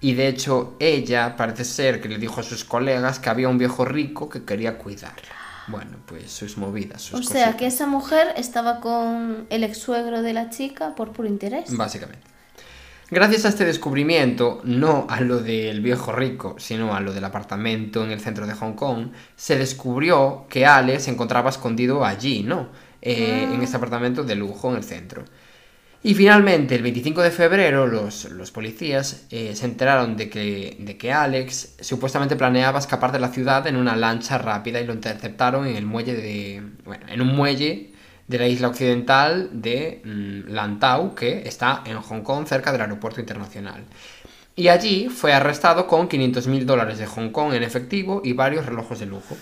Y 0.00 0.14
de 0.14 0.28
hecho, 0.28 0.76
ella 0.78 1.36
parece 1.36 1.64
ser 1.64 2.00
que 2.00 2.08
le 2.08 2.18
dijo 2.18 2.40
a 2.40 2.44
sus 2.44 2.64
colegas 2.64 3.18
que 3.18 3.30
había 3.30 3.48
un 3.48 3.58
viejo 3.58 3.84
rico 3.84 4.28
que 4.28 4.44
quería 4.44 4.78
cuidarla. 4.78 5.34
Bueno, 5.66 5.98
pues 6.06 6.30
sus 6.32 6.56
movidas, 6.58 7.02
sus 7.02 7.20
o 7.20 7.22
sea 7.22 7.56
que 7.56 7.64
cositas, 7.64 7.74
esa 7.74 7.86
mujer 7.86 8.28
estaba 8.36 8.80
con 8.80 9.46
el 9.50 9.64
ex 9.64 9.78
suegro 9.78 10.22
de 10.22 10.32
la 10.32 10.50
chica 10.50 10.94
por 10.94 11.12
puro 11.12 11.28
interés. 11.28 11.76
Básicamente. 11.76 12.26
Gracias 13.08 13.44
a 13.44 13.50
este 13.50 13.64
descubrimiento, 13.64 14.60
no 14.64 15.06
a 15.08 15.20
lo 15.20 15.38
del 15.40 15.80
viejo 15.80 16.10
rico, 16.12 16.56
sino 16.58 16.94
a 16.94 17.00
lo 17.00 17.12
del 17.12 17.24
apartamento 17.24 18.02
en 18.04 18.10
el 18.10 18.20
centro 18.20 18.46
de 18.48 18.54
Hong 18.54 18.74
Kong, 18.74 19.12
se 19.36 19.56
descubrió 19.56 20.46
que 20.48 20.66
Ale 20.66 20.98
se 20.98 21.12
encontraba 21.12 21.50
escondido 21.50 22.04
allí, 22.04 22.42
¿no? 22.42 22.68
Eh, 23.02 23.48
En 23.52 23.62
este 23.62 23.76
apartamento 23.76 24.24
de 24.24 24.34
lujo 24.34 24.70
en 24.70 24.76
el 24.78 24.84
centro. 24.84 25.24
Y 26.06 26.14
finalmente, 26.14 26.76
el 26.76 26.84
25 26.84 27.20
de 27.20 27.32
febrero, 27.32 27.88
los, 27.88 28.26
los 28.26 28.52
policías 28.52 29.26
eh, 29.32 29.56
se 29.56 29.64
enteraron 29.64 30.16
de 30.16 30.30
que, 30.30 30.76
de 30.78 30.96
que 30.96 31.12
Alex 31.12 31.78
supuestamente 31.80 32.36
planeaba 32.36 32.78
escapar 32.78 33.10
de 33.10 33.18
la 33.18 33.30
ciudad 33.30 33.66
en 33.66 33.74
una 33.74 33.96
lancha 33.96 34.38
rápida 34.38 34.80
y 34.80 34.86
lo 34.86 34.92
interceptaron 34.92 35.66
en 35.66 35.74
el 35.74 35.84
muelle 35.84 36.14
de. 36.14 36.62
En 37.08 37.20
un 37.20 37.34
muelle 37.34 37.90
de 38.28 38.38
la 38.38 38.46
isla 38.46 38.68
occidental 38.68 39.50
de 39.52 40.00
mm, 40.04 40.52
Lantau, 40.52 41.12
que 41.16 41.42
está 41.44 41.82
en 41.84 42.00
Hong 42.00 42.22
Kong, 42.22 42.46
cerca 42.46 42.70
del 42.70 42.82
aeropuerto 42.82 43.18
internacional. 43.18 43.82
Y 44.54 44.68
allí 44.68 45.08
fue 45.08 45.32
arrestado 45.32 45.88
con 45.88 46.06
500 46.06 46.46
mil 46.46 46.66
dólares 46.66 46.98
de 46.98 47.06
Hong 47.06 47.30
Kong 47.30 47.52
en 47.52 47.64
efectivo 47.64 48.22
y 48.24 48.32
varios 48.32 48.64
relojes 48.64 49.00
de 49.00 49.06
lujo. 49.06 49.36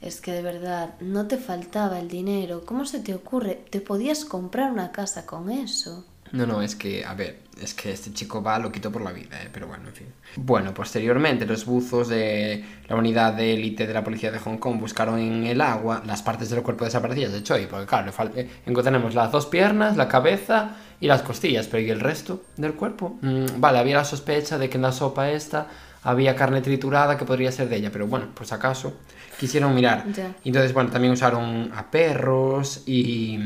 Es 0.00 0.20
que 0.20 0.32
de 0.32 0.42
verdad, 0.42 0.94
no 1.00 1.26
te 1.26 1.38
faltaba 1.38 1.98
el 1.98 2.08
dinero. 2.08 2.64
¿Cómo 2.66 2.84
se 2.84 3.00
te 3.00 3.14
ocurre? 3.14 3.64
Te 3.70 3.80
podías 3.80 4.24
comprar 4.24 4.70
una 4.70 4.92
casa 4.92 5.24
con 5.24 5.50
eso. 5.50 6.04
No, 6.32 6.46
no, 6.46 6.60
es 6.60 6.74
que, 6.74 7.04
a 7.04 7.14
ver, 7.14 7.38
es 7.60 7.72
que 7.74 7.92
este 7.92 8.12
chico 8.12 8.42
va 8.42 8.58
lo 8.58 8.72
quitó 8.72 8.90
por 8.90 9.02
la 9.02 9.12
vida, 9.12 9.42
¿eh? 9.42 9.48
pero 9.52 9.66
bueno, 9.66 9.88
en 9.88 9.94
fin. 9.94 10.06
Bueno, 10.36 10.74
posteriormente 10.74 11.46
los 11.46 11.64
buzos 11.64 12.08
de 12.08 12.64
la 12.88 12.96
unidad 12.96 13.34
de 13.34 13.54
élite 13.54 13.86
de 13.86 13.94
la 13.94 14.02
policía 14.02 14.30
de 14.30 14.38
Hong 14.40 14.58
Kong 14.58 14.78
buscaron 14.80 15.18
en 15.18 15.46
el 15.46 15.60
agua 15.60 16.02
las 16.04 16.22
partes 16.22 16.50
del 16.50 16.62
cuerpo 16.62 16.84
desaparecidas 16.84 17.32
de 17.32 17.42
Choi, 17.42 17.66
porque 17.66 17.86
claro, 17.86 18.12
le 18.34 18.40
eh, 18.40 18.50
encontramos 18.66 19.14
las 19.14 19.30
dos 19.30 19.46
piernas, 19.46 19.96
la 19.96 20.08
cabeza 20.08 20.76
y 21.00 21.06
las 21.06 21.22
costillas, 21.22 21.68
pero 21.68 21.82
¿y 21.82 21.90
el 21.90 22.00
resto 22.00 22.42
del 22.56 22.74
cuerpo? 22.74 23.18
Mm, 23.22 23.58
vale, 23.58 23.78
había 23.78 23.96
la 23.96 24.04
sospecha 24.04 24.58
de 24.58 24.68
que 24.68 24.76
en 24.76 24.82
la 24.82 24.92
sopa 24.92 25.30
esta 25.30 25.68
había 26.02 26.36
carne 26.36 26.60
triturada 26.60 27.16
que 27.16 27.24
podría 27.24 27.50
ser 27.52 27.68
de 27.68 27.76
ella, 27.76 27.90
pero 27.92 28.06
bueno, 28.06 28.28
si 28.42 28.54
acaso 28.54 28.94
quisieron 29.36 29.74
mirar. 29.74 30.04
Entonces, 30.44 30.72
bueno, 30.72 30.90
también 30.90 31.12
usaron 31.12 31.70
a 31.74 31.90
perros 31.90 32.82
y, 32.86 33.38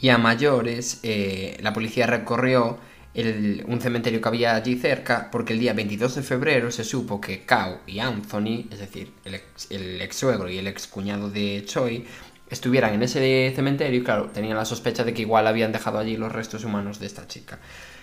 y 0.00 0.08
a 0.08 0.18
mayores. 0.18 1.00
eh, 1.02 1.58
la 1.62 1.72
policía 1.72 2.06
recorrió 2.06 2.78
el- 3.14 3.64
un 3.68 3.80
cementerio 3.80 4.20
que 4.20 4.28
había 4.28 4.54
allí 4.54 4.76
cerca 4.76 5.30
porque 5.30 5.52
el 5.52 5.58
día 5.60 5.74
22 5.74 6.14
de 6.14 6.22
febrero 6.22 6.70
se 6.70 6.84
supo 6.84 7.20
que 7.20 7.44
Kao 7.44 7.80
y 7.86 7.98
Anthony, 8.00 8.66
es 8.70 8.78
decir, 8.80 9.12
el 9.24 9.34
ex, 9.34 9.70
el 9.70 10.00
ex 10.00 10.16
suegro 10.16 10.48
y 10.48 10.58
el 10.58 10.66
ex 10.66 10.86
cuñado 10.86 11.28
de 11.30 11.62
Choi, 11.66 12.06
estuvieran 12.50 12.94
en 12.94 13.02
ese 13.02 13.52
cementerio 13.54 14.00
y 14.00 14.04
claro, 14.04 14.30
tenían 14.32 14.56
la 14.56 14.64
sospecha 14.64 15.04
de 15.04 15.14
que 15.14 15.22
igual 15.22 15.46
habían 15.46 15.72
dejado 15.72 15.98
allí 15.98 16.16
los 16.16 16.32
restos 16.32 16.64
humanos 16.64 16.98
de 17.00 17.06
esta 17.06 17.26
chica. 17.26 17.58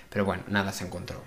Pero 0.09 0.25
bueno, 0.25 0.43
nada 0.47 0.71
se 0.71 0.85
encontró. 0.85 1.23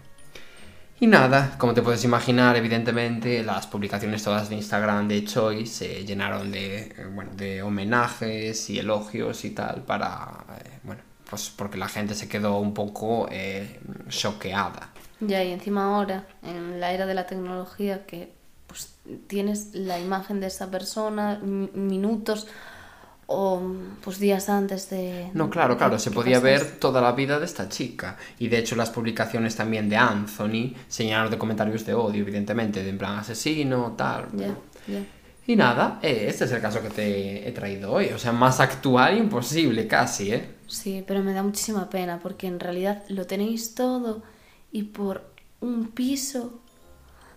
Y 1.02 1.08
nada, 1.08 1.56
como 1.58 1.74
te 1.74 1.82
puedes 1.82 2.04
imaginar, 2.04 2.54
evidentemente 2.54 3.42
las 3.42 3.66
publicaciones 3.66 4.22
todas 4.22 4.48
de 4.48 4.54
Instagram 4.54 5.08
de 5.08 5.24
Choi 5.24 5.66
se 5.66 6.04
llenaron 6.04 6.52
de, 6.52 6.82
eh, 6.82 7.06
bueno, 7.12 7.32
de 7.34 7.60
homenajes 7.60 8.70
y 8.70 8.78
elogios 8.78 9.44
y 9.44 9.50
tal 9.50 9.82
para, 9.82 10.44
eh, 10.60 10.78
bueno, 10.84 11.02
pues 11.28 11.50
porque 11.56 11.76
la 11.76 11.88
gente 11.88 12.14
se 12.14 12.28
quedó 12.28 12.58
un 12.58 12.72
poco 12.72 13.26
eh, 13.32 13.80
choqueada. 14.08 14.90
Ya, 15.18 15.42
y 15.42 15.50
encima 15.50 15.86
ahora, 15.92 16.24
en 16.44 16.78
la 16.78 16.92
era 16.92 17.06
de 17.06 17.14
la 17.14 17.26
tecnología, 17.26 18.06
que 18.06 18.32
pues 18.68 18.94
tienes 19.26 19.74
la 19.74 19.98
imagen 19.98 20.38
de 20.38 20.46
esa 20.46 20.70
persona 20.70 21.40
mi- 21.42 21.68
minutos 21.74 22.46
o 23.32 23.62
pues 24.02 24.18
días 24.18 24.48
antes 24.48 24.90
de... 24.90 25.30
No, 25.34 25.48
claro, 25.48 25.76
claro, 25.76 25.98
se 25.98 26.10
podía 26.10 26.38
ver 26.38 26.78
toda 26.78 27.00
la 27.00 27.12
vida 27.12 27.38
de 27.38 27.46
esta 27.46 27.68
chica. 27.68 28.16
Y 28.38 28.48
de 28.48 28.58
hecho 28.58 28.76
las 28.76 28.90
publicaciones 28.90 29.56
también 29.56 29.88
de 29.88 29.96
Anthony 29.96 30.74
se 30.88 31.04
llenaron 31.04 31.30
de 31.30 31.38
comentarios 31.38 31.86
de 31.86 31.94
odio, 31.94 32.22
evidentemente, 32.22 32.82
de 32.82 32.90
en 32.90 32.98
plan 32.98 33.18
asesino, 33.18 33.94
tal. 33.96 34.26
Ya. 34.36 34.54
Y 35.46 35.56
nada, 35.56 35.98
eh, 36.02 36.26
este 36.28 36.44
es 36.44 36.52
el 36.52 36.60
caso 36.60 36.80
que 36.80 36.90
te 36.90 37.48
he 37.48 37.52
traído 37.52 37.92
hoy. 37.92 38.10
O 38.14 38.18
sea, 38.18 38.32
más 38.32 38.60
actual 38.60 39.18
imposible 39.18 39.88
casi, 39.88 40.32
¿eh? 40.32 40.54
Sí, 40.68 41.02
pero 41.06 41.22
me 41.22 41.32
da 41.32 41.42
muchísima 41.42 41.90
pena 41.90 42.20
porque 42.22 42.46
en 42.46 42.60
realidad 42.60 43.02
lo 43.08 43.26
tenéis 43.26 43.74
todo 43.74 44.22
y 44.70 44.84
por 44.84 45.32
un 45.60 45.88
piso 45.88 46.60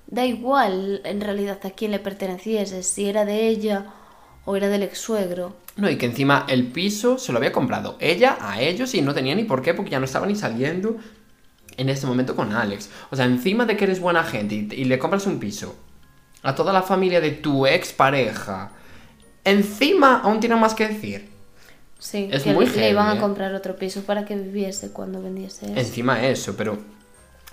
da 0.08 0.26
igual 0.26 1.02
en 1.04 1.20
realidad 1.22 1.60
a 1.64 1.72
quién 1.72 1.92
le 1.92 2.00
perteneciese, 2.00 2.84
si 2.84 3.06
era 3.10 3.26
de 3.26 3.48
ella 3.48 3.94
o 4.46 4.56
era 4.56 4.70
del 4.70 4.84
ex 4.84 5.00
suegro. 5.00 5.56
No, 5.78 5.90
y 5.90 5.98
que 5.98 6.06
encima 6.06 6.46
el 6.48 6.68
piso 6.68 7.18
se 7.18 7.32
lo 7.34 7.38
había 7.40 7.52
comprado 7.52 7.98
ella 8.00 8.38
a 8.40 8.62
ellos 8.62 8.94
y 8.96 9.02
no 9.02 9.14
tenía 9.14 9.36
ni 9.36 9.44
por 9.44 9.62
qué 9.62 9.74
porque 9.74 9.92
ya 9.92 10.00
no 10.00 10.06
estaba 10.06 10.26
ni 10.26 10.36
saliendo 10.36 10.98
en 11.78 11.90
este 11.90 12.08
momento 12.08 12.36
con 12.36 12.54
Alex. 12.54 12.90
O 13.12 13.16
sea, 13.16 13.26
encima 13.26 13.66
de 13.66 13.76
que 13.76 13.84
eres 13.86 14.00
buena 14.00 14.24
gente 14.24 14.56
y, 14.56 14.70
y 14.74 14.86
le 14.86 14.98
compras 15.00 15.26
un 15.28 15.40
piso 15.40 15.76
a 16.44 16.56
toda 16.56 16.72
la 16.72 16.84
familia 16.84 17.22
de 17.22 17.32
tu 17.32 17.66
ex 17.68 17.92
pareja, 17.92 18.72
encima 19.44 20.20
aún 20.24 20.40
tiene 20.40 20.56
más 20.56 20.74
que 20.76 20.88
decir. 20.88 21.30
Sí, 22.00 22.30
Es 22.32 22.44
que 22.44 22.54
muy 22.54 22.68
le 22.68 22.90
iban 22.90 23.08
heavy, 23.08 23.16
a 23.16 23.16
¿eh? 23.16 23.20
comprar 23.20 23.54
otro 23.56 23.76
piso 23.78 24.04
para 24.04 24.26
que 24.26 24.36
viviese 24.36 24.92
cuando 24.92 25.22
vendiese 25.22 25.76
eso. 25.76 25.76
Encima 25.76 26.26
eso, 26.26 26.56
pero 26.56 26.78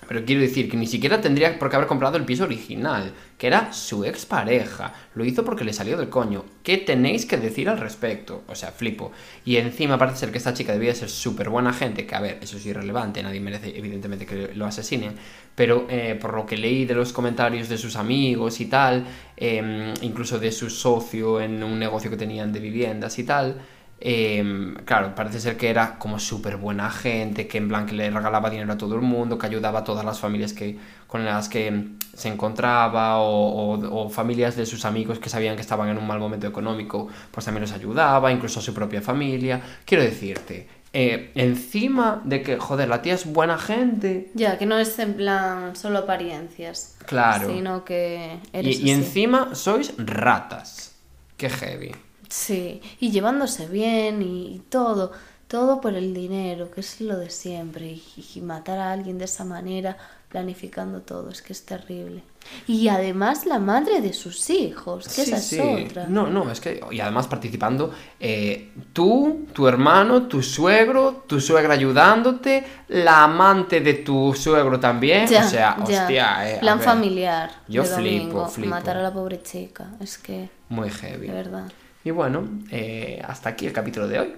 pero 0.07 0.25
quiero 0.25 0.41
decir 0.41 0.69
que 0.69 0.77
ni 0.77 0.87
siquiera 0.87 1.21
tendría 1.21 1.57
por 1.57 1.69
qué 1.69 1.75
haber 1.75 1.87
comprado 1.87 2.17
el 2.17 2.25
piso 2.25 2.43
original, 2.43 3.13
que 3.37 3.47
era 3.47 3.73
su 3.73 4.05
expareja. 4.05 4.93
Lo 5.15 5.25
hizo 5.25 5.43
porque 5.43 5.63
le 5.63 5.73
salió 5.73 5.97
del 5.97 6.09
coño. 6.09 6.45
¿Qué 6.63 6.77
tenéis 6.77 7.25
que 7.25 7.37
decir 7.37 7.69
al 7.69 7.77
respecto? 7.77 8.43
O 8.47 8.55
sea, 8.55 8.71
flipo. 8.71 9.11
Y 9.45 9.57
encima 9.57 9.97
parece 9.97 10.19
ser 10.19 10.31
que 10.31 10.37
esta 10.37 10.53
chica 10.53 10.73
debía 10.73 10.95
ser 10.95 11.09
súper 11.09 11.49
buena 11.49 11.73
gente, 11.73 12.05
que 12.05 12.15
a 12.15 12.21
ver, 12.21 12.39
eso 12.41 12.57
es 12.57 12.65
irrelevante, 12.65 13.23
nadie 13.23 13.39
merece 13.39 13.77
evidentemente 13.77 14.25
que 14.25 14.53
lo 14.53 14.65
asesinen, 14.65 15.15
pero 15.55 15.85
eh, 15.89 16.17
por 16.19 16.33
lo 16.33 16.45
que 16.45 16.57
leí 16.57 16.85
de 16.85 16.95
los 16.95 17.13
comentarios 17.13 17.69
de 17.69 17.77
sus 17.77 17.95
amigos 17.95 18.59
y 18.59 18.65
tal, 18.65 19.05
eh, 19.37 19.93
incluso 20.01 20.39
de 20.39 20.51
su 20.51 20.69
socio 20.69 21.41
en 21.41 21.63
un 21.63 21.79
negocio 21.79 22.09
que 22.09 22.17
tenían 22.17 22.51
de 22.51 22.59
viviendas 22.59 23.19
y 23.19 23.23
tal, 23.23 23.61
eh, 24.05 24.73
claro, 24.85 25.15
parece 25.15 25.39
ser 25.39 25.55
que 25.55 25.69
era 25.69 25.97
como 25.97 26.19
súper 26.19 26.57
buena 26.57 26.91
gente, 26.91 27.47
que 27.47 27.57
en 27.57 27.69
plan 27.69 27.85
que 27.85 27.93
le 27.93 28.09
regalaba 28.11 28.49
dinero 28.49 28.73
a 28.73 28.77
todo 28.77 28.95
el 28.95 29.01
mundo, 29.01 29.37
que 29.37 29.45
ayudaba 29.47 29.79
a 29.79 29.83
todas 29.85 30.03
las 30.03 30.19
familias 30.19 30.51
que, 30.51 30.77
con 31.07 31.23
las 31.23 31.47
que 31.47 31.87
se 32.13 32.27
encontraba, 32.27 33.19
o, 33.19 33.75
o- 33.75 34.05
o 34.05 34.09
familias 34.09 34.55
de 34.57 34.65
sus 34.65 34.83
amigos 34.85 35.19
que 35.19 35.29
sabían 35.29 35.55
que 35.55 35.61
estaban 35.61 35.87
en 35.89 35.97
un 35.97 36.05
mal 36.05 36.19
momento 36.19 36.45
económico, 36.47 37.07
pues 37.31 37.45
también 37.45 37.61
los 37.61 37.71
ayudaba, 37.71 38.29
incluso 38.31 38.59
a 38.59 38.61
su 38.63 38.73
propia 38.73 39.01
familia. 39.01 39.61
Quiero 39.85 40.03
decirte, 40.03 40.67
eh, 40.91 41.31
encima 41.35 42.21
de 42.25 42.41
que, 42.43 42.57
joder, 42.57 42.89
la 42.89 43.01
tía 43.01 43.13
es 43.15 43.25
buena 43.25 43.57
gente, 43.57 44.29
Ya, 44.35 44.57
que 44.57 44.65
no 44.65 44.77
es 44.77 44.99
en 44.99 45.13
plan 45.15 45.75
solo 45.77 45.99
apariencias. 45.99 46.97
Claro. 47.05 47.47
Sino 47.49 47.83
que 47.85 48.39
y, 48.51 48.57
eres 48.57 48.79
y 48.81 48.91
encima 48.91 49.55
sois 49.55 49.93
ratas. 49.97 50.95
Qué 51.37 51.49
heavy. 51.49 51.91
Sí, 52.33 52.81
y 52.99 53.11
llevándose 53.11 53.67
bien 53.67 54.23
y, 54.23 54.55
y 54.55 54.59
todo. 54.67 55.11
Todo 55.47 55.79
por 55.79 55.93
el 55.93 56.15
dinero, 56.15 56.71
que 56.71 56.81
es 56.81 56.99
lo 56.99 57.15
de 57.19 57.29
siempre. 57.29 57.85
Y, 57.85 58.25
y 58.33 58.41
matar 58.41 58.79
a 58.79 58.91
alguien 58.91 59.19
de 59.19 59.25
esa 59.25 59.45
manera, 59.45 59.95
planificando 60.29 61.01
todo, 61.03 61.29
es 61.29 61.43
que 61.43 61.53
es 61.53 61.63
terrible. 61.63 62.23
Y 62.65 62.87
además 62.87 63.45
la 63.45 63.59
madre 63.59 64.01
de 64.01 64.13
sus 64.13 64.49
hijos, 64.49 65.07
que 65.09 65.21
esa 65.21 65.37
es 65.37 65.59
otra. 65.59 66.07
No, 66.07 66.25
no, 66.25 66.49
es 66.51 66.59
que. 66.59 66.81
Y 66.89 66.99
además 67.01 67.27
participando 67.27 67.93
eh, 68.19 68.71
tú, 68.93 69.45
tu 69.53 69.67
hermano, 69.67 70.23
tu 70.23 70.41
suegro, 70.41 71.25
tu 71.27 71.39
suegra 71.39 71.75
ayudándote, 71.75 72.65
la 72.87 73.25
amante 73.25 73.79
de 73.81 73.93
tu 73.93 74.33
suegro 74.33 74.79
también. 74.79 75.27
Ya, 75.27 75.45
o 75.45 75.49
sea, 75.49 75.77
ya. 75.77 75.83
hostia, 75.83 76.51
eh. 76.51 76.59
Plan 76.61 76.79
ver, 76.79 76.87
familiar. 76.87 77.51
Yo 77.67 77.83
de 77.83 77.89
flipo, 77.89 78.23
domingo, 78.23 78.47
flipo. 78.47 78.69
Matar 78.71 78.97
a 78.97 79.03
la 79.03 79.13
pobre 79.13 79.39
chica, 79.43 79.91
es 79.99 80.17
que, 80.17 80.49
Muy 80.69 80.89
heavy. 80.89 81.27
de 81.27 81.33
verdad. 81.33 81.71
Y 82.03 82.11
bueno, 82.11 82.47
eh, 82.69 83.21
hasta 83.25 83.49
aquí 83.49 83.65
el 83.65 83.73
capítulo 83.73 84.07
de 84.07 84.19
hoy. 84.19 84.33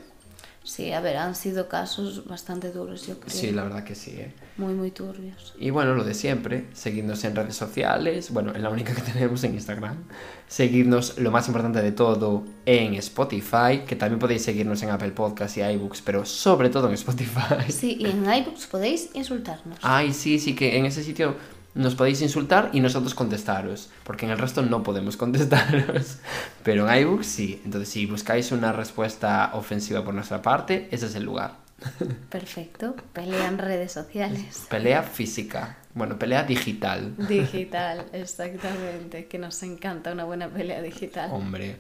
Sí, 0.66 0.91
a 0.93 0.99
ver, 0.99 1.18
han 1.18 1.36
sido 1.36 1.70
casos 1.70 2.26
bastante 2.26 2.72
duros, 2.72 3.05
yo 3.05 3.20
creo. 3.20 3.30
Sí, 3.30 3.51
la 3.51 3.63
verdad 3.63 3.84
que 3.84 3.93
sí, 3.93 4.16
eh. 4.18 4.34
Muy, 4.57 4.74
muy 4.74 4.89
turbios. 4.89 5.53
Y 5.59 5.70
bueno, 5.70 5.93
lo 5.93 6.03
de 6.03 6.16
siempre, 6.16 6.66
seguidnos 6.74 7.24
en 7.24 7.36
redes 7.36 7.55
sociales, 7.55 8.32
bueno, 8.32 8.51
en 8.55 8.63
la 8.63 8.72
única 8.72 8.95
que 8.95 9.01
tenemos 9.13 9.43
en 9.43 9.53
Instagram. 9.53 10.05
Seguidnos, 10.47 11.20
lo 11.20 11.30
más 11.30 11.47
importante 11.47 11.84
de 11.84 11.91
todo, 11.91 12.43
en 12.66 12.95
Spotify, 12.95 13.84
que 13.88 13.95
también 13.95 14.18
podéis 14.18 14.41
seguirnos 14.41 14.82
en 14.82 14.89
Apple 14.89 15.11
Podcasts 15.11 15.55
y 15.57 15.61
iBooks, 15.61 16.01
pero 16.01 16.26
sobre 16.26 16.70
todo 16.70 16.88
en 16.88 16.95
Spotify. 16.95 17.70
Sí, 17.70 17.97
y 17.99 18.07
en 18.07 18.26
iBooks 18.26 18.66
podéis 18.66 19.11
insultarnos. 19.13 19.78
Ay, 19.84 20.13
sí, 20.13 20.39
sí, 20.39 20.55
que 20.55 20.80
en 20.80 20.88
ese 20.88 21.03
sitio 21.03 21.36
nos 21.76 21.95
podéis 21.95 22.21
insultar 22.21 22.69
y 22.73 22.80
nosotros 22.80 23.13
contestaros, 23.13 23.89
porque 24.03 24.26
en 24.26 24.32
el 24.32 24.38
resto 24.38 24.61
no 24.61 24.82
podemos 24.82 25.17
contestaros, 25.17 26.17
pero 26.63 26.89
en 26.89 27.01
iBooks 27.01 27.28
sí. 27.28 27.61
Entonces, 27.63 27.89
si 27.89 28.05
buscáis 28.05 28.51
una 28.51 28.71
respuesta 28.71 29.51
ofensiva 29.53 30.03
por 30.03 30.13
nuestra 30.13 30.41
parte, 30.41 30.88
ese 30.91 31.05
es 31.05 31.15
el 31.15 31.23
lugar. 31.23 31.57
Perfecto. 32.30 32.95
Pelea 33.13 33.47
en 33.47 33.57
redes 33.57 33.91
sociales. 33.91 34.65
Pelea 34.69 35.03
física, 35.03 35.78
bueno, 35.93 36.19
pelea 36.19 36.43
digital. 36.43 37.15
Digital, 37.17 38.05
exactamente. 38.13 39.28
Que 39.28 39.39
nos 39.39 39.61
encanta 39.63 40.11
una 40.11 40.26
buena 40.26 40.49
pelea 40.49 40.82
digital. 40.82 41.30
Hombre. 41.32 41.78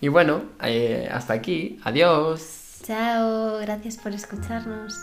Y 0.00 0.08
bueno, 0.08 0.42
eh, 0.62 1.08
hasta 1.10 1.34
aquí. 1.34 1.78
Adiós. 1.84 2.80
Chao, 2.84 3.58
gracias 3.58 3.96
por 3.96 4.12
escucharnos. 4.12 4.94